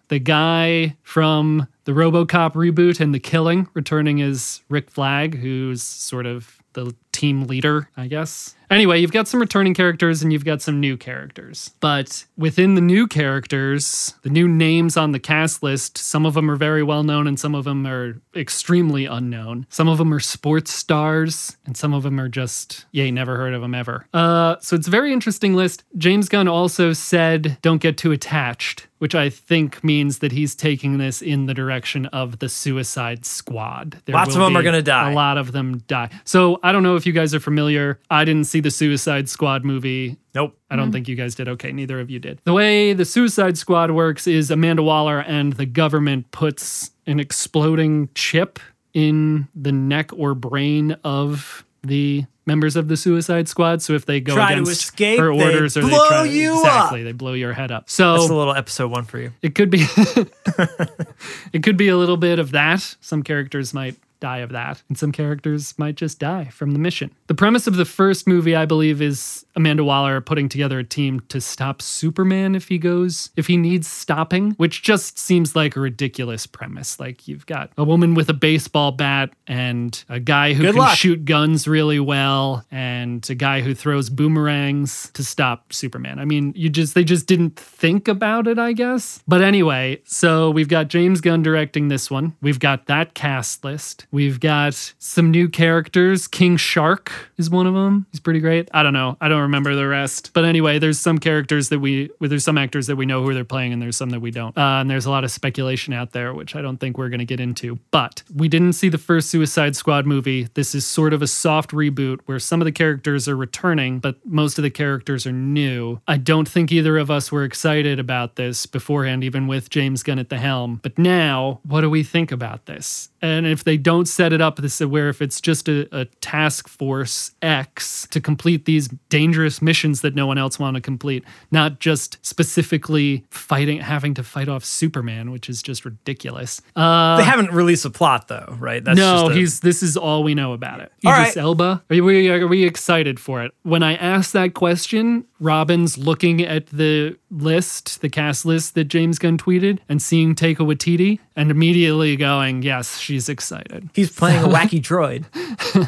the 0.09 0.19
guy 0.19 0.97
from 1.03 1.69
the 1.85 1.93
Robocop 1.93 2.55
reboot 2.55 2.99
and 2.99 3.15
The 3.15 3.21
Killing 3.21 3.69
returning 3.75 4.23
as 4.23 4.63
Rick 4.71 4.91
Flag, 4.91 5.37
who's 5.37 5.83
sort 5.83 6.25
of 6.25 6.63
the 6.73 6.95
team 7.13 7.43
leader, 7.43 7.91
I 7.99 8.07
guess. 8.07 8.55
Anyway, 8.71 9.01
you've 9.01 9.13
got 9.13 9.27
some 9.29 9.41
returning 9.41 9.75
characters 9.75 10.23
and 10.23 10.33
you've 10.33 10.45
got 10.45 10.61
some 10.61 10.79
new 10.79 10.97
characters. 10.97 11.71
But 11.81 12.25
within 12.37 12.75
the 12.75 12.81
new 12.81 13.07
characters, 13.07 14.15
the 14.23 14.31
new 14.31 14.47
names 14.47 14.97
on 14.97 15.13
the 15.13 15.19
cast 15.19 15.63
list, 15.63 15.97
some 15.97 16.27
of 16.27 16.35
them 16.35 16.51
are 16.51 16.57
very 16.57 16.83
well 16.83 17.03
known 17.03 17.27
and 17.27 17.39
some 17.39 17.55
of 17.55 17.65
them 17.65 17.87
are 17.87 18.21
extremely 18.37 19.07
unknown. 19.07 19.67
Some 19.71 19.89
of 19.89 19.99
them 19.99 20.13
are 20.13 20.21
sports 20.21 20.73
stars 20.73 21.57
and 21.67 21.77
some 21.77 21.95
of 21.95 22.03
them 22.03 22.21
are 22.21 22.29
just, 22.29 22.87
yay, 22.93 23.11
never 23.11 23.37
heard 23.37 23.55
of 23.55 23.63
them 23.63 23.75
ever. 23.75 24.07
Uh, 24.13 24.57
so 24.61 24.77
it's 24.77 24.89
a 24.89 24.91
very 24.91 25.13
interesting 25.13 25.55
list. 25.55 25.85
James 25.97 26.29
Gunn 26.29 26.49
also 26.49 26.93
said, 26.93 27.59
don't 27.63 27.81
get 27.81 27.97
too 27.97 28.13
attached. 28.13 28.87
Which 28.99 29.15
I 29.15 29.31
think 29.31 29.85
means 29.85 30.19
that 30.19 30.33
he's 30.33 30.57
taking 30.57 30.99
this 30.99 31.23
in 31.23 31.47
the 31.47 31.55
direction 31.55 32.07
of 32.07 32.41
the 32.41 32.49
Suicide 32.49 33.25
Squad. 33.25 34.03
There 34.07 34.13
Lots 34.13 34.35
of 34.35 34.41
them 34.41 34.57
are 34.57 34.63
gonna 34.65 34.83
die. 34.83 35.13
A 35.13 35.15
lot 35.15 35.39
of 35.39 35.53
them 35.53 35.79
die. 35.87 36.11
So 36.25 36.59
I 36.65 36.73
don't 36.73 36.83
know 36.83 36.97
if 36.97 37.07
you 37.07 37.13
guys 37.13 37.33
are 37.33 37.39
familiar. 37.39 38.01
I 38.11 38.25
didn't 38.25 38.49
see 38.49 38.58
the 38.61 38.71
Suicide 38.71 39.29
Squad 39.29 39.65
movie. 39.65 40.17
nope. 40.35 40.57
I 40.71 40.77
don't 40.77 40.87
mm-hmm. 40.87 40.93
think 40.93 41.09
you 41.09 41.17
guys 41.17 41.35
did. 41.35 41.49
Okay, 41.49 41.73
neither 41.73 42.01
of 42.01 42.11
you 42.11 42.19
did. 42.19 42.41
The 42.45 42.53
way 42.53 42.93
the 42.93 43.05
Suicide 43.05 43.57
Squad 43.59 43.91
works 43.91 44.27
is 44.27 44.51
Amanda 44.51 44.83
Waller 44.83 45.21
and 45.21 45.55
the 45.55 45.67
government 45.67 46.31
puts 46.31 46.91
an 47.07 47.21
exploding 47.21 48.09
chip 48.15 48.59
in 48.95 49.49
the 49.55 49.73
neck 49.73 50.13
or 50.13 50.35
brain 50.35 50.93
of 51.05 51.65
the 51.83 52.25
members 52.47 52.77
of 52.77 52.89
the 52.89 52.97
Suicide 52.97 53.49
Squad. 53.49 53.83
So 53.83 53.93
if 53.93 54.07
they 54.07 54.21
go 54.21 54.35
Try 54.35 54.55
to 54.55 54.63
against 54.63 54.73
escape, 54.73 55.21
her 55.21 55.33
they 55.35 55.45
orders 55.45 55.77
or 55.77 55.83
they 55.83 55.91
blow 55.91 56.09
try 56.09 56.25
you 56.25 56.55
up. 56.55 56.65
exactly, 56.65 57.03
they 57.05 57.13
blow 57.13 57.35
your 57.35 57.53
head 57.53 57.71
up. 57.71 57.89
So 57.89 58.15
That's 58.15 58.31
a 58.31 58.35
little 58.35 58.55
episode 58.55 58.91
one 58.91 59.05
for 59.05 59.19
you. 59.19 59.33
it 59.43 59.55
could 59.55 59.71
be 59.71 59.85
it 61.53 61.63
could 61.63 61.77
be 61.77 61.89
a 61.89 61.97
little 61.97 62.17
bit 62.17 62.39
of 62.39 62.51
that. 62.53 62.97
Some 63.01 63.23
characters 63.23 63.73
might 63.73 63.97
die 64.21 64.39
of 64.39 64.51
that, 64.51 64.83
and 64.89 64.99
some 64.99 65.13
characters 65.13 65.75
might 65.79 65.95
just 65.95 66.19
die 66.19 66.47
from 66.47 66.73
the 66.73 66.79
mission. 66.79 67.11
The 67.27 67.35
premise 67.35 67.67
of 67.67 67.77
the 67.77 67.85
first 67.85 68.27
movie, 68.27 68.55
I 68.57 68.65
believe, 68.67 69.01
is 69.03 69.45
Amanda 69.55 69.85
Waller 69.85 70.21
putting 70.21 70.49
together 70.49 70.79
a 70.79 70.85
team 70.85 71.21
to 71.29 71.41
stop 71.41 71.83
Superman 71.83 72.55
if 72.55 72.69
he 72.69 72.79
goes, 72.79 73.31
if 73.37 73.47
he 73.47 73.57
needs 73.57 73.89
stopping, 73.89 74.53
which 74.53 74.83
just 74.83 75.19
seems 75.19 75.55
like 75.55 75.77
a 75.77 75.81
ridiculous 75.81 76.47
premise. 76.47 76.99
Like 77.01 77.29
you've 77.29 77.47
got 77.47 77.71
a 77.77 77.85
woman 77.85 78.15
with 78.15 78.29
a 78.29 78.35
baseball 78.35 78.93
bat 78.93 79.31
and 79.47 80.03
a 80.09 80.21
guy 80.21 80.53
who 80.55 80.63
Good 80.63 80.75
can 80.75 80.79
luck. 80.81 80.97
shoot 80.97 81.25
guns 81.25 81.67
really 81.69 82.01
well 82.01 82.65
and 82.71 83.29
a 83.29 83.35
guy 83.35 83.61
who 83.61 83.75
throws 83.75 84.11
boomerangs 84.11 85.11
to 85.15 85.25
stop 85.25 85.73
Superman. 85.73 86.19
I 86.19 86.25
mean, 86.25 86.53
you 86.57 86.69
just 86.69 86.95
they 86.95 87.05
just 87.05 87.27
didn't 87.27 87.57
think 87.59 88.09
about 88.09 88.47
it, 88.47 88.59
I 88.59 88.73
guess. 88.73 89.23
But 89.27 89.43
anyway, 89.43 90.01
so 90.05 90.51
we've 90.51 90.69
got 90.69 90.89
James 90.89 91.21
Gunn 91.21 91.43
directing 91.43 91.89
this 91.89 92.11
one. 92.11 92.35
We've 92.41 92.61
got 92.61 92.87
that 92.87 93.15
cast 93.15 93.65
list. 93.65 94.07
We've 94.11 94.41
got 94.41 94.75
some 94.99 95.31
new 95.31 95.49
characters. 95.49 96.27
King 96.27 96.57
Shark 96.57 97.13
is 97.37 97.51
one 97.51 97.67
of 97.67 97.75
them. 97.75 98.07
He's 98.11 98.21
pretty 98.21 98.41
great. 98.41 98.69
I 98.73 98.83
don't 98.83 98.93
know. 98.93 99.17
I 99.21 99.29
don't 99.29 99.43
remember 99.43 99.75
the 99.75 99.87
rest. 99.87 100.31
But 100.33 100.45
anyway, 100.45 100.79
there's 100.79 100.99
some 100.99 101.19
characters 101.19 101.69
that 101.69 101.81
we 101.81 102.11
well, 102.21 102.31
there's 102.31 102.45
some 102.45 102.59
actors 102.59 102.87
that 102.87 102.97
we 102.97 103.07
know 103.07 103.23
who 103.23 103.35
they're 103.35 103.45
playing 103.45 103.73
and 103.73 103.83
there's 103.83 103.97
some 103.97 104.11
that 104.11 104.21
we 104.21 104.31
don't. 104.31 104.57
Uh, 104.57 104.81
and 104.81 104.91
there's 104.91 105.07
a 105.07 105.11
lot 105.11 105.25
of 105.25 105.31
speculation 105.31 105.93
out 105.93 106.13
there 106.13 106.33
which 106.33 106.55
I 106.57 106.63
don't 106.63 106.79
think 106.79 106.97
we're 106.97 107.09
going 107.09 107.19
to 107.19 107.25
get 107.25 107.41
into. 107.41 107.79
But 107.91 108.23
we 108.35 108.49
didn't 108.49 108.75
see 108.75 108.89
the 108.89 108.99
first 108.99 109.31
Suicide 109.31 109.77
Squad 109.77 110.07
movie. 110.07 110.49
This 110.55 110.75
is 110.75 110.87
sort 110.87 111.13
of 111.13 111.23
a 111.23 111.27
soft 111.27 111.73
reboot 111.73 112.21
where 112.27 112.39
some 112.39 112.61
of 112.61 112.65
the 112.65 112.73
characters 112.73 113.29
are 113.29 113.37
returning, 113.37 113.99
but 113.99 114.17
most 114.25 114.59
of 114.59 114.63
the 114.63 114.71
characters 114.71 115.27
are 115.27 115.33
new. 115.33 116.01
I 116.07 116.17
don't 116.17 116.49
think 116.49 116.73
either 116.73 116.97
of 116.99 117.11
us 117.11 117.31
were 117.33 117.45
excited 117.45 117.99
about 117.99 118.37
this 118.37 118.67
beforehand, 118.67 119.25
even 119.25 119.47
with 119.47 119.71
James 119.71 120.03
Gunn 120.03 120.19
at 120.19 120.29
the 120.29 120.39
helm. 120.39 120.81
But 120.83 120.99
now, 120.99 121.61
what 121.65 121.81
do 121.81 121.91
we 121.91 122.03
think 122.03 122.33
about 122.33 122.67
this? 122.67 123.09
And 123.21 123.47
if 123.47 123.65
they 123.65 123.77
don't 123.77 123.98
don't 123.99 124.07
set 124.07 124.33
it 124.33 124.41
up 124.41 124.57
this 124.57 124.79
where 124.81 125.09
if 125.09 125.21
it's 125.21 125.41
just 125.41 125.69
a, 125.69 125.89
a 125.91 126.05
task 126.21 126.69
force 126.69 127.33
X 127.43 128.07
to 128.13 128.21
complete 128.21 128.65
these 128.65 128.89
dangerous 129.09 129.61
missions 129.61 130.03
that 130.03 130.15
no 130.15 130.25
one 130.25 130.39
else 130.39 130.57
want 130.57 130.77
to 130.77 130.81
complete, 130.81 131.25
not 131.51 131.81
just 131.81 132.25
specifically 132.25 133.25
fighting, 133.31 133.81
having 133.81 134.15
to 134.15 134.23
fight 134.23 134.49
off 134.49 134.65
Superman, 134.65 135.33
which 135.33 135.51
is 135.51 135.63
just 135.63 135.85
ridiculous. 135.85 136.63
Uh, 136.77 137.17
they 137.17 137.25
haven't 137.25 137.51
released 137.51 137.85
a 137.85 137.91
plot 137.91 138.29
though, 138.29 138.57
right? 138.61 138.85
That's 138.85 138.97
no, 138.97 139.23
just 139.23 139.31
a- 139.31 139.35
he's 139.35 139.61
this 139.61 139.83
is 139.83 139.97
all 139.97 140.23
we 140.23 140.35
know 140.35 140.53
about 140.53 140.81
it. 140.81 140.93
All 141.05 141.13
Idris 141.13 141.35
right. 141.35 141.43
Elba. 141.43 141.83
Are 141.91 142.03
we 142.03 142.31
are 142.31 142.47
we 142.47 142.65
excited 142.65 143.19
for 143.19 143.43
it? 143.43 143.53
When 143.65 143.83
I 143.83 143.97
asked 143.97 144.33
that 144.35 144.55
question, 144.55 145.25
Robin's 145.41 145.99
looking 145.99 146.43
at 146.43 146.67
the 146.69 147.17
list, 147.31 148.01
the 148.01 148.09
cast 148.09 148.47
list 148.47 148.75
that 148.75 148.85
James 148.85 149.19
Gunn 149.19 149.39
tweeted, 149.39 149.81
and 149.89 150.01
seeing 150.01 150.35
Taika 150.35 150.59
Waititi, 150.59 151.19
and 151.39 151.53
immediately 151.53 152.17
going, 152.17 152.63
"Yes, 152.63 152.99
she's 152.99 153.29
excited." 153.29 153.89
he's 153.95 154.11
playing 154.11 154.43
a 154.45 154.49
wacky 154.49 154.83
droid. 154.83 155.25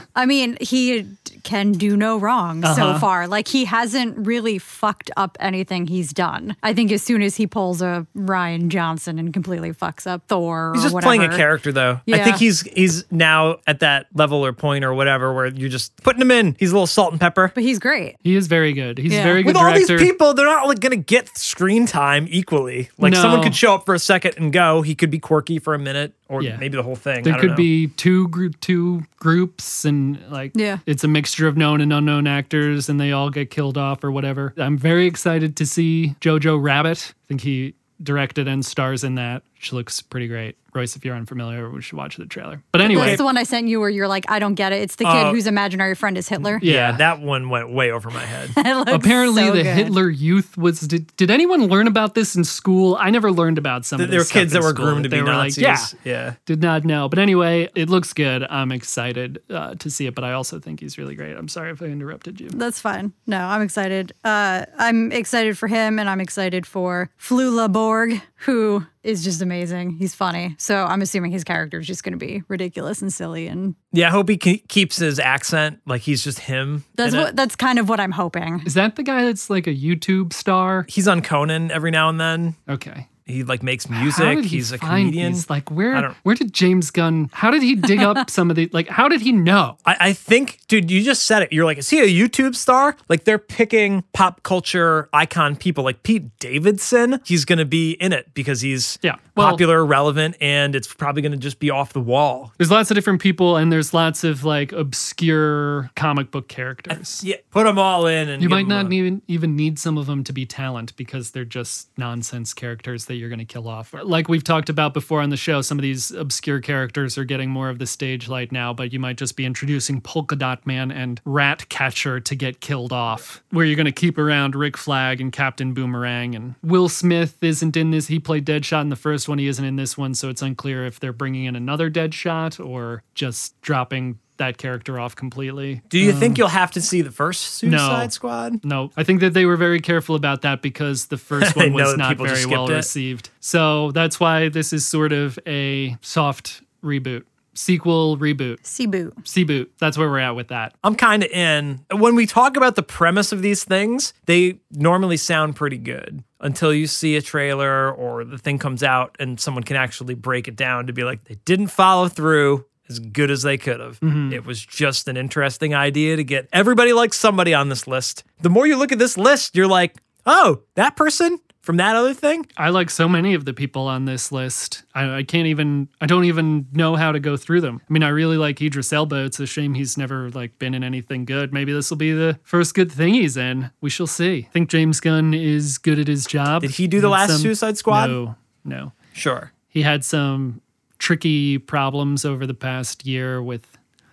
I 0.16 0.24
mean, 0.24 0.56
he 0.60 1.06
can 1.44 1.72
do 1.72 1.96
no 1.96 2.18
wrong 2.18 2.62
so 2.62 2.68
Uh-huh. 2.68 2.98
far. 2.98 3.26
Like 3.28 3.48
he 3.48 3.64
hasn't 3.64 4.26
really 4.26 4.58
fucked 4.58 5.10
up 5.16 5.36
anything 5.40 5.86
he's 5.86 6.12
done. 6.12 6.56
I 6.62 6.72
think 6.74 6.92
as 6.92 7.02
soon 7.02 7.22
as 7.22 7.36
he 7.36 7.46
pulls 7.46 7.82
a 7.82 8.06
Rian 8.16 8.68
Johnson 8.68 9.18
and 9.18 9.32
completely 9.32 9.72
fucks 9.72 10.06
up 10.06 10.22
Thor, 10.28 10.72
He's 10.74 10.82
or 10.82 10.84
just 10.84 10.94
whatever, 10.94 11.08
playing 11.16 11.22
a 11.32 11.36
character 11.36 11.72
though. 11.72 12.00
I 12.12 12.18
think 12.22 12.36
he's 12.36 12.62
he's 12.62 13.04
now 13.10 13.58
at 13.66 13.80
that 13.80 14.06
level 14.14 14.44
or 14.44 14.52
point 14.52 14.84
or 14.84 14.94
whatever 14.94 15.32
where 15.32 15.46
you're 15.46 15.68
just 15.68 15.96
putting 16.02 16.20
him 16.22 16.30
in. 16.30 16.56
He's 16.58 16.70
a 16.70 16.74
little 16.74 16.86
salt 16.86 17.12
and 17.12 17.20
pepper. 17.20 17.50
But 17.54 17.62
he's 17.64 17.78
great. 17.78 18.16
He 18.22 18.36
is 18.36 18.46
very 18.46 18.72
good. 18.72 18.98
He's 18.98 19.12
Yeah. 19.12 19.20
a 19.20 19.24
very 19.24 19.42
good 19.42 19.48
With 19.48 19.56
all 19.56 19.72
these 19.72 19.88
people, 19.90 20.34
they're 20.34 20.46
not 20.46 20.66
like 20.68 20.80
gonna 20.80 20.96
get 20.96 21.36
screen 21.38 21.86
time 21.86 22.26
equally. 22.30 22.90
Like 22.98 23.12
No. 23.12 23.22
someone 23.22 23.42
could 23.42 23.54
show 23.54 23.74
up 23.74 23.86
for 23.86 23.94
a 23.94 23.98
second 23.98 24.34
and 24.36 24.52
go. 24.52 24.82
He 24.82 24.94
could 24.94 25.10
be 25.10 25.18
quirky 25.18 25.58
for 25.58 25.74
a 25.74 25.78
minute 25.78 26.12
or 26.30 26.42
Yeah. 26.42 26.56
maybe 26.56 26.76
the 26.76 26.82
whole 26.82 26.96
thing. 26.96 27.24
there 27.24 27.34
I 27.34 27.36
don't 27.36 27.40
could 27.40 27.50
know. 27.50 27.56
be 27.56 27.88
two 27.88 28.28
group 28.28 28.58
two 28.60 29.02
groups 29.18 29.84
and 29.84 30.18
like 30.30 30.52
Yeah. 30.54 30.78
it's 30.86 31.04
a 31.04 31.08
mixture 31.08 31.46
of 31.48 31.56
known 31.56 31.80
and 31.82 31.92
unknown 31.92 32.26
actors 32.26 32.88
and 32.88 32.98
they 33.00 33.12
all 33.12 33.28
get 33.30 33.50
killed 33.50 33.76
off 33.76 34.02
or 34.04 34.10
whatever 34.10 34.54
i'm 34.56 34.78
very 34.78 35.06
excited 35.06 35.56
to 35.56 35.66
see 35.66 36.14
jojo 36.20 36.60
rabbit 36.62 37.12
i 37.14 37.26
think 37.28 37.40
he 37.42 37.74
directed 38.02 38.48
and 38.48 38.64
stars 38.64 39.04
in 39.04 39.16
that 39.16 39.42
which 39.60 39.74
looks 39.74 40.00
pretty 40.00 40.26
great 40.26 40.56
royce 40.72 40.94
if 40.94 41.04
you're 41.04 41.16
unfamiliar 41.16 41.68
we 41.68 41.82
should 41.82 41.98
watch 41.98 42.16
the 42.16 42.24
trailer 42.24 42.62
but 42.72 42.80
anyway 42.80 43.06
That's 43.06 43.18
the 43.18 43.24
one 43.24 43.36
I 43.36 43.42
sent 43.42 43.66
you 43.66 43.80
where 43.80 43.90
you're 43.90 44.06
like, 44.06 44.24
I 44.30 44.38
don't 44.38 44.54
get 44.54 44.72
it. 44.72 44.82
It's 44.82 44.94
the 44.94 45.04
kid 45.04 45.26
Oh. 45.26 45.32
whose 45.32 45.48
imaginary 45.48 45.96
friend 45.96 46.16
is 46.16 46.28
Hitler. 46.28 46.60
yeah, 46.62 46.72
yeah, 46.92 46.96
that 46.98 47.20
one 47.20 47.48
went 47.50 47.70
way 47.72 47.90
over 47.90 48.08
my 48.10 48.24
head. 48.24 48.50
It 48.56 48.74
looks 48.76 48.92
apparently 48.92 49.46
so 49.46 49.52
the 49.52 49.62
good. 49.64 49.74
hitler 49.76 50.08
youth 50.08 50.56
was 50.56 50.80
did, 50.80 51.14
did 51.16 51.28
anyone 51.30 51.66
learn 51.66 51.88
about 51.88 52.14
this 52.14 52.36
in 52.36 52.44
school 52.44 52.96
i 53.00 53.10
never 53.10 53.32
learned 53.32 53.58
about 53.58 53.84
some 53.84 54.00
of 54.00 54.08
there 54.10 54.18
were 54.18 54.20
this 54.20 54.28
stuff 54.28 54.40
kids 54.42 54.54
in 54.54 54.60
that 54.60 54.64
were 54.64 54.70
school. 54.72 54.86
groomed 54.86 55.02
to 55.04 55.08
They 55.10 55.16
be 55.18 55.22
were 55.22 55.32
Nazis. 55.32 55.64
like 55.64 55.92
yeah 56.04 56.10
yeah. 56.12 56.34
did 56.46 56.62
not 56.62 56.84
know. 56.84 57.08
But 57.08 57.18
anyway, 57.18 57.68
it 57.74 57.90
looks 57.90 58.12
good. 58.12 58.44
I'm 58.48 58.70
excited 58.72 59.42
uh, 59.50 59.74
to 59.74 59.90
see 59.90 60.06
it, 60.06 60.14
but 60.14 60.22
I 60.24 60.32
also 60.32 60.58
think 60.60 60.78
he's 60.80 60.96
really 60.98 61.14
great. 61.16 61.36
I'm 61.36 61.48
sorry 61.48 61.70
if 61.72 61.82
I 61.82 61.86
interrupted 61.86 62.40
you. 62.40 62.48
That's 62.48 62.78
fine. 62.80 63.12
No, 63.26 63.38
I'm 63.44 63.62
excited. 63.62 64.12
Uh, 64.24 64.64
I'm 64.78 65.10
excited 65.12 65.58
for 65.58 65.66
him, 65.68 65.98
and 65.98 66.08
I'm 66.08 66.20
excited 66.20 66.64
for 66.66 67.10
Flula 67.20 67.70
Borg, 67.70 68.20
who 68.44 68.84
is 69.02 69.22
just 69.24 69.42
amazing. 69.42 69.90
He's 69.92 70.14
funny. 70.14 70.54
So 70.58 70.84
I'm 70.84 71.02
assuming 71.02 71.30
his 71.32 71.44
character 71.44 71.78
is 71.78 71.86
just 71.86 72.04
going 72.04 72.12
to 72.12 72.18
be 72.18 72.42
ridiculous 72.48 73.02
and 73.02 73.12
silly, 73.12 73.46
and 73.46 73.74
Yeah, 73.92 74.08
I 74.08 74.10
hope 74.10 74.28
he 74.28 74.36
ke- 74.36 74.66
keeps 74.68 74.96
his 74.96 75.18
accent 75.18 75.80
like 75.86 76.02
he's 76.02 76.22
just 76.24 76.40
him. 76.40 76.84
that's 76.94 77.12
in 77.14 77.20
it. 77.20 77.22
what 77.22 77.36
that's 77.36 77.56
kind 77.56 77.78
of 77.78 77.88
what 77.88 78.00
I'm 78.00 78.12
hoping. 78.12 78.62
Is 78.66 78.74
that 78.74 78.96
the 78.96 79.02
guy 79.02 79.24
that's 79.24 79.50
like 79.50 79.66
a 79.66 79.74
YouTube 79.74 80.32
star? 80.32 80.86
he's 80.88 81.06
on 81.08 81.22
Conan 81.22 81.70
every 81.70 81.90
now 81.90 82.08
and 82.08 82.20
then. 82.20 82.56
Okay. 82.68 83.08
He 83.30 83.42
like 83.44 83.62
makes 83.62 83.88
music. 83.88 84.36
did 84.36 84.44
he 84.44 84.56
He's 84.56 84.72
a 84.72 84.78
comedian. 84.78 85.32
these? 85.32 85.48
Like 85.48 85.70
where 85.70 86.10
where 86.22 86.34
did 86.34 86.52
James 86.52 86.90
Gunn 86.90 87.30
how 87.32 87.50
did 87.50 87.62
he 87.62 87.74
dig 87.76 88.00
up 88.00 88.28
some 88.30 88.50
of 88.50 88.56
the 88.56 88.68
like 88.72 88.88
how 88.88 89.08
did 89.08 89.20
he 89.20 89.32
know? 89.32 89.78
I, 89.86 89.96
I 90.00 90.12
think, 90.12 90.58
dude, 90.68 90.90
you 90.90 91.02
just 91.02 91.22
said 91.24 91.42
it. 91.42 91.52
You're 91.52 91.64
like, 91.64 91.78
is 91.78 91.88
he 91.90 92.00
a 92.00 92.06
YouTube 92.06 92.54
star? 92.54 92.96
Like 93.08 93.24
they're 93.24 93.38
picking 93.38 94.04
pop 94.12 94.42
culture 94.42 95.08
icon 95.12 95.56
people 95.56 95.84
like 95.84 96.02
Pete 96.02 96.38
Davidson. 96.38 97.20
He's 97.24 97.44
gonna 97.44 97.64
be 97.64 97.92
in 97.92 98.12
it 98.12 98.32
because 98.34 98.60
he's 98.60 98.98
Yeah, 99.02 99.16
well- 99.36 99.50
popular, 99.50 99.84
relevant, 99.86 100.36
and 100.40 100.74
it's 100.74 100.92
probably 100.92 101.22
gonna 101.22 101.36
just 101.36 101.58
be 101.58 101.70
off 101.70 101.92
the 101.92 102.00
wall. 102.00 102.52
There's 102.58 102.70
lots 102.70 102.90
of 102.90 102.94
different 102.94 103.20
people 103.22 103.56
and 103.56 103.72
there's 103.72 103.94
lots 103.94 104.24
of 104.24 104.44
like 104.44 104.72
obscure 104.72 105.90
comic 105.96 106.30
book 106.30 106.48
characters. 106.48 107.22
Yeah, 107.24 107.36
put 107.50 107.64
them 107.64 107.78
all 107.78 108.06
in, 108.06 108.28
and 108.28 108.42
You 108.42 108.48
might 108.48 108.66
not 108.66 108.92
even 108.92 109.22
even 109.28 109.56
need 109.56 109.78
some 109.78 109.98
of 109.98 110.06
them 110.06 110.24
to 110.24 110.32
be 110.32 110.46
talent 110.46 110.96
because 110.96 111.32
they're 111.32 111.44
just 111.44 111.88
nonsense 111.98 112.54
characters 112.54 113.06
that 113.06 113.14
you're 113.20 113.28
going 113.28 113.38
to 113.38 113.44
kill 113.44 113.68
off. 113.68 113.94
Like 113.94 114.28
we've 114.28 114.42
talked 114.42 114.68
about 114.68 114.94
before 114.94 115.20
on 115.20 115.30
the 115.30 115.36
show, 115.36 115.60
some 115.62 115.78
of 115.78 115.82
these 115.82 116.10
obscure 116.10 116.60
characters 116.60 117.18
are 117.18 117.24
getting 117.24 117.50
more 117.50 117.68
of 117.68 117.78
the 117.78 117.86
stage 117.86 118.28
light 118.28 118.50
now, 118.50 118.72
but 118.72 118.92
you 118.92 118.98
might 118.98 119.16
just 119.16 119.36
be 119.36 119.44
introducing 119.44 120.00
Polka 120.00 120.36
Dot 120.36 120.66
Man 120.66 120.90
and 120.90 121.20
Rat 121.24 121.68
Catcher 121.68 122.18
to 122.20 122.34
get 122.34 122.60
killed 122.60 122.92
off, 122.92 123.42
where 123.50 123.64
you're 123.64 123.76
going 123.76 123.84
to 123.86 123.92
keep 123.92 124.18
around 124.18 124.54
Rick 124.56 124.76
Flag 124.76 125.20
and 125.20 125.32
Captain 125.32 125.74
Boomerang. 125.74 126.34
And 126.34 126.54
Will 126.62 126.88
Smith 126.88 127.36
isn't 127.42 127.76
in 127.76 127.90
this. 127.90 128.06
He 128.06 128.18
played 128.18 128.46
Deadshot 128.46 128.80
in 128.82 128.88
the 128.88 128.96
first 128.96 129.28
one. 129.28 129.38
He 129.38 129.46
isn't 129.46 129.64
in 129.64 129.76
this 129.76 129.96
one, 129.98 130.14
so 130.14 130.28
it's 130.28 130.42
unclear 130.42 130.86
if 130.86 130.98
they're 130.98 131.12
bringing 131.12 131.44
in 131.44 131.56
another 131.56 131.90
Deadshot 131.90 132.64
or 132.64 133.02
just 133.14 133.60
dropping 133.60 134.18
that 134.40 134.58
character 134.58 134.98
off 134.98 135.14
completely. 135.14 135.80
Do 135.88 135.98
you 135.98 136.12
think 136.12 136.32
um, 136.32 136.34
you'll 136.38 136.48
have 136.48 136.72
to 136.72 136.80
see 136.82 137.00
the 137.00 137.12
first 137.12 137.42
Suicide 137.54 138.02
No. 138.04 138.08
Squad? 138.08 138.64
No, 138.64 138.90
I 138.96 139.04
think 139.04 139.20
that 139.20 139.32
they 139.32 139.46
were 139.46 139.56
very 139.56 139.80
careful 139.80 140.16
about 140.16 140.42
that 140.42 140.60
because 140.60 141.06
the 141.06 141.16
first 141.16 141.54
one 141.56 141.72
was 141.72 141.96
not 141.96 142.16
very 142.18 142.44
well 142.46 142.68
it. 142.68 142.74
received. 142.74 143.30
So 143.40 143.92
that's 143.92 144.18
why 144.18 144.48
this 144.48 144.72
is 144.72 144.84
sort 144.84 145.12
of 145.12 145.38
a 145.46 145.96
soft 146.00 146.62
reboot, 146.82 147.24
sequel 147.54 148.16
reboot, 148.18 148.64
Cebu. 148.66 149.12
C-boot. 149.24 149.72
That's 149.78 149.96
where 149.98 150.08
we're 150.08 150.18
at 150.18 150.34
with 150.34 150.48
that. 150.48 150.74
I'm 150.82 150.96
kind 150.96 151.22
of 151.22 151.30
in. 151.30 151.84
When 151.92 152.14
we 152.14 152.26
talk 152.26 152.56
about 152.56 152.74
the 152.76 152.82
premise 152.82 153.32
of 153.32 153.42
these 153.42 153.64
things, 153.64 154.12
they 154.26 154.58
normally 154.72 155.16
sound 155.16 155.56
pretty 155.56 155.78
good 155.78 156.24
until 156.40 156.72
you 156.72 156.86
see 156.86 157.16
a 157.16 157.22
trailer 157.22 157.92
or 157.92 158.24
the 158.24 158.38
thing 158.38 158.58
comes 158.58 158.82
out 158.82 159.14
and 159.20 159.38
someone 159.38 159.62
can 159.62 159.76
actually 159.76 160.14
break 160.14 160.48
it 160.48 160.56
down 160.56 160.86
to 160.86 160.92
be 160.94 161.04
like, 161.04 161.24
they 161.24 161.36
didn't 161.44 161.66
follow 161.66 162.08
through 162.08 162.64
as 162.90 162.98
good 162.98 163.30
as 163.30 163.42
they 163.42 163.56
could 163.56 163.80
have. 163.80 163.98
Mm-hmm. 164.00 164.32
It 164.32 164.44
was 164.44 164.64
just 164.64 165.08
an 165.08 165.16
interesting 165.16 165.74
idea 165.74 166.16
to 166.16 166.24
get 166.24 166.48
everybody 166.52 166.92
like 166.92 167.14
somebody 167.14 167.54
on 167.54 167.68
this 167.68 167.86
list. 167.86 168.24
The 168.42 168.50
more 168.50 168.66
you 168.66 168.76
look 168.76 168.92
at 168.92 168.98
this 168.98 169.16
list, 169.16 169.54
you're 169.56 169.66
like, 169.66 169.96
oh, 170.26 170.62
that 170.74 170.96
person 170.96 171.38
from 171.60 171.76
that 171.76 171.94
other 171.94 172.14
thing? 172.14 172.46
I 172.56 172.70
like 172.70 172.88
so 172.90 173.06
many 173.08 173.34
of 173.34 173.44
the 173.44 173.52
people 173.52 173.86
on 173.86 174.06
this 174.06 174.32
list. 174.32 174.82
I, 174.94 175.18
I 175.18 175.22
can't 175.22 175.46
even. 175.46 175.88
I 176.00 176.06
don't 176.06 176.24
even 176.24 176.66
know 176.72 176.96
how 176.96 177.12
to 177.12 177.20
go 177.20 177.36
through 177.36 177.60
them. 177.60 177.80
I 177.88 177.92
mean, 177.92 178.02
I 178.02 178.08
really 178.08 178.38
like 178.38 178.60
Idris 178.60 178.92
Elba. 178.92 179.24
It's 179.24 179.38
a 179.40 179.46
shame 179.46 179.74
he's 179.74 179.96
never 179.98 180.30
like 180.30 180.58
been 180.58 180.74
in 180.74 180.82
anything 180.82 181.24
good. 181.26 181.52
Maybe 181.52 181.72
this 181.72 181.90
will 181.90 181.98
be 181.98 182.12
the 182.12 182.38
first 182.42 182.74
good 182.74 182.90
thing 182.90 183.14
he's 183.14 183.36
in. 183.36 183.70
We 183.80 183.90
shall 183.90 184.06
see. 184.06 184.46
I 184.48 184.52
think 184.52 184.70
James 184.70 185.00
Gunn 185.00 185.34
is 185.34 185.78
good 185.78 185.98
at 185.98 186.08
his 186.08 186.26
job. 186.26 186.62
Did 186.62 186.72
he 186.72 186.86
do 186.88 187.00
the 187.00 187.08
last 187.10 187.40
Suicide 187.40 187.76
Squad? 187.76 188.08
No, 188.08 188.36
no. 188.64 188.92
Sure. 189.12 189.52
he 189.68 189.82
had 189.82 190.04
some 190.04 190.62
tricky 191.00 191.58
problems 191.58 192.24
over 192.24 192.46
the 192.46 192.54
past 192.54 193.04
year 193.04 193.42
with 193.42 193.66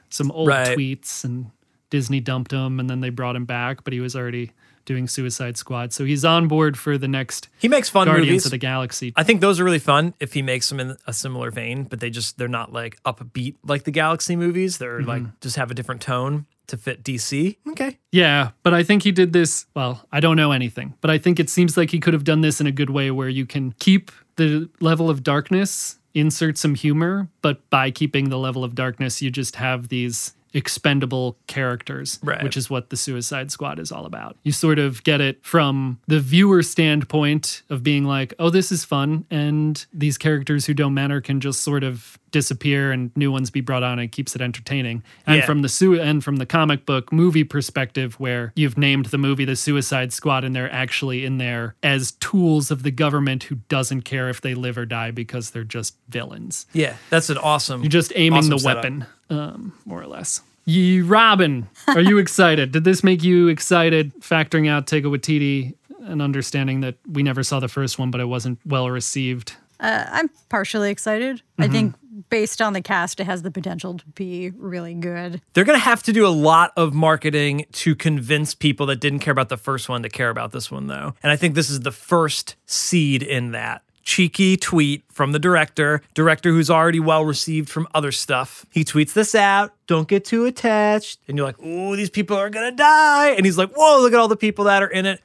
some 0.09 0.31
old 0.31 0.47
Right. 0.47 0.75
tweets 0.75 1.23
and 1.23 1.51
Disney 1.91 2.19
dumped 2.19 2.51
him 2.51 2.79
and 2.79 2.89
then 2.89 3.01
they 3.01 3.09
brought 3.09 3.35
him 3.35 3.45
back, 3.45 3.83
but 3.83 3.93
he 3.93 3.99
was 3.99 4.15
already 4.15 4.51
doing 4.85 5.05
Suicide 5.07 5.57
Squad. 5.57 5.91
So 5.91 6.05
he's 6.05 6.23
on 6.23 6.47
board 6.47 6.77
for 6.77 6.97
the 6.97 7.09
next 7.09 7.49
He 7.59 7.67
makes 7.67 7.89
fun 7.89 8.07
Guardians 8.07 8.27
movies. 8.29 8.45
of 8.45 8.51
the 8.51 8.57
Galaxy. 8.57 9.11
I 9.17 9.23
think 9.23 9.41
those 9.41 9.59
are 9.59 9.65
really 9.65 9.79
fun 9.79 10.13
if 10.21 10.33
he 10.33 10.41
makes 10.41 10.69
them 10.69 10.79
in 10.79 10.95
a 11.05 11.11
similar 11.11 11.51
vein, 11.51 11.83
but 11.83 11.99
they 11.99 12.09
just 12.09 12.37
they're 12.37 12.47
not 12.47 12.71
like 12.71 12.97
upbeat 13.03 13.55
like 13.65 13.83
the 13.83 13.91
Galaxy 13.91 14.35
movies. 14.37 14.77
They're 14.77 14.99
Mm-hmm. 14.99 15.09
like 15.09 15.39
just 15.41 15.57
have 15.57 15.69
a 15.69 15.73
different 15.73 16.01
tone 16.01 16.45
to 16.67 16.77
fit 16.77 17.03
DC. 17.03 17.57
Okay. 17.69 17.97
Yeah, 18.13 18.51
but 18.63 18.73
I 18.73 18.83
think 18.83 19.03
he 19.03 19.11
did 19.11 19.31
this. 19.33 19.65
Well, 19.75 20.05
I 20.11 20.19
don't 20.21 20.35
know 20.37 20.51
anything, 20.53 20.95
but 21.01 21.09
I 21.11 21.17
think 21.17 21.37
it 21.39 21.49
seems 21.49 21.75
like 21.77 21.91
he 21.91 21.99
could 21.99 22.13
have 22.13 22.23
done 22.25 22.39
this 22.41 22.59
in 22.61 22.67
a 22.67 22.71
good 22.73 22.89
way 22.89 23.11
where 23.11 23.29
you 23.29 23.45
can 23.45 23.73
keep 23.79 24.11
the 24.37 24.69
level 24.79 25.09
of 25.09 25.21
darkness, 25.23 25.96
insert 26.13 26.57
some 26.57 26.75
humor, 26.75 27.27
but 27.41 27.67
by 27.69 27.91
keeping 27.91 28.29
the 28.29 28.37
level 28.39 28.63
of 28.63 28.75
darkness, 28.75 29.21
you 29.21 29.29
just 29.29 29.57
have 29.57 29.89
these 29.89 30.33
expendable 30.53 31.37
characters, 31.47 32.19
Right. 32.23 32.41
which 32.41 32.57
is 32.57 32.69
what 32.69 32.89
the 32.89 32.97
Suicide 32.97 33.51
Squad 33.51 33.79
is 33.79 33.91
all 33.91 34.05
about. 34.05 34.37
You 34.43 34.51
sort 34.51 34.79
of 34.79 35.03
get 35.03 35.21
it 35.21 35.39
from 35.45 35.99
the 36.07 36.19
viewer 36.19 36.63
standpoint 36.63 37.61
of 37.69 37.83
being 37.83 38.05
like, 38.05 38.33
oh, 38.39 38.49
this 38.49 38.71
is 38.71 38.83
fun. 38.83 39.25
And 39.29 39.85
these 39.93 40.17
characters 40.17 40.65
who 40.65 40.73
don't 40.73 40.93
matter 40.93 41.21
can 41.21 41.39
just 41.41 41.61
sort 41.61 41.83
of 41.83 42.17
disappear 42.31 42.91
and 42.91 43.11
new 43.15 43.31
ones 43.31 43.49
be 43.49 43.61
brought 43.61 43.83
on 43.83 43.93
and 43.93 44.01
it 44.01 44.11
keeps 44.11 44.35
it 44.35 44.41
entertaining. 44.41 45.03
And 45.25 45.37
Yeah. 45.37 45.45
from 45.45 45.61
the 45.61 45.69
su- 45.69 45.99
and 45.99 46.23
from 46.23 46.37
the 46.37 46.45
comic 46.45 46.85
book 46.85 47.11
movie 47.11 47.43
perspective 47.43 48.19
where 48.19 48.51
you've 48.55 48.77
named 48.77 49.07
the 49.07 49.17
movie 49.17 49.45
the 49.45 49.55
Suicide 49.55 50.11
Squad 50.13 50.43
and 50.43 50.55
they're 50.55 50.71
actually 50.71 51.25
in 51.25 51.37
there 51.37 51.75
as 51.83 52.11
tools 52.13 52.69
of 52.71 52.83
the 52.83 52.91
government 52.91 53.43
who 53.43 53.55
doesn't 53.69 54.01
care 54.01 54.29
if 54.29 54.41
they 54.41 54.53
live 54.53 54.77
or 54.77 54.85
die 54.85 55.11
because 55.11 55.51
they're 55.51 55.63
just 55.63 55.95
villains. 56.09 56.65
Yeah, 56.73 56.95
that's 57.09 57.29
an 57.29 57.37
awesome. 57.37 57.81
You're 57.81 57.89
just 57.89 58.11
aiming 58.15 58.39
awesome 58.39 58.49
the 58.51 58.59
setup. 58.59 58.83
weapon, 58.83 59.05
um, 59.29 59.73
more 59.85 60.01
or 60.01 60.07
less. 60.07 60.41
Ye 60.65 60.99
Robin, 61.01 61.67
are 61.87 62.01
you 62.01 62.17
excited? 62.25 62.71
Did 62.73 62.83
this 62.83 63.03
make 63.03 63.23
you 63.23 63.47
excited 63.47 64.13
factoring 64.19 64.69
out 64.69 64.85
Taika 64.85 65.03
Waititi 65.05 65.75
and 66.01 66.21
understanding 66.21 66.81
that 66.81 66.95
we 67.09 67.23
never 67.23 67.41
saw 67.41 67.59
the 67.61 67.67
first 67.69 67.97
one, 67.97 68.11
but 68.11 68.19
it 68.19 68.25
wasn't 68.25 68.59
well 68.65 68.89
received? 68.89 69.53
Uh, 69.79 70.05
I'm 70.11 70.29
partially 70.49 70.89
excited. 70.91 71.41
I 71.59 71.67
think 71.67 71.95
based 72.29 72.61
on 72.61 72.73
the 72.73 72.81
cast, 72.81 73.19
it 73.19 73.25
has 73.25 73.41
the 73.41 73.51
potential 73.51 73.97
to 73.97 74.05
be 74.15 74.51
really 74.51 74.93
good. 74.93 75.41
They're 75.53 75.63
going 75.63 75.79
to 75.79 75.83
have 75.83 76.03
to 76.03 76.13
do 76.13 76.25
a 76.25 76.29
lot 76.29 76.71
of 76.75 76.93
marketing 76.93 77.65
to 77.73 77.95
convince 77.95 78.55
people 78.55 78.85
that 78.87 78.99
didn't 78.99 79.19
care 79.19 79.31
about 79.31 79.49
the 79.49 79.57
first 79.57 79.89
one 79.89 80.03
to 80.03 80.09
care 80.09 80.29
about 80.29 80.51
this 80.51 80.71
one, 80.71 80.87
though. 80.87 81.13
And 81.23 81.31
I 81.31 81.35
think 81.35 81.55
this 81.55 81.69
is 81.69 81.81
the 81.81 81.91
first 81.91 82.55
seed 82.65 83.23
in 83.23 83.51
that. 83.51 83.83
Cheeky 84.03 84.55
tweet 84.55 85.03
from 85.11 85.33
the 85.33 85.39
director, 85.39 86.01
director 86.13 86.51
who's 86.51 86.69
already 86.69 87.01
well 87.01 87.25
received 87.25 87.67
from 87.67 87.89
other 87.93 88.13
stuff. 88.13 88.65
He 88.71 88.85
tweets 88.85 89.11
this 89.11 89.35
out. 89.35 89.73
Don't 89.85 90.07
get 90.07 90.23
too 90.23 90.45
attached. 90.45 91.19
And 91.27 91.37
you're 91.37 91.45
like, 91.45 91.57
oh, 91.61 91.93
these 91.97 92.09
people 92.09 92.37
are 92.37 92.49
to 92.49 92.71
die. 92.71 93.31
And 93.31 93.45
he's 93.45 93.57
like, 93.57 93.71
whoa, 93.75 93.99
look 93.99 94.13
at 94.13 94.19
all 94.19 94.29
the 94.29 94.37
people 94.37 94.63
that 94.65 94.81
are 94.81 94.87
in 94.87 95.05
it. 95.05 95.21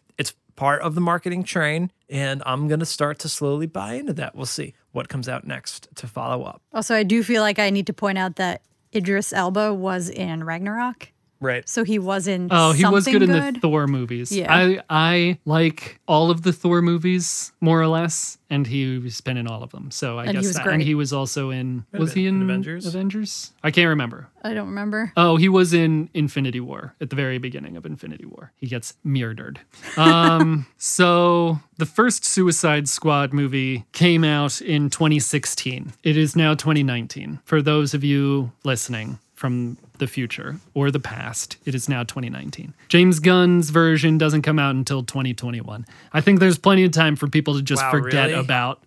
Part 0.57 0.83
of 0.83 0.95
the 0.95 1.01
marketing 1.01 1.45
train. 1.45 1.91
And 2.09 2.43
I'm 2.45 2.69
going 2.69 2.81
to 2.81 2.87
start 2.87 3.19
to 3.21 3.29
slowly 3.29 3.67
buy 3.67 3.95
into 3.95 4.13
that. 4.15 4.35
We'll 4.35 4.47
see 4.47 4.75
what 4.93 5.09
comes 5.09 5.29
out 5.29 5.47
next 5.47 5.89
to 5.97 6.07
follow 6.07 6.45
up. 6.45 6.63
Also, 6.73 6.95
I 6.95 7.03
do 7.03 7.23
feel 7.23 7.43
like 7.43 7.59
I 7.59 7.71
need 7.71 7.87
to 7.87 7.93
point 7.93 8.19
out 8.19 8.37
that 8.37 8.63
Idris 8.95 9.33
Elba 9.33 9.73
was 9.73 10.11
in 10.11 10.45
Ragnarok. 10.45 11.09
Right. 11.43 11.69
So 11.69 11.85
he 11.85 11.99
wasn't. 11.99 12.51
Oh, 12.53 12.73
he 12.73 12.85
was 12.87 13.05
something 13.05 13.19
good 13.21 13.29
in 13.29 13.55
the 13.55 13.61
Thor 13.61 13.87
movies. 13.87 14.31
Yeah. 14.33 14.47
I 14.53 14.81
I 14.89 15.39
like 15.45 16.01
all 16.07 16.31
of 16.31 16.43
the 16.43 16.53
Thor 16.53 16.81
movies 16.83 17.53
more 17.61 17.81
or 17.83 17.89
less, 17.89 18.39
and 18.49 18.67
he's 18.67 19.21
been 19.21 19.37
in 19.37 19.47
all 19.49 19.63
of 19.63 19.71
them. 19.73 19.91
So 19.91 20.19
I 20.19 20.23
And 20.25 20.31
he 20.31 20.35
guess 20.37 20.47
was 20.47 20.57
that, 20.57 20.65
great. 20.65 20.75
and 20.75 20.83
he 20.83 20.95
was 20.95 21.13
also 21.13 21.51
in 21.51 21.85
was 21.93 22.13
he 22.13 22.27
in 22.27 22.37
in 22.37 22.43
Avengers? 22.43 22.87
Avengers? 22.87 23.51
I 23.63 23.71
can't 23.73 23.89
remember. 23.89 24.29
I 24.45 24.55
don't 24.55 24.69
remember. 24.69 25.13
Oh, 25.17 25.37
he 25.37 25.49
was 25.49 25.73
in 25.75 26.09
Infinity 26.15 26.61
War 26.61 26.95
at 27.01 27.11
the 27.11 27.17
very 27.17 27.39
beginning 27.39 27.77
of 27.77 27.85
Infinity 27.87 28.25
War. 28.27 28.53
He 28.57 28.67
gets 28.67 28.95
murdered. 29.05 29.61
Um, 29.97 30.67
so 30.79 31.59
the 31.77 31.87
first 31.87 32.25
Suicide 32.25 32.89
Squad 32.89 33.33
movie 33.33 33.85
came 33.93 34.23
out 34.25 34.61
in 34.61 34.91
2016. 34.91 35.93
It 36.05 36.17
is 36.17 36.37
now 36.37 36.55
2019. 36.55 37.41
For 37.45 37.63
those 37.63 37.95
of 37.95 38.05
you 38.05 38.53
listening 38.65 39.19
from 39.35 39.77
the 40.03 40.09
future 40.09 40.57
or 40.75 40.91
the 40.91 40.99
past, 41.01 41.57
it 41.65 41.75
is 41.75 41.89
now 41.89 42.03
2019. 42.03 42.75
James 42.89 43.21
Gunn's 43.21 43.71
version 43.71 44.19
doesn't 44.19 44.43
come 44.43 44.59
out 44.59 44.75
until 44.75 45.03
2021. 45.05 45.87
I 46.13 46.21
think 46.21 46.41
there's 46.41 46.59
plenty 46.59 46.85
of 46.85 46.91
time 46.91 47.15
for 47.17 47.29
people 47.29 47.55
to 47.55 47.63
just 47.63 47.81
Wow, 47.83 47.91
forget 47.93 48.29
really? 48.31 48.41
about. 48.41 48.85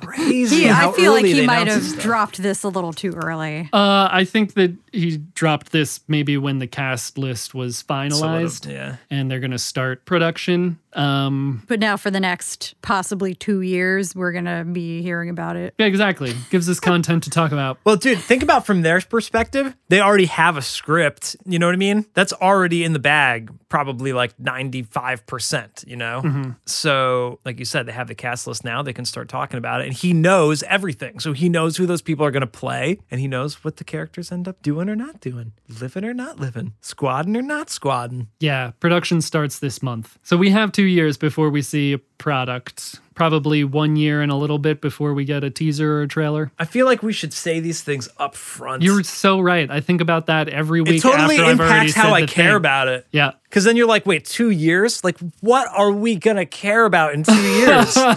Crazy. 0.00 0.62
He, 0.62 0.70
I 0.70 0.90
feel 0.92 1.12
like 1.12 1.24
he 1.24 1.44
might 1.46 1.68
have 1.68 1.82
stuff. 1.84 2.02
dropped 2.02 2.42
this 2.42 2.62
a 2.62 2.68
little 2.68 2.92
too 2.92 3.12
early. 3.12 3.68
uh, 3.72 4.08
I 4.10 4.24
think 4.24 4.54
that 4.54 4.74
he 4.92 5.18
dropped 5.18 5.72
this 5.72 6.00
maybe 6.08 6.36
when 6.36 6.58
the 6.58 6.66
cast 6.66 7.18
list 7.18 7.54
was 7.54 7.78
So 7.78 7.84
would've- 7.94 8.12
finalized. 8.14 8.70
Yeah. 8.70 8.96
and 9.10 9.30
they're 9.30 9.40
going 9.40 9.50
to 9.52 9.58
start 9.58 10.04
production. 10.06 10.78
Um, 10.94 11.62
But 11.68 11.78
now 11.78 11.96
for 11.96 12.10
the 12.10 12.18
next 12.18 12.74
possibly 12.82 13.34
two 13.34 13.60
years, 13.60 14.16
we're 14.16 14.32
going 14.32 14.46
to 14.46 14.64
be 14.64 15.02
hearing 15.02 15.28
about 15.30 15.54
it. 15.56 15.74
yeah, 15.78 15.86
exactly. 15.86 16.34
Gives 16.50 16.68
us 16.68 16.80
content 16.80 17.22
to 17.24 17.30
talk 17.30 17.52
about. 17.52 17.78
Well, 17.84 17.96
dude, 17.96 18.18
think 18.18 18.42
about 18.42 18.66
from 18.66 18.82
their 18.82 19.00
perspective. 19.02 19.76
They 19.88 20.00
already 20.00 20.24
have 20.30 20.56
a 20.56 20.62
script. 20.62 21.36
You 21.44 21.58
know 21.58 21.66
what 21.66 21.74
I 21.74 21.78
mean? 21.78 22.06
That's 22.14 22.32
already 22.32 22.84
in 22.84 22.92
the 22.92 22.98
bag, 22.98 23.52
probably 23.68 24.12
like 24.12 24.36
95%, 24.38 25.86
you 25.86 25.96
know? 25.96 26.22
Mm-hmm. 26.24 26.50
So, 26.66 27.40
like 27.44 27.58
you 27.58 27.64
said, 27.64 27.86
they 27.86 27.92
have 27.92 28.08
the 28.08 28.14
cast 28.14 28.46
list 28.46 28.64
now. 28.64 28.82
They 28.82 28.92
can 28.92 29.04
start 29.04 29.28
talking 29.28 29.58
about 29.58 29.80
it. 29.80 29.88
And 29.88 29.92
he 29.92 30.12
knows 30.12 30.62
everything. 30.62 31.18
So 31.20 31.32
he 31.32 31.48
knows 31.48 31.76
who 31.76 31.84
those 31.84 32.00
people 32.00 32.24
are 32.24 32.30
going 32.30 32.42
to 32.42 32.46
play. 32.46 32.98
And 33.10 33.20
he 33.20 33.28
knows 33.28 33.64
what 33.64 33.76
the 33.76 33.84
characters 33.84 34.30
end 34.30 34.46
up 34.46 34.62
doing 34.62 34.88
or 34.88 34.96
not 34.96 35.20
doing, 35.20 35.52
living 35.68 36.04
or 36.04 36.14
not 36.14 36.38
living, 36.38 36.74
squadding 36.80 37.36
or 37.36 37.42
not 37.42 37.66
squadding. 37.66 38.28
Yeah, 38.38 38.70
production 38.80 39.20
starts 39.20 39.58
this 39.58 39.82
month. 39.82 40.18
So 40.22 40.36
we 40.36 40.50
have 40.50 40.70
two 40.70 40.84
years 40.84 41.16
before 41.16 41.50
we 41.50 41.62
see 41.62 41.92
a 41.92 41.98
product. 41.98 43.00
Probably 43.20 43.64
one 43.64 43.96
year 43.96 44.22
and 44.22 44.32
a 44.32 44.34
little 44.34 44.58
bit 44.58 44.80
before 44.80 45.12
we 45.12 45.26
get 45.26 45.44
a 45.44 45.50
teaser 45.50 45.98
or 45.98 46.00
a 46.00 46.08
trailer. 46.08 46.50
I 46.58 46.64
feel 46.64 46.86
like 46.86 47.02
we 47.02 47.12
should 47.12 47.34
say 47.34 47.60
these 47.60 47.82
things 47.82 48.08
up 48.16 48.34
front. 48.34 48.82
You're 48.82 49.02
so 49.02 49.40
right. 49.40 49.70
I 49.70 49.80
think 49.80 50.00
about 50.00 50.24
that 50.28 50.48
every 50.48 50.80
week. 50.80 50.94
it 50.94 51.00
totally 51.02 51.36
impacts 51.36 51.92
how 51.92 52.14
I 52.14 52.24
care 52.24 52.46
thing. 52.46 52.56
about 52.56 52.88
it. 52.88 53.06
Yeah. 53.10 53.32
Because 53.42 53.64
then 53.64 53.76
you're 53.76 53.86
like, 53.86 54.06
wait, 54.06 54.24
two 54.24 54.48
years? 54.48 55.04
Like, 55.04 55.18
what 55.40 55.68
are 55.68 55.92
we 55.92 56.16
gonna 56.16 56.46
care 56.46 56.86
about 56.86 57.12
in 57.12 57.22
two 57.24 57.34
years? 57.34 57.90
so 57.92 58.14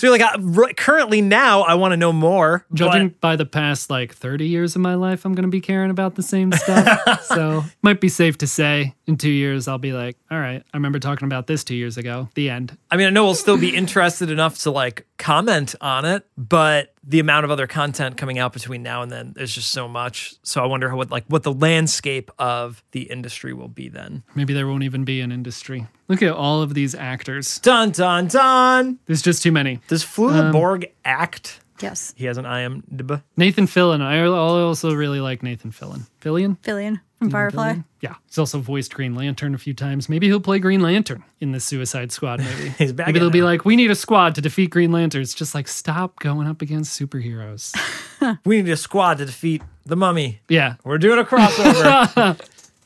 you're 0.00 0.10
like, 0.10 0.22
I, 0.22 0.36
r- 0.56 0.72
currently 0.74 1.20
now, 1.20 1.60
I 1.60 1.74
want 1.74 1.92
to 1.92 1.98
know 1.98 2.14
more. 2.14 2.64
Judging 2.72 3.08
but- 3.08 3.20
by 3.20 3.36
the 3.36 3.44
past 3.44 3.90
like 3.90 4.14
30 4.14 4.48
years 4.48 4.74
of 4.74 4.80
my 4.80 4.94
life, 4.94 5.26
I'm 5.26 5.34
going 5.34 5.42
to 5.44 5.50
be 5.50 5.60
caring 5.60 5.90
about 5.90 6.14
the 6.14 6.22
same 6.22 6.50
stuff. 6.52 7.24
so, 7.26 7.62
might 7.82 8.00
be 8.00 8.08
safe 8.08 8.38
to 8.38 8.46
say 8.46 8.94
in 9.06 9.16
two 9.16 9.30
years, 9.30 9.68
I'll 9.68 9.78
be 9.78 9.92
like, 9.92 10.16
all 10.30 10.38
right, 10.38 10.62
I 10.72 10.76
remember 10.76 10.98
talking 10.98 11.26
about 11.26 11.46
this 11.46 11.62
two 11.62 11.76
years 11.76 11.96
ago. 11.96 12.28
The 12.34 12.50
end. 12.50 12.76
I 12.90 12.96
mean, 12.96 13.06
I 13.06 13.10
know 13.10 13.24
we'll 13.24 13.34
still 13.34 13.58
be 13.58 13.74
interested 13.74 14.30
enough 14.30 14.58
to 14.60 14.70
like 14.70 15.06
comment 15.16 15.74
on 15.80 16.04
it, 16.04 16.26
but 16.36 16.92
the 17.04 17.20
amount 17.20 17.44
of 17.44 17.50
other 17.50 17.66
content 17.66 18.16
coming 18.16 18.38
out 18.38 18.52
between 18.52 18.82
now 18.82 19.02
and 19.02 19.12
then 19.12 19.34
is 19.36 19.54
just 19.54 19.70
so 19.70 19.86
much. 19.86 20.34
So 20.42 20.62
I 20.62 20.66
wonder 20.66 20.90
how, 20.90 20.96
what 20.96 21.10
like 21.10 21.24
what 21.28 21.44
the 21.44 21.52
landscape 21.52 22.30
of 22.38 22.82
the 22.90 23.02
industry 23.02 23.52
will 23.52 23.68
be 23.68 23.88
then. 23.88 24.24
Maybe 24.34 24.52
there 24.52 24.66
won't 24.66 24.82
even 24.82 25.04
be 25.04 25.20
an 25.20 25.30
industry. 25.30 25.86
Look 26.08 26.22
at 26.22 26.32
all 26.32 26.62
of 26.62 26.74
these 26.74 26.94
actors. 26.94 27.58
Dun 27.60 27.90
dun 27.90 28.26
dun. 28.26 28.98
There's 29.06 29.22
just 29.22 29.42
too 29.42 29.52
many. 29.52 29.80
Does 29.88 30.04
Flula 30.04 30.50
Borg 30.50 30.84
um, 30.84 30.90
act? 31.04 31.60
Yes. 31.80 32.14
He 32.16 32.24
has 32.24 32.38
an 32.38 32.46
IMDb. 32.46 33.22
Nathan 33.36 33.66
Fillion. 33.66 34.00
I 34.00 34.24
also 34.24 34.94
really 34.94 35.20
like 35.20 35.42
Nathan 35.42 35.70
Fillion. 35.70 36.06
Fillion? 36.22 36.58
Fillion 36.60 37.00
from 37.18 37.30
Firefly. 37.30 37.76
Yeah. 38.00 38.14
He's 38.26 38.38
also 38.38 38.60
voiced 38.60 38.92
Green 38.94 39.14
Lantern 39.14 39.54
a 39.54 39.58
few 39.58 39.72
times. 39.74 40.08
Maybe 40.08 40.26
he'll 40.26 40.40
play 40.40 40.58
Green 40.58 40.80
Lantern 40.80 41.24
in 41.40 41.52
the 41.52 41.60
Suicide 41.60 42.12
Squad 42.12 42.40
movie. 42.40 42.68
He's 42.78 42.92
back 42.92 43.06
Maybe 43.06 43.18
they'll 43.18 43.30
be 43.30 43.42
like, 43.42 43.64
we 43.64 43.74
need 43.76 43.90
a 43.90 43.94
squad 43.94 44.34
to 44.36 44.40
defeat 44.40 44.70
Green 44.70 44.92
Lantern. 44.92 45.22
It's 45.22 45.34
just 45.34 45.54
like, 45.54 45.66
stop 45.68 46.18
going 46.20 46.46
up 46.46 46.62
against 46.62 46.98
superheroes. 46.98 47.74
We 48.44 48.62
need 48.62 48.70
a 48.72 48.76
squad 48.78 49.18
to 49.18 49.26
defeat 49.26 49.62
the 49.84 49.94
mummy. 49.94 50.40
yeah. 50.48 50.76
We're 50.84 50.96
doing 50.98 51.18
a 51.18 51.24
crossover. 51.24 52.40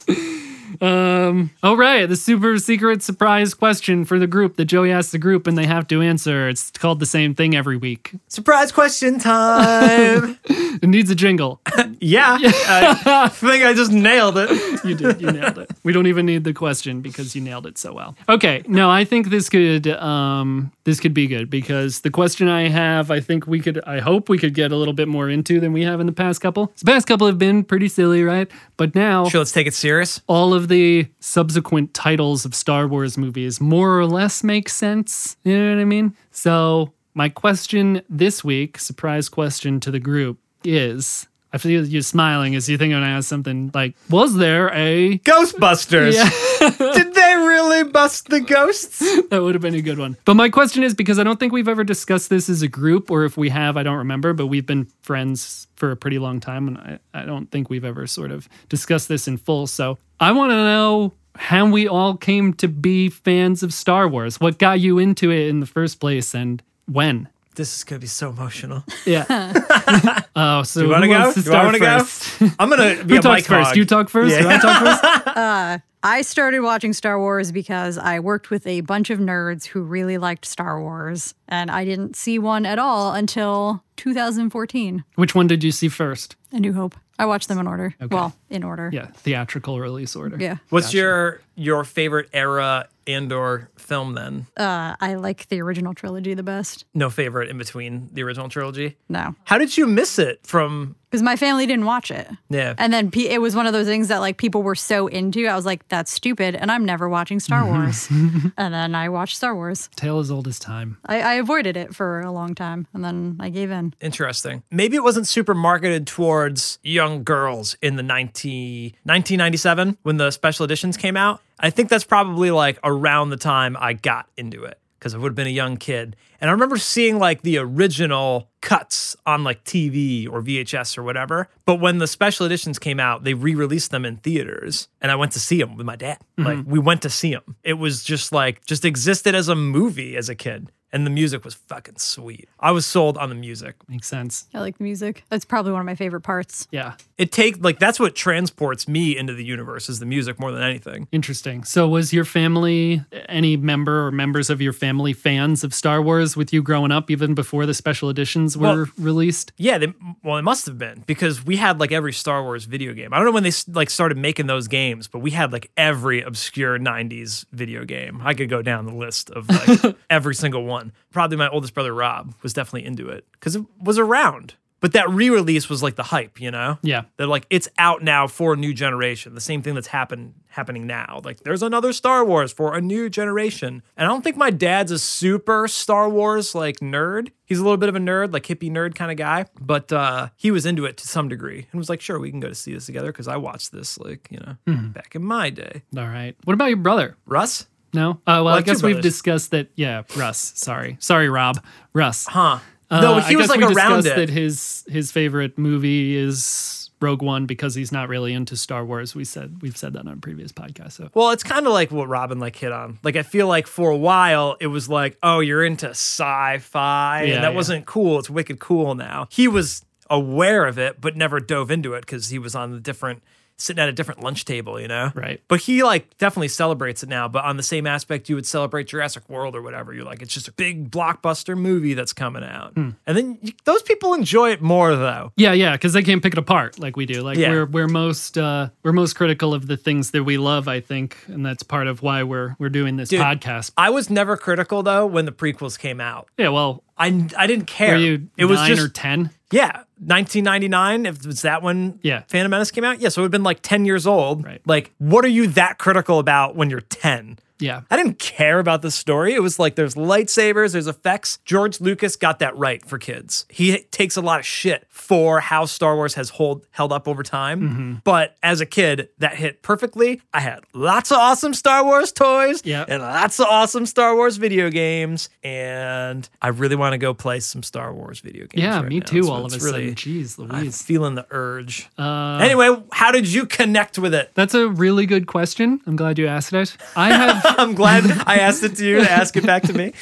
Um. 0.80 1.50
All 1.62 1.76
right. 1.76 2.06
The 2.06 2.16
super 2.16 2.58
secret 2.58 3.02
surprise 3.02 3.54
question 3.54 4.04
for 4.04 4.18
the 4.18 4.26
group 4.26 4.56
that 4.56 4.66
Joey 4.66 4.92
asks 4.92 5.12
the 5.12 5.18
group 5.18 5.46
and 5.46 5.56
they 5.56 5.66
have 5.66 5.86
to 5.88 6.02
answer. 6.02 6.48
It's 6.48 6.70
called 6.70 7.00
the 7.00 7.06
same 7.06 7.34
thing 7.34 7.54
every 7.54 7.76
week. 7.76 8.12
Surprise 8.28 8.72
question 8.72 9.18
time. 9.18 10.38
It 10.82 10.88
needs 10.88 11.10
a 11.10 11.14
jingle. 11.14 11.60
yeah. 12.00 12.38
I 12.40 13.28
think 13.28 13.64
I 13.64 13.74
just 13.74 13.92
nailed 13.92 14.38
it. 14.38 14.50
You 14.84 14.94
did. 14.94 15.20
You 15.20 15.30
nailed 15.30 15.58
it. 15.58 15.70
We 15.82 15.92
don't 15.92 16.06
even 16.06 16.24
need 16.24 16.44
the 16.44 16.54
question 16.54 17.02
because 17.02 17.34
you 17.34 17.42
nailed 17.42 17.66
it 17.66 17.76
so 17.76 17.92
well. 17.92 18.16
Okay. 18.30 18.62
No, 18.66 18.88
I 18.88 19.04
think 19.04 19.28
this 19.28 19.50
could 19.50 19.86
um 19.88 20.72
this 20.84 20.98
could 21.00 21.12
be 21.14 21.26
good 21.26 21.50
because 21.50 22.00
the 22.00 22.10
question 22.10 22.48
I 22.48 22.68
have, 22.68 23.10
I 23.10 23.20
think 23.20 23.46
we 23.46 23.60
could 23.60 23.80
I 23.86 24.00
hope 24.00 24.28
we 24.28 24.38
could 24.38 24.54
get 24.54 24.72
a 24.72 24.76
little 24.76 24.94
bit 24.94 25.08
more 25.08 25.28
into 25.28 25.60
than 25.60 25.72
we 25.72 25.82
have 25.82 26.00
in 26.00 26.06
the 26.06 26.12
past 26.12 26.40
couple. 26.40 26.72
The 26.78 26.84
past 26.86 27.06
couple 27.06 27.26
have 27.26 27.38
been 27.38 27.64
pretty 27.64 27.88
silly, 27.88 28.22
right? 28.22 28.50
But 28.76 28.94
now 28.94 29.28
Sure, 29.28 29.40
let's 29.40 29.52
take 29.52 29.66
it 29.66 29.74
serious. 29.74 30.20
all 30.26 30.54
of 30.54 30.68
the 30.68 31.06
subsequent 31.20 31.92
titles 31.94 32.44
of 32.44 32.54
Star 32.54 32.88
Wars 32.88 33.16
movies 33.18 33.60
more 33.60 33.98
or 33.98 34.06
less 34.06 34.42
make 34.42 34.68
sense. 34.68 35.36
You 35.44 35.58
know 35.58 35.74
what 35.74 35.80
I 35.80 35.84
mean? 35.84 36.14
So, 36.30 36.92
my 37.14 37.28
question 37.28 38.02
this 38.08 38.42
week, 38.44 38.78
surprise 38.78 39.28
question 39.28 39.80
to 39.80 39.90
the 39.90 39.98
group, 39.98 40.38
is 40.64 41.26
I 41.52 41.58
feel 41.58 41.84
you 41.84 42.02
smiling 42.02 42.54
as 42.54 42.68
you 42.68 42.78
think 42.78 42.94
I'm 42.94 43.00
gonna 43.00 43.12
ask 43.12 43.28
something 43.28 43.70
like, 43.74 43.96
was 44.08 44.36
there 44.36 44.72
a 44.72 45.18
Ghostbusters. 45.18 46.14
Did 46.94 47.14
they 47.14 47.34
really 47.36 47.84
bust 47.84 48.28
the 48.28 48.40
ghosts? 48.40 48.98
that 49.30 49.42
would 49.42 49.54
have 49.54 49.62
been 49.62 49.74
a 49.74 49.82
good 49.82 49.98
one. 49.98 50.16
But 50.24 50.34
my 50.34 50.48
question 50.48 50.82
is 50.84 50.94
because 50.94 51.18
I 51.18 51.24
don't 51.24 51.40
think 51.40 51.52
we've 51.52 51.68
ever 51.68 51.84
discussed 51.84 52.30
this 52.30 52.48
as 52.48 52.62
a 52.62 52.68
group, 52.68 53.10
or 53.10 53.24
if 53.24 53.36
we 53.36 53.48
have, 53.48 53.76
I 53.76 53.82
don't 53.82 53.98
remember, 53.98 54.32
but 54.32 54.46
we've 54.46 54.66
been 54.66 54.86
friends 55.02 55.66
for 55.76 55.90
a 55.90 55.96
pretty 55.96 56.18
long 56.18 56.40
time, 56.40 56.68
and 56.68 56.78
I, 56.78 56.98
I 57.14 57.24
don't 57.24 57.50
think 57.50 57.70
we've 57.70 57.84
ever 57.84 58.06
sort 58.06 58.30
of 58.30 58.48
discussed 58.68 59.08
this 59.08 59.26
in 59.26 59.36
full. 59.36 59.66
So 59.66 59.98
I 60.20 60.32
want 60.32 60.50
to 60.50 60.56
know 60.56 61.14
how 61.36 61.66
we 61.66 61.88
all 61.88 62.16
came 62.16 62.52
to 62.54 62.68
be 62.68 63.08
fans 63.08 63.62
of 63.62 63.72
Star 63.72 64.06
Wars. 64.08 64.40
What 64.40 64.58
got 64.58 64.80
you 64.80 64.98
into 64.98 65.30
it 65.30 65.48
in 65.48 65.60
the 65.60 65.66
first 65.66 66.00
place, 66.00 66.34
and 66.34 66.62
when? 66.86 67.28
This 67.56 67.76
is 67.76 67.84
gonna 67.84 67.98
be 67.98 68.06
so 68.06 68.30
emotional. 68.30 68.84
Yeah. 69.04 69.24
oh, 70.36 70.62
so 70.62 70.82
You 70.82 70.88
wanna 70.88 71.08
go? 71.08 71.32
to 71.32 71.42
Do 71.42 71.52
I 71.52 71.64
wanna 71.64 71.78
go? 71.78 71.98
first? 71.98 72.40
I'm 72.58 72.70
gonna 72.70 73.02
be 73.04 73.14
who 73.14 73.18
a 73.18 73.22
talks 73.22 73.46
first? 73.46 73.68
hog. 73.68 73.76
You 73.76 73.84
talk 73.84 74.08
first. 74.08 74.34
Yeah. 74.34 74.42
Do 74.42 74.48
I 74.48 74.58
talk 74.58 74.82
first? 74.82 75.26
Uh, 75.36 75.78
I 76.02 76.22
started 76.22 76.60
watching 76.60 76.92
Star 76.94 77.18
Wars 77.18 77.52
because 77.52 77.98
I 77.98 78.20
worked 78.20 78.50
with 78.50 78.66
a 78.66 78.80
bunch 78.80 79.10
of 79.10 79.18
nerds 79.18 79.66
who 79.66 79.82
really 79.82 80.16
liked 80.16 80.46
Star 80.46 80.80
Wars, 80.80 81.34
and 81.48 81.70
I 81.70 81.84
didn't 81.84 82.16
see 82.16 82.38
one 82.38 82.64
at 82.64 82.78
all 82.78 83.12
until 83.12 83.82
2014. 84.00 85.04
Which 85.14 85.34
one 85.34 85.46
did 85.46 85.62
you 85.62 85.72
see 85.72 85.88
first? 85.88 86.36
A 86.52 86.58
New 86.58 86.72
Hope. 86.72 86.96
I 87.18 87.26
watched 87.26 87.48
them 87.48 87.58
in 87.58 87.66
order. 87.66 87.94
Okay. 88.00 88.14
Well, 88.14 88.34
in 88.48 88.64
order. 88.64 88.88
Yeah, 88.92 89.06
theatrical 89.08 89.78
release 89.78 90.16
order. 90.16 90.38
Yeah. 90.40 90.56
What's 90.70 90.94
your 90.94 91.40
your 91.54 91.84
favorite 91.84 92.30
era 92.32 92.88
and 93.06 93.30
or 93.30 93.68
film 93.76 94.14
then? 94.14 94.46
Uh, 94.56 94.96
I 95.00 95.14
like 95.16 95.46
the 95.48 95.60
original 95.60 95.92
trilogy 95.92 96.32
the 96.32 96.42
best. 96.42 96.86
No 96.94 97.10
favorite 97.10 97.50
in 97.50 97.58
between 97.58 98.08
the 98.14 98.22
original 98.22 98.48
trilogy. 98.48 98.96
No, 99.10 99.34
How 99.44 99.58
did 99.58 99.76
you 99.76 99.86
miss 99.86 100.18
it 100.18 100.40
from? 100.46 100.96
because 101.10 101.22
my 101.22 101.34
family 101.36 101.66
didn't 101.66 101.84
watch 101.86 102.10
it. 102.12 102.28
Yeah. 102.48 102.74
And 102.78 102.92
then 102.92 103.10
pe- 103.10 103.28
it 103.28 103.40
was 103.42 103.54
one 103.56 103.66
of 103.66 103.72
those 103.72 103.86
things 103.86 104.08
that 104.08 104.18
like 104.18 104.36
people 104.38 104.62
were 104.62 104.76
so 104.76 105.06
into. 105.08 105.46
I 105.46 105.54
was 105.56 105.66
like, 105.66 105.86
that's 105.88 106.10
stupid, 106.10 106.54
and 106.54 106.70
I'm 106.72 106.84
never 106.86 107.08
watching 107.08 107.38
Star 107.40 107.66
Wars. 107.66 108.08
and 108.56 108.72
then 108.72 108.94
I 108.94 109.08
watched 109.10 109.36
Star 109.36 109.54
Wars. 109.54 109.90
Tale 109.96 110.20
as 110.20 110.30
old 110.30 110.48
as 110.48 110.58
time. 110.58 110.96
I, 111.04 111.20
I 111.20 111.34
avoided 111.34 111.76
it 111.76 111.94
for 111.94 112.20
a 112.20 112.30
long 112.32 112.54
time, 112.54 112.86
and 112.94 113.04
then 113.04 113.36
I 113.40 113.50
gave 113.50 113.70
in. 113.70 113.89
Interesting. 114.00 114.62
Maybe 114.70 114.96
it 114.96 115.02
wasn't 115.02 115.26
super 115.26 115.54
marketed 115.54 116.06
towards 116.06 116.78
young 116.82 117.24
girls 117.24 117.76
in 117.82 117.96
the 117.96 118.02
19, 118.02 118.92
1997 119.04 119.98
when 120.02 120.16
the 120.16 120.30
special 120.30 120.64
editions 120.64 120.96
came 120.96 121.16
out. 121.16 121.40
I 121.58 121.70
think 121.70 121.88
that's 121.88 122.04
probably 122.04 122.50
like 122.50 122.78
around 122.84 123.30
the 123.30 123.36
time 123.36 123.76
I 123.78 123.92
got 123.92 124.28
into 124.36 124.64
it 124.64 124.78
because 125.00 125.14
I 125.14 125.18
would 125.18 125.30
have 125.30 125.36
been 125.36 125.46
a 125.46 125.50
young 125.50 125.78
kid. 125.78 126.14
And 126.40 126.48
I 126.50 126.52
remember 126.52 126.76
seeing 126.76 127.18
like 127.18 127.42
the 127.42 127.58
original 127.58 128.48
cuts 128.60 129.16
on 129.26 129.44
like 129.44 129.64
TV 129.64 130.30
or 130.30 130.42
VHS 130.42 130.96
or 130.98 131.02
whatever. 131.02 131.48
But 131.64 131.80
when 131.80 131.98
the 131.98 132.06
special 132.06 132.46
editions 132.46 132.78
came 132.78 133.00
out, 133.00 133.24
they 133.24 133.34
re 133.34 133.54
released 133.54 133.90
them 133.90 134.04
in 134.04 134.16
theaters 134.18 134.88
and 135.00 135.10
I 135.10 135.16
went 135.16 135.32
to 135.32 135.40
see 135.40 135.58
them 135.58 135.76
with 135.76 135.86
my 135.86 135.96
dad. 135.96 136.18
Like 136.36 136.58
mm-hmm. 136.58 136.70
we 136.70 136.78
went 136.78 137.02
to 137.02 137.10
see 137.10 137.32
them. 137.32 137.56
It 137.62 137.74
was 137.74 138.04
just 138.04 138.32
like, 138.32 138.64
just 138.66 138.84
existed 138.84 139.34
as 139.34 139.48
a 139.48 139.54
movie 139.54 140.16
as 140.16 140.28
a 140.28 140.34
kid. 140.34 140.70
And 140.92 141.06
the 141.06 141.10
music 141.10 141.44
was 141.44 141.54
fucking 141.54 141.98
sweet. 141.98 142.48
I 142.58 142.72
was 142.72 142.84
sold 142.84 143.16
on 143.16 143.28
the 143.28 143.34
music. 143.36 143.76
Makes 143.88 144.08
sense. 144.08 144.46
I 144.52 144.58
like 144.58 144.78
the 144.78 144.82
music. 144.84 145.24
That's 145.28 145.44
probably 145.44 145.70
one 145.70 145.80
of 145.80 145.86
my 145.86 145.94
favorite 145.94 146.22
parts. 146.22 146.66
Yeah. 146.72 146.94
It 147.16 147.30
takes 147.30 147.60
like 147.60 147.78
that's 147.78 148.00
what 148.00 148.16
transports 148.16 148.88
me 148.88 149.16
into 149.16 149.32
the 149.34 149.44
universe 149.44 149.88
is 149.88 150.00
the 150.00 150.06
music 150.06 150.40
more 150.40 150.50
than 150.50 150.62
anything. 150.62 151.06
Interesting. 151.12 151.62
So, 151.64 151.86
was 151.88 152.12
your 152.12 152.24
family, 152.24 153.04
any 153.28 153.56
member 153.56 154.06
or 154.06 154.10
members 154.10 154.50
of 154.50 154.60
your 154.60 154.72
family 154.72 155.12
fans 155.12 155.62
of 155.62 155.72
Star 155.74 156.02
Wars 156.02 156.36
with 156.36 156.52
you 156.52 156.62
growing 156.62 156.90
up, 156.90 157.08
even 157.10 157.34
before 157.34 157.66
the 157.66 157.74
special 157.74 158.08
editions 158.10 158.56
were 158.56 158.66
Well- 158.66 158.86
released? 158.98 159.52
Yeah, 159.58 159.78
they, 159.78 159.92
well, 160.24 160.38
it 160.38 160.42
must 160.42 160.66
have 160.66 160.78
been 160.78 161.04
because 161.06 161.44
we 161.44 161.56
had 161.56 161.78
like 161.78 161.92
every 161.92 162.12
Star 162.12 162.42
Wars 162.42 162.64
video 162.64 162.94
game. 162.94 163.12
I 163.12 163.18
don't 163.18 163.26
know 163.26 163.32
when 163.32 163.42
they 163.44 163.52
like 163.68 163.90
started 163.90 164.16
making 164.18 164.46
those 164.46 164.66
games, 164.66 165.06
but 165.06 165.20
we 165.20 165.30
had 165.30 165.52
like 165.52 165.70
every 165.76 166.22
obscure 166.22 166.78
'90s 166.78 167.44
video 167.52 167.84
game. 167.84 168.20
I 168.24 168.34
could 168.34 168.48
go 168.48 168.60
down 168.62 168.86
the 168.86 168.94
list 168.94 169.30
of 169.30 169.48
like 169.48 169.96
every 170.10 170.34
single 170.34 170.64
one. 170.64 170.79
Probably 171.10 171.36
my 171.36 171.48
oldest 171.48 171.74
brother 171.74 171.94
Rob 171.94 172.34
was 172.42 172.52
definitely 172.52 172.86
into 172.86 173.08
it 173.08 173.24
because 173.32 173.56
it 173.56 173.64
was 173.80 173.98
around. 173.98 174.54
But 174.80 174.94
that 174.94 175.10
re-release 175.10 175.68
was 175.68 175.82
like 175.82 175.96
the 175.96 176.04
hype, 176.04 176.40
you 176.40 176.50
know? 176.50 176.78
Yeah. 176.80 177.02
They're 177.18 177.26
like, 177.26 177.46
it's 177.50 177.68
out 177.76 178.02
now 178.02 178.26
for 178.26 178.54
a 178.54 178.56
new 178.56 178.72
generation. 178.72 179.34
The 179.34 179.40
same 179.40 179.60
thing 179.60 179.74
that's 179.74 179.88
happened 179.88 180.32
happening 180.48 180.86
now. 180.86 181.20
Like, 181.22 181.40
there's 181.40 181.62
another 181.62 181.92
Star 181.92 182.24
Wars 182.24 182.50
for 182.50 182.74
a 182.74 182.80
new 182.80 183.10
generation. 183.10 183.82
And 183.98 184.06
I 184.06 184.08
don't 184.08 184.24
think 184.24 184.38
my 184.38 184.48
dad's 184.48 184.90
a 184.90 184.98
super 184.98 185.68
Star 185.68 186.08
Wars 186.08 186.54
like 186.54 186.80
nerd. 186.80 187.28
He's 187.44 187.58
a 187.58 187.62
little 187.62 187.76
bit 187.76 187.90
of 187.90 187.94
a 187.94 187.98
nerd, 187.98 188.32
like 188.32 188.46
hippie 188.46 188.70
nerd 188.70 188.94
kind 188.94 189.10
of 189.10 189.18
guy. 189.18 189.44
But 189.60 189.92
uh, 189.92 190.30
he 190.36 190.50
was 190.50 190.64
into 190.64 190.86
it 190.86 190.96
to 190.96 191.06
some 191.06 191.28
degree 191.28 191.66
and 191.70 191.78
was 191.78 191.90
like, 191.90 192.00
sure, 192.00 192.18
we 192.18 192.30
can 192.30 192.40
go 192.40 192.48
to 192.48 192.54
see 192.54 192.72
this 192.72 192.86
together 192.86 193.12
because 193.12 193.28
I 193.28 193.36
watched 193.36 193.72
this 193.72 193.98
like, 193.98 194.28
you 194.30 194.38
know, 194.38 194.56
back 194.94 195.14
in 195.14 195.22
my 195.22 195.50
day. 195.50 195.82
All 195.94 196.08
right. 196.08 196.34
What 196.44 196.54
about 196.54 196.68
your 196.68 196.78
brother? 196.78 197.18
Russ? 197.26 197.66
No? 197.92 198.12
Uh, 198.26 198.42
well, 198.44 198.48
I 198.48 198.62
guess 198.62 198.82
we've 198.82 199.00
discussed 199.00 199.50
that. 199.52 199.70
Yeah, 199.74 200.02
Russ. 200.16 200.52
Sorry. 200.56 200.96
Sorry, 201.00 201.28
Rob. 201.28 201.62
Russ. 201.92 202.26
Huh. 202.26 202.58
Uh, 202.90 203.00
no, 203.00 203.14
I 203.14 203.20
he 203.22 203.36
was 203.36 203.46
guess 203.48 203.56
like 203.56 203.68
we 203.68 203.74
around 203.74 204.06
it. 204.06 204.16
that 204.16 204.28
his 204.28 204.84
his 204.88 205.12
favorite 205.12 205.56
movie 205.56 206.16
is 206.16 206.90
Rogue 207.00 207.22
One 207.22 207.46
because 207.46 207.74
he's 207.76 207.92
not 207.92 208.08
really 208.08 208.32
into 208.32 208.56
Star 208.56 208.84
Wars. 208.84 209.14
We 209.14 209.24
said 209.24 209.62
we've 209.62 209.76
said 209.76 209.92
that 209.92 210.00
on 210.00 210.08
a 210.08 210.16
previous 210.16 210.50
podcast. 210.50 210.92
So 210.92 211.08
Well, 211.14 211.30
it's 211.30 211.44
kind 211.44 211.66
of 211.66 211.72
like 211.72 211.92
what 211.92 212.08
Robin 212.08 212.40
like 212.40 212.56
hit 212.56 212.72
on. 212.72 212.98
Like 213.04 213.14
I 213.16 213.22
feel 213.22 213.46
like 213.46 213.68
for 213.68 213.90
a 213.90 213.96
while 213.96 214.56
it 214.60 214.66
was 214.66 214.88
like, 214.88 215.16
oh, 215.22 215.38
you're 215.38 215.64
into 215.64 215.88
sci-fi, 215.90 217.22
Yeah, 217.22 217.34
and 217.34 217.44
that 217.44 217.50
yeah. 217.50 217.56
wasn't 217.56 217.86
cool. 217.86 218.18
It's 218.18 218.28
wicked 218.30 218.58
cool 218.58 218.94
now. 218.94 219.28
He 219.30 219.46
was 219.48 219.84
aware 220.08 220.66
of 220.66 220.78
it, 220.78 221.00
but 221.00 221.16
never 221.16 221.38
dove 221.40 221.70
into 221.70 221.94
it 221.94 222.00
because 222.00 222.28
he 222.30 222.38
was 222.38 222.54
on 222.54 222.72
the 222.72 222.80
different 222.80 223.22
sitting 223.60 223.82
at 223.82 223.88
a 223.88 223.92
different 223.92 224.22
lunch 224.22 224.44
table, 224.44 224.80
you 224.80 224.88
know? 224.88 225.12
Right. 225.14 225.40
But 225.48 225.60
he 225.60 225.82
like 225.82 226.16
definitely 226.18 226.48
celebrates 226.48 227.02
it 227.02 227.08
now, 227.08 227.28
but 227.28 227.44
on 227.44 227.56
the 227.56 227.62
same 227.62 227.86
aspect 227.86 228.28
you 228.28 228.34
would 228.34 228.46
celebrate 228.46 228.88
Jurassic 228.88 229.28
World 229.28 229.54
or 229.54 229.62
whatever. 229.62 229.92
You're 229.94 230.04
like, 230.04 230.22
it's 230.22 230.32
just 230.34 230.48
a 230.48 230.52
big 230.52 230.90
blockbuster 230.90 231.56
movie 231.56 231.94
that's 231.94 232.12
coming 232.12 232.42
out. 232.44 232.72
Hmm. 232.74 232.90
And 233.06 233.16
then 233.16 233.38
you, 233.42 233.52
those 233.64 233.82
people 233.82 234.14
enjoy 234.14 234.50
it 234.50 234.62
more 234.62 234.96
though. 234.96 235.32
yeah, 235.36 235.52
yeah, 235.52 235.72
because 235.72 235.92
they 235.92 236.02
can't 236.02 236.22
pick 236.22 236.32
it 236.32 236.38
apart 236.38 236.78
like 236.78 236.96
we 236.96 237.06
do. 237.06 237.22
Like 237.22 237.38
Yeah. 237.38 237.50
we're 237.50 237.66
we're 237.66 237.88
most 237.88 238.36
uh, 238.38 238.70
we're 238.82 238.92
most 238.92 239.14
critical 239.14 239.54
of 239.54 239.66
the 239.66 239.76
things 239.76 240.10
that 240.12 240.24
we 240.24 240.38
love. 240.38 240.66
I 240.68 240.80
think, 240.80 241.16
and 241.26 241.44
that's 241.44 241.62
part 241.62 241.86
of 241.86 242.02
why 242.02 242.22
we're 242.22 242.56
we're 242.58 242.68
doing 242.70 242.96
this 242.96 243.08
Dude. 243.10 243.20
podcast. 243.20 243.72
I 243.76 243.90
was 243.90 244.10
never 244.10 244.36
critical 244.36 244.82
though 244.82 245.06
when 245.06 245.24
the 245.26 245.32
prequels 245.32 245.78
came 245.78 246.00
out. 246.00 246.28
Yeah. 246.38 246.48
Well, 246.48 246.82
I, 246.98 247.26
I 247.36 247.46
didn't 247.46 247.66
care. 247.66 247.94
were 247.94 248.00
you 248.00 248.28
it 248.36 248.44
was 248.44 248.58
nine 248.58 248.68
just 248.70 248.82
or 248.82 248.88
ten? 248.88 249.30
Yeah, 249.52 249.82
1999. 249.98 251.06
If 251.06 251.20
it 251.20 251.26
was 251.26 251.42
that 251.42 251.62
when 251.62 251.98
Yeah. 252.02 252.22
Phantom 252.28 252.50
Menace 252.50 252.70
came 252.70 252.84
out, 252.84 253.00
yeah, 253.00 253.08
so 253.08 253.20
it 253.20 253.22
would 253.22 253.26
have 253.26 253.32
been 253.32 253.42
like 253.42 253.60
10 253.62 253.84
years 253.84 254.06
old. 254.06 254.44
Right. 254.44 254.60
Like, 254.64 254.92
what 254.98 255.24
are 255.24 255.28
you 255.28 255.46
that 255.48 255.78
critical 255.78 256.18
about 256.18 256.54
when 256.56 256.70
you're 256.70 256.80
10? 256.80 257.38
Yeah. 257.60 257.82
I 257.90 257.96
didn't 257.96 258.18
care 258.18 258.58
about 258.58 258.82
the 258.82 258.90
story. 258.90 259.34
It 259.34 259.42
was 259.42 259.58
like 259.58 259.74
there's 259.76 259.94
lightsabers, 259.94 260.72
there's 260.72 260.86
effects. 260.86 261.38
George 261.44 261.80
Lucas 261.80 262.16
got 262.16 262.38
that 262.40 262.56
right 262.56 262.84
for 262.84 262.98
kids. 262.98 263.46
He 263.48 263.78
takes 263.90 264.16
a 264.16 264.20
lot 264.20 264.40
of 264.40 264.46
shit 264.46 264.86
for 264.90 265.40
how 265.40 265.64
Star 265.64 265.96
Wars 265.96 266.14
has 266.14 266.30
hold 266.30 266.66
held 266.70 266.92
up 266.92 267.06
over 267.08 267.22
time. 267.22 267.60
Mm-hmm. 267.60 267.94
But 268.04 268.36
as 268.42 268.60
a 268.60 268.66
kid, 268.66 269.08
that 269.18 269.34
hit 269.36 269.62
perfectly. 269.62 270.20
I 270.32 270.40
had 270.40 270.60
lots 270.72 271.10
of 271.10 271.18
awesome 271.18 271.54
Star 271.54 271.84
Wars 271.84 272.12
toys 272.12 272.62
Yeah. 272.64 272.84
and 272.88 273.02
lots 273.02 273.38
of 273.40 273.46
awesome 273.46 273.86
Star 273.86 274.14
Wars 274.14 274.36
video 274.36 274.70
games. 274.70 275.28
And 275.42 276.28
I 276.40 276.48
really 276.48 276.76
want 276.76 276.92
to 276.92 276.98
go 276.98 277.12
play 277.14 277.40
some 277.40 277.62
Star 277.62 277.92
Wars 277.94 278.20
video 278.20 278.46
games. 278.46 278.62
Yeah, 278.62 278.80
right 278.80 278.88
me 278.88 279.00
now. 279.00 279.06
too. 279.06 279.22
So 279.24 279.32
all 279.32 279.46
of 279.46 279.52
a 279.52 279.56
really- 279.58 279.94
sudden, 279.94 279.94
jeez, 279.94 280.38
I'm 280.38 280.60
Louise. 280.62 280.82
feeling 280.82 281.14
the 281.14 281.26
urge. 281.30 281.88
Uh, 281.98 282.38
anyway, 282.42 282.74
how 282.92 283.10
did 283.12 283.30
you 283.32 283.46
connect 283.46 283.98
with 283.98 284.14
it? 284.14 284.30
That's 284.34 284.54
a 284.54 284.68
really 284.68 285.06
good 285.06 285.26
question. 285.26 285.80
I'm 285.86 285.96
glad 285.96 286.18
you 286.18 286.26
asked 286.26 286.52
it. 286.52 286.76
I 286.96 287.12
have 287.12 287.49
I'm 287.58 287.74
glad 287.74 288.04
I 288.26 288.36
asked 288.38 288.62
it 288.62 288.76
to 288.76 288.84
you 288.86 288.96
to 289.00 289.10
ask 289.10 289.36
it 289.36 289.44
back 289.46 289.62
to 289.64 289.72
me. 289.72 289.92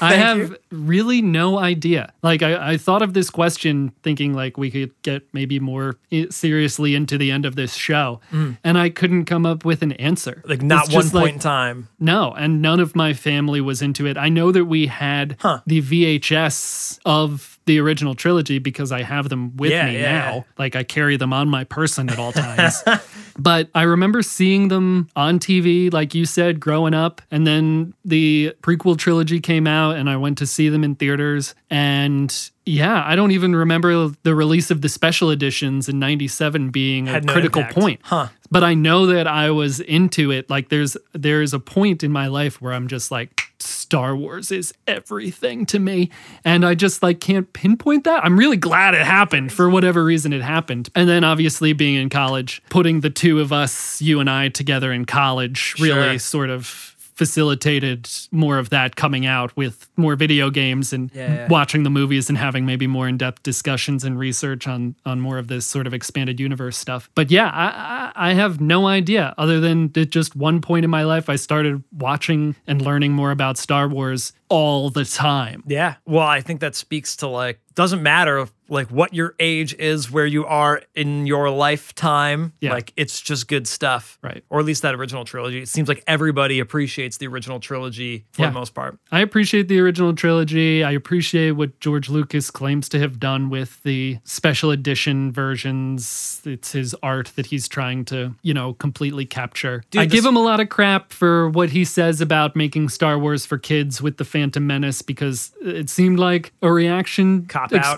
I 0.00 0.14
have 0.14 0.38
you. 0.38 0.56
really 0.70 1.22
no 1.22 1.58
idea. 1.58 2.12
Like 2.22 2.42
I, 2.42 2.72
I 2.72 2.76
thought 2.76 3.02
of 3.02 3.14
this 3.14 3.30
question 3.30 3.92
thinking 4.02 4.34
like 4.34 4.56
we 4.58 4.70
could 4.70 4.90
get 5.02 5.22
maybe 5.32 5.58
more 5.60 5.96
seriously 6.30 6.94
into 6.94 7.18
the 7.18 7.30
end 7.30 7.44
of 7.46 7.56
this 7.56 7.74
show, 7.74 8.20
and 8.32 8.78
I 8.78 8.90
couldn't 8.90 9.24
come 9.26 9.46
up 9.46 9.64
with 9.64 9.82
an 9.82 9.92
answer. 9.92 10.42
Mm. 10.44 10.48
Like 10.50 10.62
not 10.62 10.86
It's 10.86 10.94
one 10.94 11.04
point 11.10 11.14
like- 11.24 11.32
in 11.34 11.38
time. 11.40 11.88
No, 11.98 12.32
and 12.32 12.62
none 12.62 12.80
of 12.80 12.94
my 12.96 13.12
family 13.14 13.60
was 13.60 13.82
into 13.82 14.06
it. 14.06 14.16
I 14.16 14.28
know 14.28 14.52
that 14.52 14.64
we 14.66 14.86
had 14.86 15.36
Huh. 15.40 15.60
the 15.66 15.80
VHS 15.80 16.98
of 17.04 17.58
the 17.66 17.78
original 17.80 18.14
trilogy 18.14 18.58
because 18.58 18.92
I 18.92 19.02
have 19.02 19.28
them 19.28 19.56
with 19.56 19.70
Yeah, 19.72 19.86
me 19.86 19.98
yeah. 20.00 20.12
now. 20.18 20.44
Like 20.58 20.74
I 20.76 20.84
carry 20.84 21.16
them 21.16 21.32
on 21.32 21.48
my 21.48 21.64
person 21.64 22.08
at 22.08 22.18
all 22.18 22.32
times. 22.32 22.82
but 23.38 23.70
I 23.74 23.82
remember 23.82 24.22
seeing 24.22 24.68
them 24.68 25.08
on 25.14 25.38
TV, 25.38 25.92
like 25.92 26.14
you 26.14 26.26
said, 26.26 26.58
growing 26.58 26.94
up. 26.94 27.22
And 27.30 27.46
then 27.46 27.94
the 28.04 28.54
prequel 28.62 28.98
trilogy 28.98 29.40
came 29.40 29.66
out, 29.66 29.96
and 29.96 30.10
I 30.10 30.16
went 30.16 30.38
to 30.38 30.46
see 30.46 30.68
them 30.68 30.82
in 30.82 30.96
theaters. 30.96 31.54
And 31.70 32.50
yeah, 32.68 33.02
I 33.04 33.16
don't 33.16 33.30
even 33.30 33.56
remember 33.56 34.08
the 34.22 34.34
release 34.34 34.70
of 34.70 34.82
the 34.82 34.88
special 34.88 35.30
editions 35.30 35.88
in 35.88 35.98
97 35.98 36.70
being 36.70 37.08
a 37.08 37.20
no 37.20 37.32
critical 37.32 37.62
impact. 37.62 37.78
point 37.78 38.00
Huh. 38.04 38.28
but 38.50 38.62
I 38.62 38.74
know 38.74 39.06
that 39.06 39.26
I 39.26 39.50
was 39.50 39.80
into 39.80 40.30
it. 40.30 40.48
Like 40.50 40.68
there's 40.68 40.96
there's 41.12 41.54
a 41.54 41.60
point 41.60 42.02
in 42.04 42.12
my 42.12 42.26
life 42.26 42.60
where 42.60 42.72
I'm 42.72 42.86
just 42.88 43.10
like 43.10 43.42
Star 43.60 44.14
Wars 44.14 44.52
is 44.52 44.72
everything 44.86 45.66
to 45.66 45.78
me 45.78 46.10
and 46.44 46.64
I 46.64 46.74
just 46.74 47.02
like 47.02 47.20
can't 47.20 47.50
pinpoint 47.52 48.04
that. 48.04 48.24
I'm 48.24 48.38
really 48.38 48.56
glad 48.58 48.94
it 48.94 49.00
happened 49.04 49.50
for 49.52 49.68
whatever 49.70 50.04
reason 50.04 50.32
it 50.32 50.42
happened. 50.42 50.90
And 50.94 51.08
then 51.08 51.24
obviously 51.24 51.72
being 51.72 51.96
in 51.96 52.08
college, 52.10 52.62
putting 52.68 53.00
the 53.00 53.10
two 53.10 53.40
of 53.40 53.52
us, 53.52 54.00
you 54.02 54.20
and 54.20 54.28
I 54.30 54.48
together 54.50 54.92
in 54.92 55.06
college 55.06 55.74
really 55.80 56.10
Sure. 56.10 56.18
sort 56.18 56.50
of 56.50 56.94
facilitated 57.18 58.08
more 58.30 58.58
of 58.58 58.70
that 58.70 58.96
coming 58.96 59.26
out 59.26 59.56
with 59.56 59.88
more 59.96 60.16
video 60.16 60.50
games 60.50 60.92
and 60.92 61.10
Yeah, 61.14 61.34
yeah. 61.34 61.48
watching 61.48 61.82
the 61.82 61.90
movies 61.90 62.28
and 62.28 62.38
having 62.38 62.64
maybe 62.66 62.86
more 62.86 63.08
in-depth 63.08 63.42
discussions 63.42 64.04
and 64.04 64.18
research 64.18 64.66
on 64.68 64.94
on 65.04 65.20
more 65.20 65.38
of 65.38 65.48
this 65.48 65.66
sort 65.66 65.86
of 65.86 65.94
expanded 65.94 66.40
universe 66.40 66.76
stuff. 66.76 67.10
But 67.14 67.30
yeah, 67.30 67.50
I, 67.52 68.12
I 68.30 68.32
have 68.34 68.60
no 68.60 68.86
idea 68.86 69.34
other 69.38 69.60
than 69.60 69.90
at 69.96 70.10
just 70.10 70.36
one 70.36 70.60
point 70.60 70.84
in 70.84 70.90
my 70.90 71.04
life 71.04 71.28
I 71.28 71.36
started 71.36 71.82
watching 71.92 72.56
and 72.66 72.80
learning 72.82 73.12
more 73.12 73.30
about 73.30 73.58
Star 73.58 73.88
Wars 73.88 74.32
all 74.48 74.90
the 74.90 75.04
time. 75.04 75.62
Yeah. 75.66 75.94
Well, 76.06 76.26
I 76.26 76.40
think 76.40 76.60
that 76.60 76.74
speaks 76.74 77.16
to 77.16 77.28
like 77.28 77.60
doesn't 77.74 78.02
matter 78.02 78.38
like 78.68 78.88
what 78.90 79.14
your 79.14 79.34
age 79.38 79.74
is, 79.74 80.10
where 80.10 80.26
you 80.26 80.44
are 80.46 80.82
in 80.94 81.26
your 81.26 81.50
lifetime. 81.50 82.52
Yeah. 82.60 82.72
Like 82.72 82.92
it's 82.96 83.20
just 83.20 83.48
good 83.48 83.66
stuff. 83.66 84.18
Right. 84.22 84.44
Or 84.50 84.58
at 84.60 84.64
least 84.64 84.82
that 84.82 84.94
original 84.94 85.24
trilogy. 85.24 85.60
It 85.62 85.68
seems 85.68 85.88
like 85.88 86.02
everybody 86.06 86.60
appreciates 86.60 87.16
the 87.18 87.26
original 87.26 87.60
trilogy 87.60 88.26
for 88.32 88.42
Yeah. 88.42 88.48
the 88.48 88.54
most 88.54 88.74
part. 88.74 88.98
I 89.10 89.20
appreciate 89.20 89.68
the 89.68 89.80
original 89.80 90.12
trilogy. 90.14 90.84
I 90.84 90.92
appreciate 90.92 91.52
what 91.52 91.80
George 91.80 92.08
Lucas 92.08 92.50
claims 92.50 92.88
to 92.90 92.98
have 92.98 93.18
done 93.18 93.50
with 93.50 93.82
the 93.82 94.18
special 94.24 94.70
edition 94.70 95.32
versions. 95.32 96.42
It's 96.44 96.72
his 96.72 96.94
art 97.02 97.32
that 97.36 97.46
he's 97.46 97.68
trying 97.68 98.04
to, 98.06 98.34
you 98.42 98.54
know, 98.54 98.74
completely 98.74 99.26
capture. 99.26 99.82
Dude, 99.90 100.02
I 100.02 100.06
give 100.06 100.24
him 100.24 100.36
a 100.36 100.42
lot 100.42 100.60
of 100.60 100.68
crap 100.68 101.12
for 101.12 101.48
what 101.50 101.70
he 101.70 101.84
says 101.84 102.20
about 102.20 102.56
making 102.56 102.88
Star 102.88 103.18
Wars 103.18 103.46
for 103.46 103.58
kids 103.58 104.00
with 104.02 104.16
the 104.16 104.24
Phantom 104.24 104.66
Menace 104.66 105.02
because 105.02 105.52
it 105.62 105.88
seemed 105.90 106.18
like 106.18 106.52
a 106.62 106.72
reaction 106.72 107.46
Cop 107.46 107.72
out. 107.72 107.96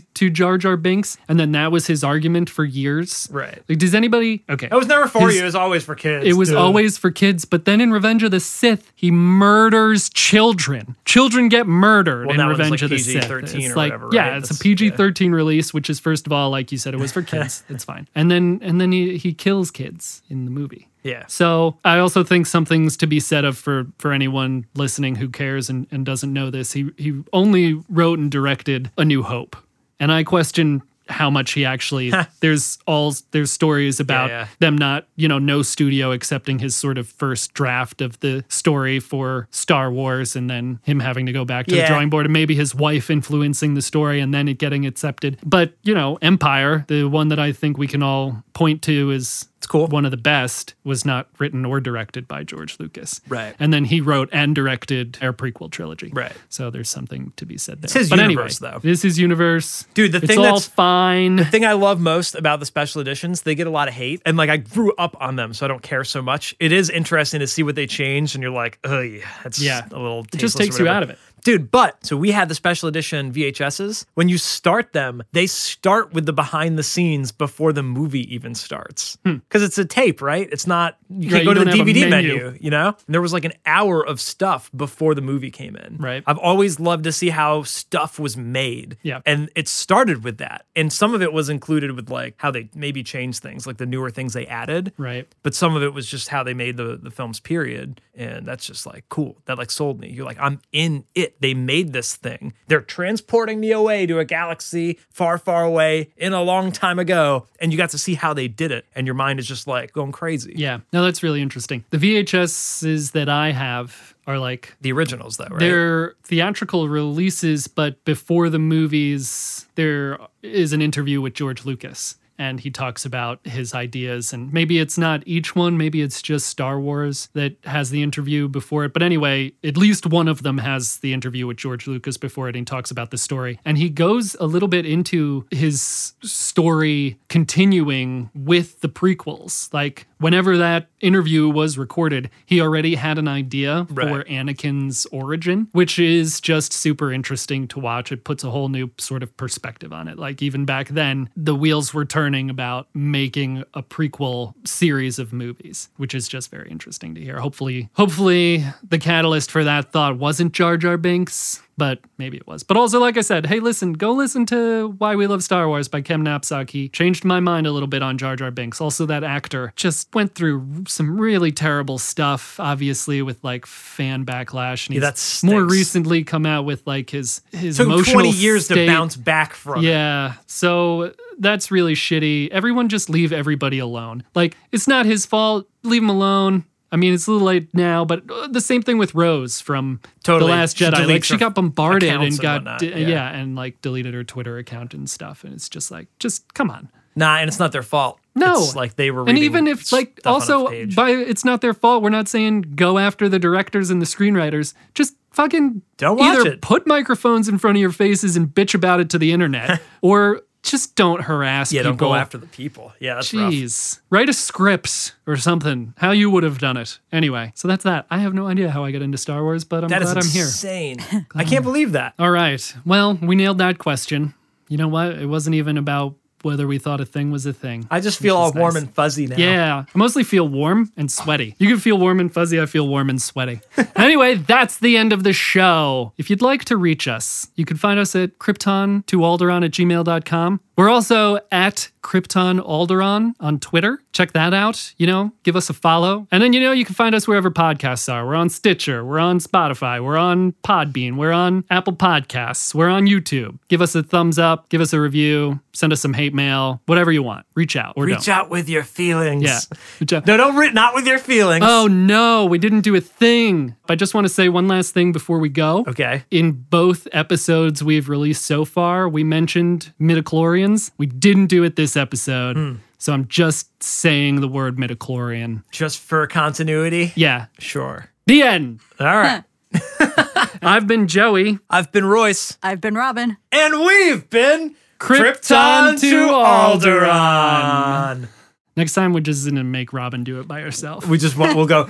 Exclusively 0.00 0.10
to 0.14 0.30
Jar 0.30 0.58
Jar 0.58 0.76
Binks, 0.76 1.16
and 1.28 1.40
then 1.40 1.52
that 1.52 1.72
was 1.72 1.86
his 1.86 2.04
argument 2.04 2.50
for 2.50 2.64
years. 2.64 3.28
Right. 3.32 3.62
Like, 3.68 3.78
does 3.78 3.94
anybody? 3.94 4.44
Okay. 4.50 4.68
It 4.70 4.74
was 4.74 4.86
never 4.86 5.06
for 5.08 5.26
His- 5.28 5.36
you. 5.36 5.42
It 5.42 5.44
was 5.46 5.54
always 5.54 5.84
for 5.84 5.94
kids. 5.94 6.26
It 6.26 6.34
was 6.34 6.48
dude. 6.50 6.58
always 6.58 6.98
for 6.98 7.10
kids, 7.10 7.44
but 7.44 7.64
then 7.64 7.80
in 7.80 7.90
Revenge 7.90 8.22
of 8.22 8.30
the 8.30 8.40
Sith, 8.40 8.92
he 8.94 9.10
murders 9.10 10.10
children. 10.10 10.96
Children 11.04 11.48
get 11.48 11.66
murdered 11.66 12.26
Well, 12.26 12.40
in 12.40 12.46
Revenge 12.46 12.70
like 12.70 12.82
of 12.82 12.90
the 12.90 12.98
Sith. 12.98 13.22
PG-13 13.22 13.42
It's 13.42 13.54
or 13.72 13.76
like, 13.76 13.92
whatever, 13.92 14.08
yeah, 14.12 14.28
right? 14.28 14.36
it's 14.38 14.48
That's- 14.48 14.60
a 14.60 14.62
PG-13 14.62 15.32
release, 15.32 15.72
which 15.72 15.88
is 15.88 15.98
first 15.98 16.26
of 16.26 16.32
all, 16.32 16.50
like 16.50 16.70
you 16.72 16.78
said, 16.78 16.94
it 16.94 17.00
was 17.00 17.12
for 17.12 17.22
kids. 17.22 17.64
it's 17.68 17.84
fine. 17.84 18.06
And 18.14 18.30
then 18.30 18.58
and 18.62 18.80
then 18.80 18.92
he 18.92 19.16
he 19.16 19.32
kills 19.32 19.70
kids 19.70 20.22
in 20.28 20.44
the 20.44 20.50
movie. 20.50 20.88
Yeah. 21.02 21.24
So 21.28 21.78
I 21.82 21.98
also 21.98 22.22
think 22.22 22.46
something's 22.46 22.96
to 22.98 23.06
be 23.06 23.20
said 23.20 23.44
of 23.46 23.56
for 23.56 23.86
for 23.98 24.12
anyone 24.12 24.66
listening 24.74 25.16
who 25.16 25.28
cares 25.30 25.70
and, 25.70 25.86
and 25.90 26.04
doesn't 26.04 26.30
know 26.32 26.50
this. 26.50 26.72
He 26.72 26.90
he 26.98 27.22
only 27.32 27.80
wrote 27.88 28.18
and 28.18 28.30
directed 28.30 28.90
A 28.98 29.04
New 29.04 29.22
Hope. 29.22 29.56
And 30.00 30.10
I 30.10 30.24
question 30.24 30.82
how 31.10 31.28
much 31.28 31.52
he 31.52 31.64
actually 31.64 32.12
there's 32.40 32.78
all 32.86 33.12
there's 33.32 33.50
stories 33.50 33.98
about 34.00 34.30
yeah. 34.30 34.46
them 34.60 34.78
not 34.78 35.06
you 35.16 35.26
know 35.26 35.38
no 35.38 35.60
studio 35.60 36.12
accepting 36.12 36.60
his 36.60 36.76
sort 36.76 36.96
of 36.98 37.08
first 37.08 37.52
draft 37.52 38.00
of 38.00 38.18
the 38.20 38.44
story 38.48 39.00
for 39.00 39.48
Star 39.50 39.90
Wars 39.90 40.36
and 40.36 40.48
then 40.48 40.78
him 40.84 41.00
having 41.00 41.26
to 41.26 41.32
go 41.32 41.44
back 41.44 41.66
to 41.66 41.74
Yeah. 41.74 41.82
the 41.82 41.88
drawing 41.88 42.10
board 42.10 42.26
and 42.26 42.32
maybe 42.32 42.54
his 42.54 42.74
wife 42.74 43.10
influencing 43.10 43.74
the 43.74 43.82
story 43.82 44.20
and 44.20 44.32
then 44.32 44.46
it 44.48 44.58
getting 44.58 44.86
accepted 44.86 45.36
but 45.44 45.72
you 45.82 45.94
know 45.94 46.16
Empire 46.22 46.84
the 46.86 47.04
one 47.04 47.28
that 47.28 47.40
I 47.40 47.50
think 47.52 47.76
we 47.76 47.88
can 47.88 48.02
all 48.04 48.44
point 48.52 48.80
to 48.82 49.10
is 49.10 49.48
It's 49.60 49.66
cool. 49.66 49.86
one 49.88 50.06
of 50.06 50.10
the 50.10 50.16
best 50.16 50.72
was 50.84 51.04
not 51.04 51.28
written 51.38 51.66
or 51.66 51.80
directed 51.80 52.26
by 52.26 52.44
George 52.44 52.78
Lucas. 52.80 53.20
Right. 53.28 53.54
And 53.60 53.74
then 53.74 53.84
he 53.84 54.00
wrote 54.00 54.30
and 54.32 54.54
directed 54.54 55.18
our 55.20 55.34
prequel 55.34 55.70
trilogy. 55.70 56.10
Right. 56.14 56.32
So 56.48 56.70
there's 56.70 56.88
something 56.88 57.34
to 57.36 57.44
be 57.44 57.58
said 57.58 57.82
there. 57.82 57.84
It's 57.86 57.92
his 57.92 58.08
but 58.08 58.20
universe, 58.20 58.62
anyway, 58.62 58.78
though. 58.82 58.88
This 58.88 59.04
is 59.04 59.18
universe. 59.18 59.84
Dude, 59.92 60.12
the 60.12 60.18
it's 60.18 60.28
thing 60.28 60.38
all 60.38 60.44
that's- 60.44 60.66
fine. 60.66 61.36
The 61.36 61.44
thing 61.44 61.66
I 61.66 61.74
love 61.74 62.00
most 62.00 62.34
about 62.36 62.60
the 62.60 62.64
special 62.66 63.02
editions, 63.02 63.42
they 63.42 63.54
get 63.54 63.66
a 63.66 63.70
lot 63.70 63.86
of 63.88 63.92
hate. 63.92 64.22
And 64.24 64.38
like 64.38 64.48
I 64.48 64.56
grew 64.56 64.94
up 64.96 65.14
on 65.20 65.36
them, 65.36 65.52
so 65.52 65.66
I 65.66 65.68
don't 65.68 65.82
care 65.82 66.04
so 66.04 66.22
much. 66.22 66.56
It 66.58 66.72
is 66.72 66.88
interesting 66.88 67.40
to 67.40 67.46
see 67.46 67.62
what 67.62 67.74
they 67.74 67.86
changed, 67.86 68.34
and 68.34 68.42
you're 68.42 68.52
like, 68.52 68.78
oh 68.84 69.00
yeah, 69.00 69.26
that's 69.44 69.60
Yeah. 69.60 69.84
a 69.92 69.98
little 69.98 70.20
It 70.32 70.38
just 70.38 70.56
takes 70.56 70.78
you 70.78 70.88
out 70.88 71.02
of 71.02 71.10
it. 71.10 71.18
Dude, 71.44 71.70
but 71.70 72.04
so 72.04 72.16
we 72.16 72.30
had 72.30 72.48
the 72.48 72.54
special 72.54 72.88
edition 72.88 73.32
VHSs. 73.32 74.04
When 74.14 74.28
you 74.28 74.38
start 74.38 74.92
them, 74.92 75.22
they 75.32 75.46
start 75.46 76.12
with 76.12 76.26
the 76.26 76.32
behind 76.32 76.78
the 76.78 76.82
scenes 76.82 77.32
before 77.32 77.72
the 77.72 77.82
movie 77.82 78.32
even 78.34 78.54
starts. 78.54 79.16
Because 79.24 79.62
it's 79.62 79.78
a 79.78 79.84
tape, 79.84 80.20
right? 80.22 80.48
It's 80.52 80.66
not, 80.66 80.96
you 81.08 81.28
Hmm. 81.30 81.30
Can't 81.30 81.42
you 81.44 81.48
go 81.50 81.54
to 81.54 81.60
the 81.60 81.64
don't 81.66 81.78
have 81.78 81.88
a 81.88 81.90
DVD 81.90 82.10
menu. 82.10 82.34
menu, 82.34 82.58
you 82.60 82.70
know? 82.70 82.88
And 82.88 83.14
there 83.14 83.20
was 83.22 83.32
like 83.32 83.44
an 83.44 83.52
hour 83.66 84.04
of 84.06 84.20
stuff 84.20 84.70
before 84.76 85.14
the 85.14 85.20
movie 85.22 85.50
came 85.50 85.76
in. 85.76 85.96
Right. 85.98 86.22
I've 86.26 86.38
always 86.38 86.78
loved 86.80 87.04
to 87.04 87.12
see 87.12 87.30
how 87.30 87.62
stuff 87.62 88.18
was 88.18 88.36
made. 88.36 88.96
Yeah. 89.02 89.20
And 89.26 89.50
it 89.54 89.68
started 89.68 90.24
with 90.24 90.38
that. 90.38 90.66
And 90.76 90.92
some 90.92 91.14
of 91.14 91.22
it 91.22 91.32
was 91.32 91.48
included 91.48 91.92
with 91.92 92.10
like 92.10 92.34
how 92.38 92.50
they 92.50 92.68
maybe 92.74 93.02
changed 93.02 93.42
things, 93.42 93.66
like 93.66 93.76
the 93.78 93.86
newer 93.86 94.10
things 94.10 94.32
they 94.32 94.46
added. 94.46 94.92
Right. 94.98 95.26
But 95.42 95.54
some 95.54 95.76
of 95.76 95.82
it 95.82 95.94
was 95.94 96.06
just 96.08 96.28
how 96.28 96.42
they 96.42 96.54
made 96.54 96.76
the, 96.76 96.98
the 97.00 97.10
films, 97.10 97.40
period. 97.40 98.00
And 98.14 98.46
that's 98.46 98.66
just 98.66 98.86
like 98.86 99.04
cool. 99.08 99.38
That 99.46 99.58
like 99.58 99.70
sold 99.70 100.00
me. 100.00 100.10
You're 100.10 100.26
like, 100.26 100.38
I'm 100.40 100.60
in 100.72 101.04
it. 101.14 101.29
They 101.40 101.54
made 101.54 101.92
this 101.92 102.16
thing. 102.16 102.52
They're 102.68 102.80
transporting 102.80 103.60
me 103.60 103.72
away 103.72 104.06
to 104.06 104.18
a 104.18 104.24
galaxy 104.24 104.98
far, 105.10 105.38
far 105.38 105.64
away 105.64 106.10
in 106.16 106.32
a 106.32 106.42
long 106.42 106.72
time 106.72 106.98
ago. 106.98 107.46
And 107.60 107.72
you 107.72 107.78
got 107.78 107.90
to 107.90 107.98
see 107.98 108.14
how 108.14 108.34
they 108.34 108.48
did 108.48 108.72
it. 108.72 108.86
And 108.94 109.06
your 109.06 109.14
mind 109.14 109.38
is 109.38 109.46
just 109.46 109.66
like 109.66 109.92
going 109.92 110.12
crazy. 110.12 110.54
Yeah. 110.56 110.80
No, 110.92 111.04
that's 111.04 111.22
really 111.22 111.42
interesting. 111.42 111.84
The 111.90 111.98
VHSs 111.98 113.12
that 113.12 113.28
I 113.28 113.52
have 113.52 114.14
are 114.26 114.38
like 114.38 114.74
The 114.80 114.92
originals, 114.92 115.36
though, 115.36 115.46
right? 115.50 115.58
They're 115.58 116.14
theatrical 116.24 116.88
releases, 116.88 117.66
but 117.66 118.04
before 118.04 118.48
the 118.48 118.58
movies, 118.58 119.66
there 119.74 120.18
is 120.42 120.72
an 120.72 120.82
interview 120.82 121.20
with 121.20 121.34
George 121.34 121.64
Lucas. 121.64 122.16
And 122.40 122.58
he 122.58 122.70
talks 122.70 123.04
about 123.04 123.46
his 123.46 123.74
ideas. 123.74 124.32
And 124.32 124.50
maybe 124.50 124.78
it's 124.78 124.96
not 124.96 125.22
each 125.26 125.54
one, 125.54 125.76
maybe 125.76 126.00
it's 126.00 126.22
just 126.22 126.46
Star 126.46 126.80
Wars 126.80 127.28
that 127.34 127.56
has 127.64 127.90
the 127.90 128.02
interview 128.02 128.48
before 128.48 128.86
it. 128.86 128.94
But 128.94 129.02
anyway, 129.02 129.52
at 129.62 129.76
least 129.76 130.06
one 130.06 130.26
of 130.26 130.42
them 130.42 130.56
has 130.56 130.96
the 130.98 131.12
interview 131.12 131.46
with 131.46 131.58
George 131.58 131.86
Lucas 131.86 132.16
before 132.16 132.48
it. 132.48 132.56
And 132.56 132.62
he 132.62 132.64
talks 132.64 132.90
about 132.90 133.10
the 133.10 133.18
story. 133.18 133.60
And 133.66 133.76
he 133.76 133.90
goes 133.90 134.36
a 134.40 134.46
little 134.46 134.68
bit 134.68 134.86
into 134.86 135.44
his 135.50 136.14
story 136.22 137.18
continuing 137.28 138.30
with 138.34 138.80
the 138.80 138.88
prequels. 138.88 139.72
Like, 139.74 140.06
whenever 140.18 140.56
that 140.56 140.88
interview 141.00 141.48
was 141.48 141.76
recorded, 141.76 142.30
he 142.46 142.60
already 142.60 142.94
had 142.94 143.18
an 143.18 143.28
idea 143.28 143.86
for 143.88 144.24
Anakin's 144.24 145.06
origin, 145.06 145.68
which 145.72 145.98
is 145.98 146.40
just 146.40 146.72
super 146.72 147.12
interesting 147.12 147.68
to 147.68 147.80
watch. 147.80 148.12
It 148.12 148.24
puts 148.24 148.44
a 148.44 148.50
whole 148.50 148.68
new 148.68 148.90
sort 148.98 149.22
of 149.22 149.36
perspective 149.36 149.92
on 149.92 150.08
it. 150.08 150.18
Like 150.18 150.42
even 150.42 150.64
back 150.64 150.88
then, 150.88 151.28
the 151.36 151.54
wheels 151.54 151.92
were 151.92 152.04
turning 152.30 152.48
about 152.48 152.86
making 152.94 153.64
a 153.74 153.82
prequel 153.82 154.54
series 154.64 155.18
of 155.18 155.32
movies, 155.32 155.88
which 155.96 156.14
is 156.14 156.28
just 156.28 156.48
very 156.48 156.70
interesting 156.70 157.12
to 157.12 157.20
hear. 157.20 157.40
Hopefully, 157.40 157.90
hopefully 157.94 158.64
the 158.88 158.98
catalyst 158.98 159.50
for 159.50 159.64
that 159.64 159.90
thought 159.90 160.16
wasn't 160.16 160.52
Jar 160.52 160.76
Jar 160.76 160.96
Binks. 160.96 161.60
But 161.76 162.00
maybe 162.18 162.36
it 162.36 162.46
was. 162.46 162.62
But 162.62 162.76
also, 162.76 163.00
like 163.00 163.16
I 163.16 163.22
said, 163.22 163.46
hey, 163.46 163.58
listen, 163.58 163.94
go 163.94 164.12
listen 164.12 164.44
to 164.46 164.88
Why 164.98 165.16
We 165.16 165.26
Love 165.26 165.42
Star 165.42 165.66
Wars 165.66 165.88
by 165.88 166.02
Kem 166.02 166.22
Knapsack. 166.22 166.68
He 166.68 166.90
changed 166.90 167.24
my 167.24 167.40
mind 167.40 167.66
a 167.66 167.72
little 167.72 167.86
bit 167.86 168.02
on 168.02 168.18
Jar 168.18 168.36
Jar 168.36 168.50
Binks. 168.50 168.82
Also, 168.82 169.06
that 169.06 169.24
actor 169.24 169.72
just 169.76 170.14
went 170.14 170.34
through 170.34 170.84
some 170.86 171.18
really 171.18 171.52
terrible 171.52 171.96
stuff, 171.96 172.60
obviously, 172.60 173.22
with 173.22 173.42
like 173.42 173.64
fan 173.64 174.26
backlash. 174.26 174.88
And 174.88 174.94
he's 174.94 175.00
that 175.00 175.40
more 175.42 175.64
recently 175.64 176.22
come 176.22 176.44
out 176.44 176.66
with 176.66 176.86
like 176.86 177.08
his 177.08 177.40
his 177.50 177.78
took 177.78 177.86
emotional 177.86 178.24
20 178.24 178.30
years 178.32 178.66
state. 178.66 178.84
to 178.84 178.86
bounce 178.86 179.16
back 179.16 179.54
from 179.54 179.78
it. 179.78 179.88
Yeah. 179.88 180.34
So 180.46 181.14
that's 181.40 181.70
really 181.70 181.94
shitty. 181.94 182.50
Everyone 182.50 182.88
just 182.88 183.10
leave 183.10 183.32
everybody 183.32 183.78
alone. 183.78 184.22
Like, 184.34 184.56
it's 184.70 184.86
not 184.86 185.06
his 185.06 185.26
fault. 185.26 185.66
Leave 185.82 186.02
him 186.02 186.10
alone. 186.10 186.64
I 186.92 186.96
mean, 186.96 187.14
it's 187.14 187.26
a 187.26 187.32
little 187.32 187.46
late 187.46 187.72
now, 187.72 188.04
but 188.04 188.28
uh, 188.30 188.48
the 188.48 188.60
same 188.60 188.82
thing 188.82 188.98
with 188.98 189.14
Rose 189.14 189.60
from 189.60 190.00
Totally. 190.24 190.50
The 190.50 190.56
Last 190.56 190.76
She 190.76 190.84
Jedi. 190.84 191.06
Like, 191.06 191.24
she 191.24 191.36
got 191.36 191.54
bombarded 191.54 192.08
and 192.08 192.38
got, 192.38 192.82
yeah. 192.82 192.96
yeah. 192.96 193.30
and 193.30 193.54
like 193.54 193.80
deleted 193.80 194.12
her 194.14 194.24
Twitter 194.24 194.58
account 194.58 194.92
and 194.92 195.08
stuff. 195.08 195.44
And 195.44 195.54
it's 195.54 195.68
just 195.68 195.90
like, 195.90 196.08
just 196.18 196.52
come 196.54 196.70
on. 196.70 196.90
Nah, 197.16 197.38
and 197.38 197.48
it's 197.48 197.58
not 197.58 197.72
their 197.72 197.82
fault. 197.82 198.18
No. 198.34 198.62
It's 198.62 198.76
like 198.76 198.96
they 198.96 199.10
were 199.10 199.28
And 199.28 199.38
even 199.38 199.66
if, 199.66 199.92
like, 199.92 200.18
stuff 200.20 200.26
on 200.26 200.50
a 200.50 200.54
also, 200.54 200.86
by 200.94 201.10
it's 201.10 201.44
not 201.44 201.60
their 201.60 201.74
fault, 201.74 202.02
we're 202.02 202.10
not 202.10 202.28
saying 202.28 202.62
go 202.74 202.98
after 202.98 203.28
the 203.28 203.38
directors 203.38 203.90
and 203.90 204.00
the 204.00 204.06
screenwriters. 204.06 204.74
Just 204.94 205.14
fucking 205.32 205.82
Don't 205.96 206.18
watch 206.18 206.38
either 206.38 206.50
it. 206.52 206.60
put 206.60 206.86
microphones 206.86 207.48
in 207.48 207.58
front 207.58 207.76
of 207.76 207.80
your 207.80 207.92
faces 207.92 208.36
and 208.36 208.48
bitch 208.48 208.74
about 208.74 209.00
it 209.00 209.10
to 209.10 209.18
the 209.18 209.32
internet, 209.32 209.80
or 210.02 210.42
just 210.62 210.94
don't 210.94 211.22
harass 211.22 211.72
yeah, 211.72 211.80
people. 211.80 211.92
don't 211.92 211.96
go 212.08 212.14
after 212.14 212.38
the 212.38 212.46
people. 212.46 212.92
Yeah, 213.00 213.14
that's 213.14 213.32
rough. 213.32 213.52
Jeez. 213.52 214.00
Write 214.10 214.28
a 214.28 214.32
script 214.32 215.14
or 215.26 215.36
something. 215.36 215.94
How 215.96 216.10
you 216.10 216.30
would 216.30 216.42
have 216.42 216.58
done 216.58 216.76
it. 216.76 216.98
Anyway, 217.12 217.52
so 217.54 217.66
that's 217.68 217.84
that. 217.84 218.06
I 218.10 218.18
have 218.18 218.34
no 218.34 218.46
idea 218.46 218.70
how 218.70 218.84
I 218.84 218.92
got 218.92 219.02
into 219.02 219.18
Star 219.18 219.42
Wars, 219.42 219.64
but 219.64 219.84
I'm 219.84 219.88
That 219.88 220.02
is 220.02 220.12
glad 220.12 220.24
I'm 220.24 220.30
here. 220.30 220.44
insane. 220.44 220.98
I 221.34 221.44
can't 221.44 221.64
believe 221.64 221.92
that. 221.92 222.14
All 222.18 222.30
right. 222.30 222.74
Well, 222.84 223.18
we 223.20 223.36
nailed 223.36 223.58
that 223.58 223.78
question. 223.78 224.34
You 224.68 224.76
know 224.76 224.88
what? 224.88 225.12
It 225.18 225.26
wasn't 225.26 225.56
even 225.56 225.76
about 225.78 226.14
whether 226.42 226.66
we 226.66 226.78
thought 226.78 227.00
a 227.00 227.04
thing 227.04 227.30
was 227.30 227.46
a 227.46 227.52
thing. 227.52 227.86
I 227.90 228.00
just 228.00 228.18
feel 228.18 228.36
all 228.36 228.52
warm 228.52 228.74
nice. 228.74 228.82
and 228.82 228.94
fuzzy 228.94 229.26
now. 229.26 229.36
Yeah, 229.36 229.84
I 229.94 229.98
mostly 229.98 230.24
feel 230.24 230.48
warm 230.48 230.92
and 230.96 231.10
sweaty. 231.10 231.54
You 231.58 231.68
can 231.68 231.78
feel 231.78 231.98
warm 231.98 232.20
and 232.20 232.32
fuzzy. 232.32 232.60
I 232.60 232.66
feel 232.66 232.88
warm 232.88 233.10
and 233.10 233.20
sweaty. 233.20 233.60
anyway, 233.96 234.34
that's 234.34 234.78
the 234.78 234.96
end 234.96 235.12
of 235.12 235.22
the 235.24 235.32
show. 235.32 236.12
If 236.18 236.30
you'd 236.30 236.42
like 236.42 236.64
to 236.66 236.76
reach 236.76 237.08
us, 237.08 237.48
you 237.56 237.64
can 237.64 237.76
find 237.76 237.98
us 238.00 238.14
at 238.16 238.38
krypton2alderon 238.38 239.64
at 239.64 239.70
gmail.com. 239.72 240.60
We're 240.80 240.88
also 240.88 241.38
at 241.52 241.90
Krypton 242.02 242.58
Alderon 242.66 243.34
on 243.38 243.60
Twitter. 243.60 244.02
Check 244.12 244.32
that 244.32 244.54
out. 244.54 244.94
You 244.96 245.06
know, 245.06 245.32
give 245.42 245.54
us 245.54 245.68
a 245.68 245.74
follow. 245.74 246.26
And 246.32 246.42
then, 246.42 246.54
you 246.54 246.60
know, 246.60 246.72
you 246.72 246.86
can 246.86 246.94
find 246.94 247.14
us 247.14 247.28
wherever 247.28 247.50
podcasts 247.50 248.10
are. 248.10 248.26
We're 248.26 248.34
on 248.34 248.48
Stitcher. 248.48 249.04
We're 249.04 249.18
on 249.18 249.40
Spotify. 249.40 250.02
We're 250.02 250.16
on 250.16 250.52
Podbean. 250.64 251.16
We're 251.16 251.32
on 251.32 251.66
Apple 251.68 251.92
Podcasts. 251.92 252.74
We're 252.74 252.88
on 252.88 253.06
YouTube. 253.06 253.58
Give 253.68 253.82
us 253.82 253.94
a 253.94 254.02
thumbs 254.02 254.38
up. 254.38 254.70
Give 254.70 254.80
us 254.80 254.94
a 254.94 255.00
review. 255.00 255.60
Send 255.74 255.92
us 255.92 256.00
some 256.00 256.14
hate 256.14 256.32
mail. 256.32 256.80
Whatever 256.86 257.12
you 257.12 257.22
want. 257.22 257.44
Reach 257.54 257.76
out 257.76 257.94
or 257.96 258.04
Reach 258.04 258.24
don't. 258.24 258.36
out 258.36 258.50
with 258.50 258.68
your 258.68 258.82
feelings. 258.82 259.42
Yeah. 259.42 259.60
Reach 260.00 260.14
out. 260.14 260.26
No, 260.26 260.38
don't 260.38 260.56
re- 260.56 260.72
not 260.72 260.94
with 260.94 261.06
your 261.06 261.18
feelings. 261.18 261.64
Oh 261.66 261.86
no, 261.86 262.46
we 262.46 262.58
didn't 262.58 262.80
do 262.80 262.96
a 262.96 263.00
thing. 263.00 263.76
I 263.88 263.94
just 263.94 264.14
want 264.14 264.24
to 264.24 264.32
say 264.32 264.48
one 264.48 264.66
last 264.66 264.94
thing 264.94 265.12
before 265.12 265.38
we 265.38 265.48
go. 265.48 265.84
Okay. 265.86 266.24
In 266.30 266.52
both 266.52 267.06
episodes 267.12 267.84
we've 267.84 268.08
released 268.08 268.46
so 268.46 268.64
far, 268.64 269.08
we 269.08 269.22
mentioned 269.22 269.92
midichlorians. 270.00 270.69
We 270.98 271.06
didn't 271.06 271.46
do 271.46 271.62
it 271.64 271.76
this 271.76 271.96
episode. 271.96 272.56
Hmm. 272.56 272.74
So 272.98 273.12
I'm 273.12 273.26
just 273.28 273.82
saying 273.82 274.40
the 274.40 274.48
word 274.48 274.76
midichlorian. 274.76 275.62
Just 275.70 276.00
for 276.00 276.26
continuity. 276.26 277.12
Yeah. 277.14 277.46
Sure. 277.58 278.10
The 278.26 278.42
end. 278.42 278.80
All 278.98 279.06
right. 279.06 279.44
I've 280.62 280.86
been 280.86 281.06
Joey. 281.08 281.58
I've 281.70 281.90
been 281.92 282.04
Royce, 282.04 282.58
I've 282.62 282.80
been 282.80 282.94
Robin. 282.94 283.36
and 283.52 283.80
we've 283.80 284.28
been 284.28 284.74
Krypton 284.98 285.98
to 286.00 286.26
Alderaan. 286.26 288.28
Next 288.76 288.94
time 288.94 289.12
we're 289.12 289.20
just 289.20 289.48
gonna 289.48 289.64
make 289.64 289.92
Robin 289.92 290.24
do 290.24 290.40
it 290.40 290.48
by 290.48 290.60
herself. 290.60 291.06
We 291.08 291.18
just 291.18 291.36
want. 291.36 291.56
We'll 291.56 291.66
go. 291.66 291.88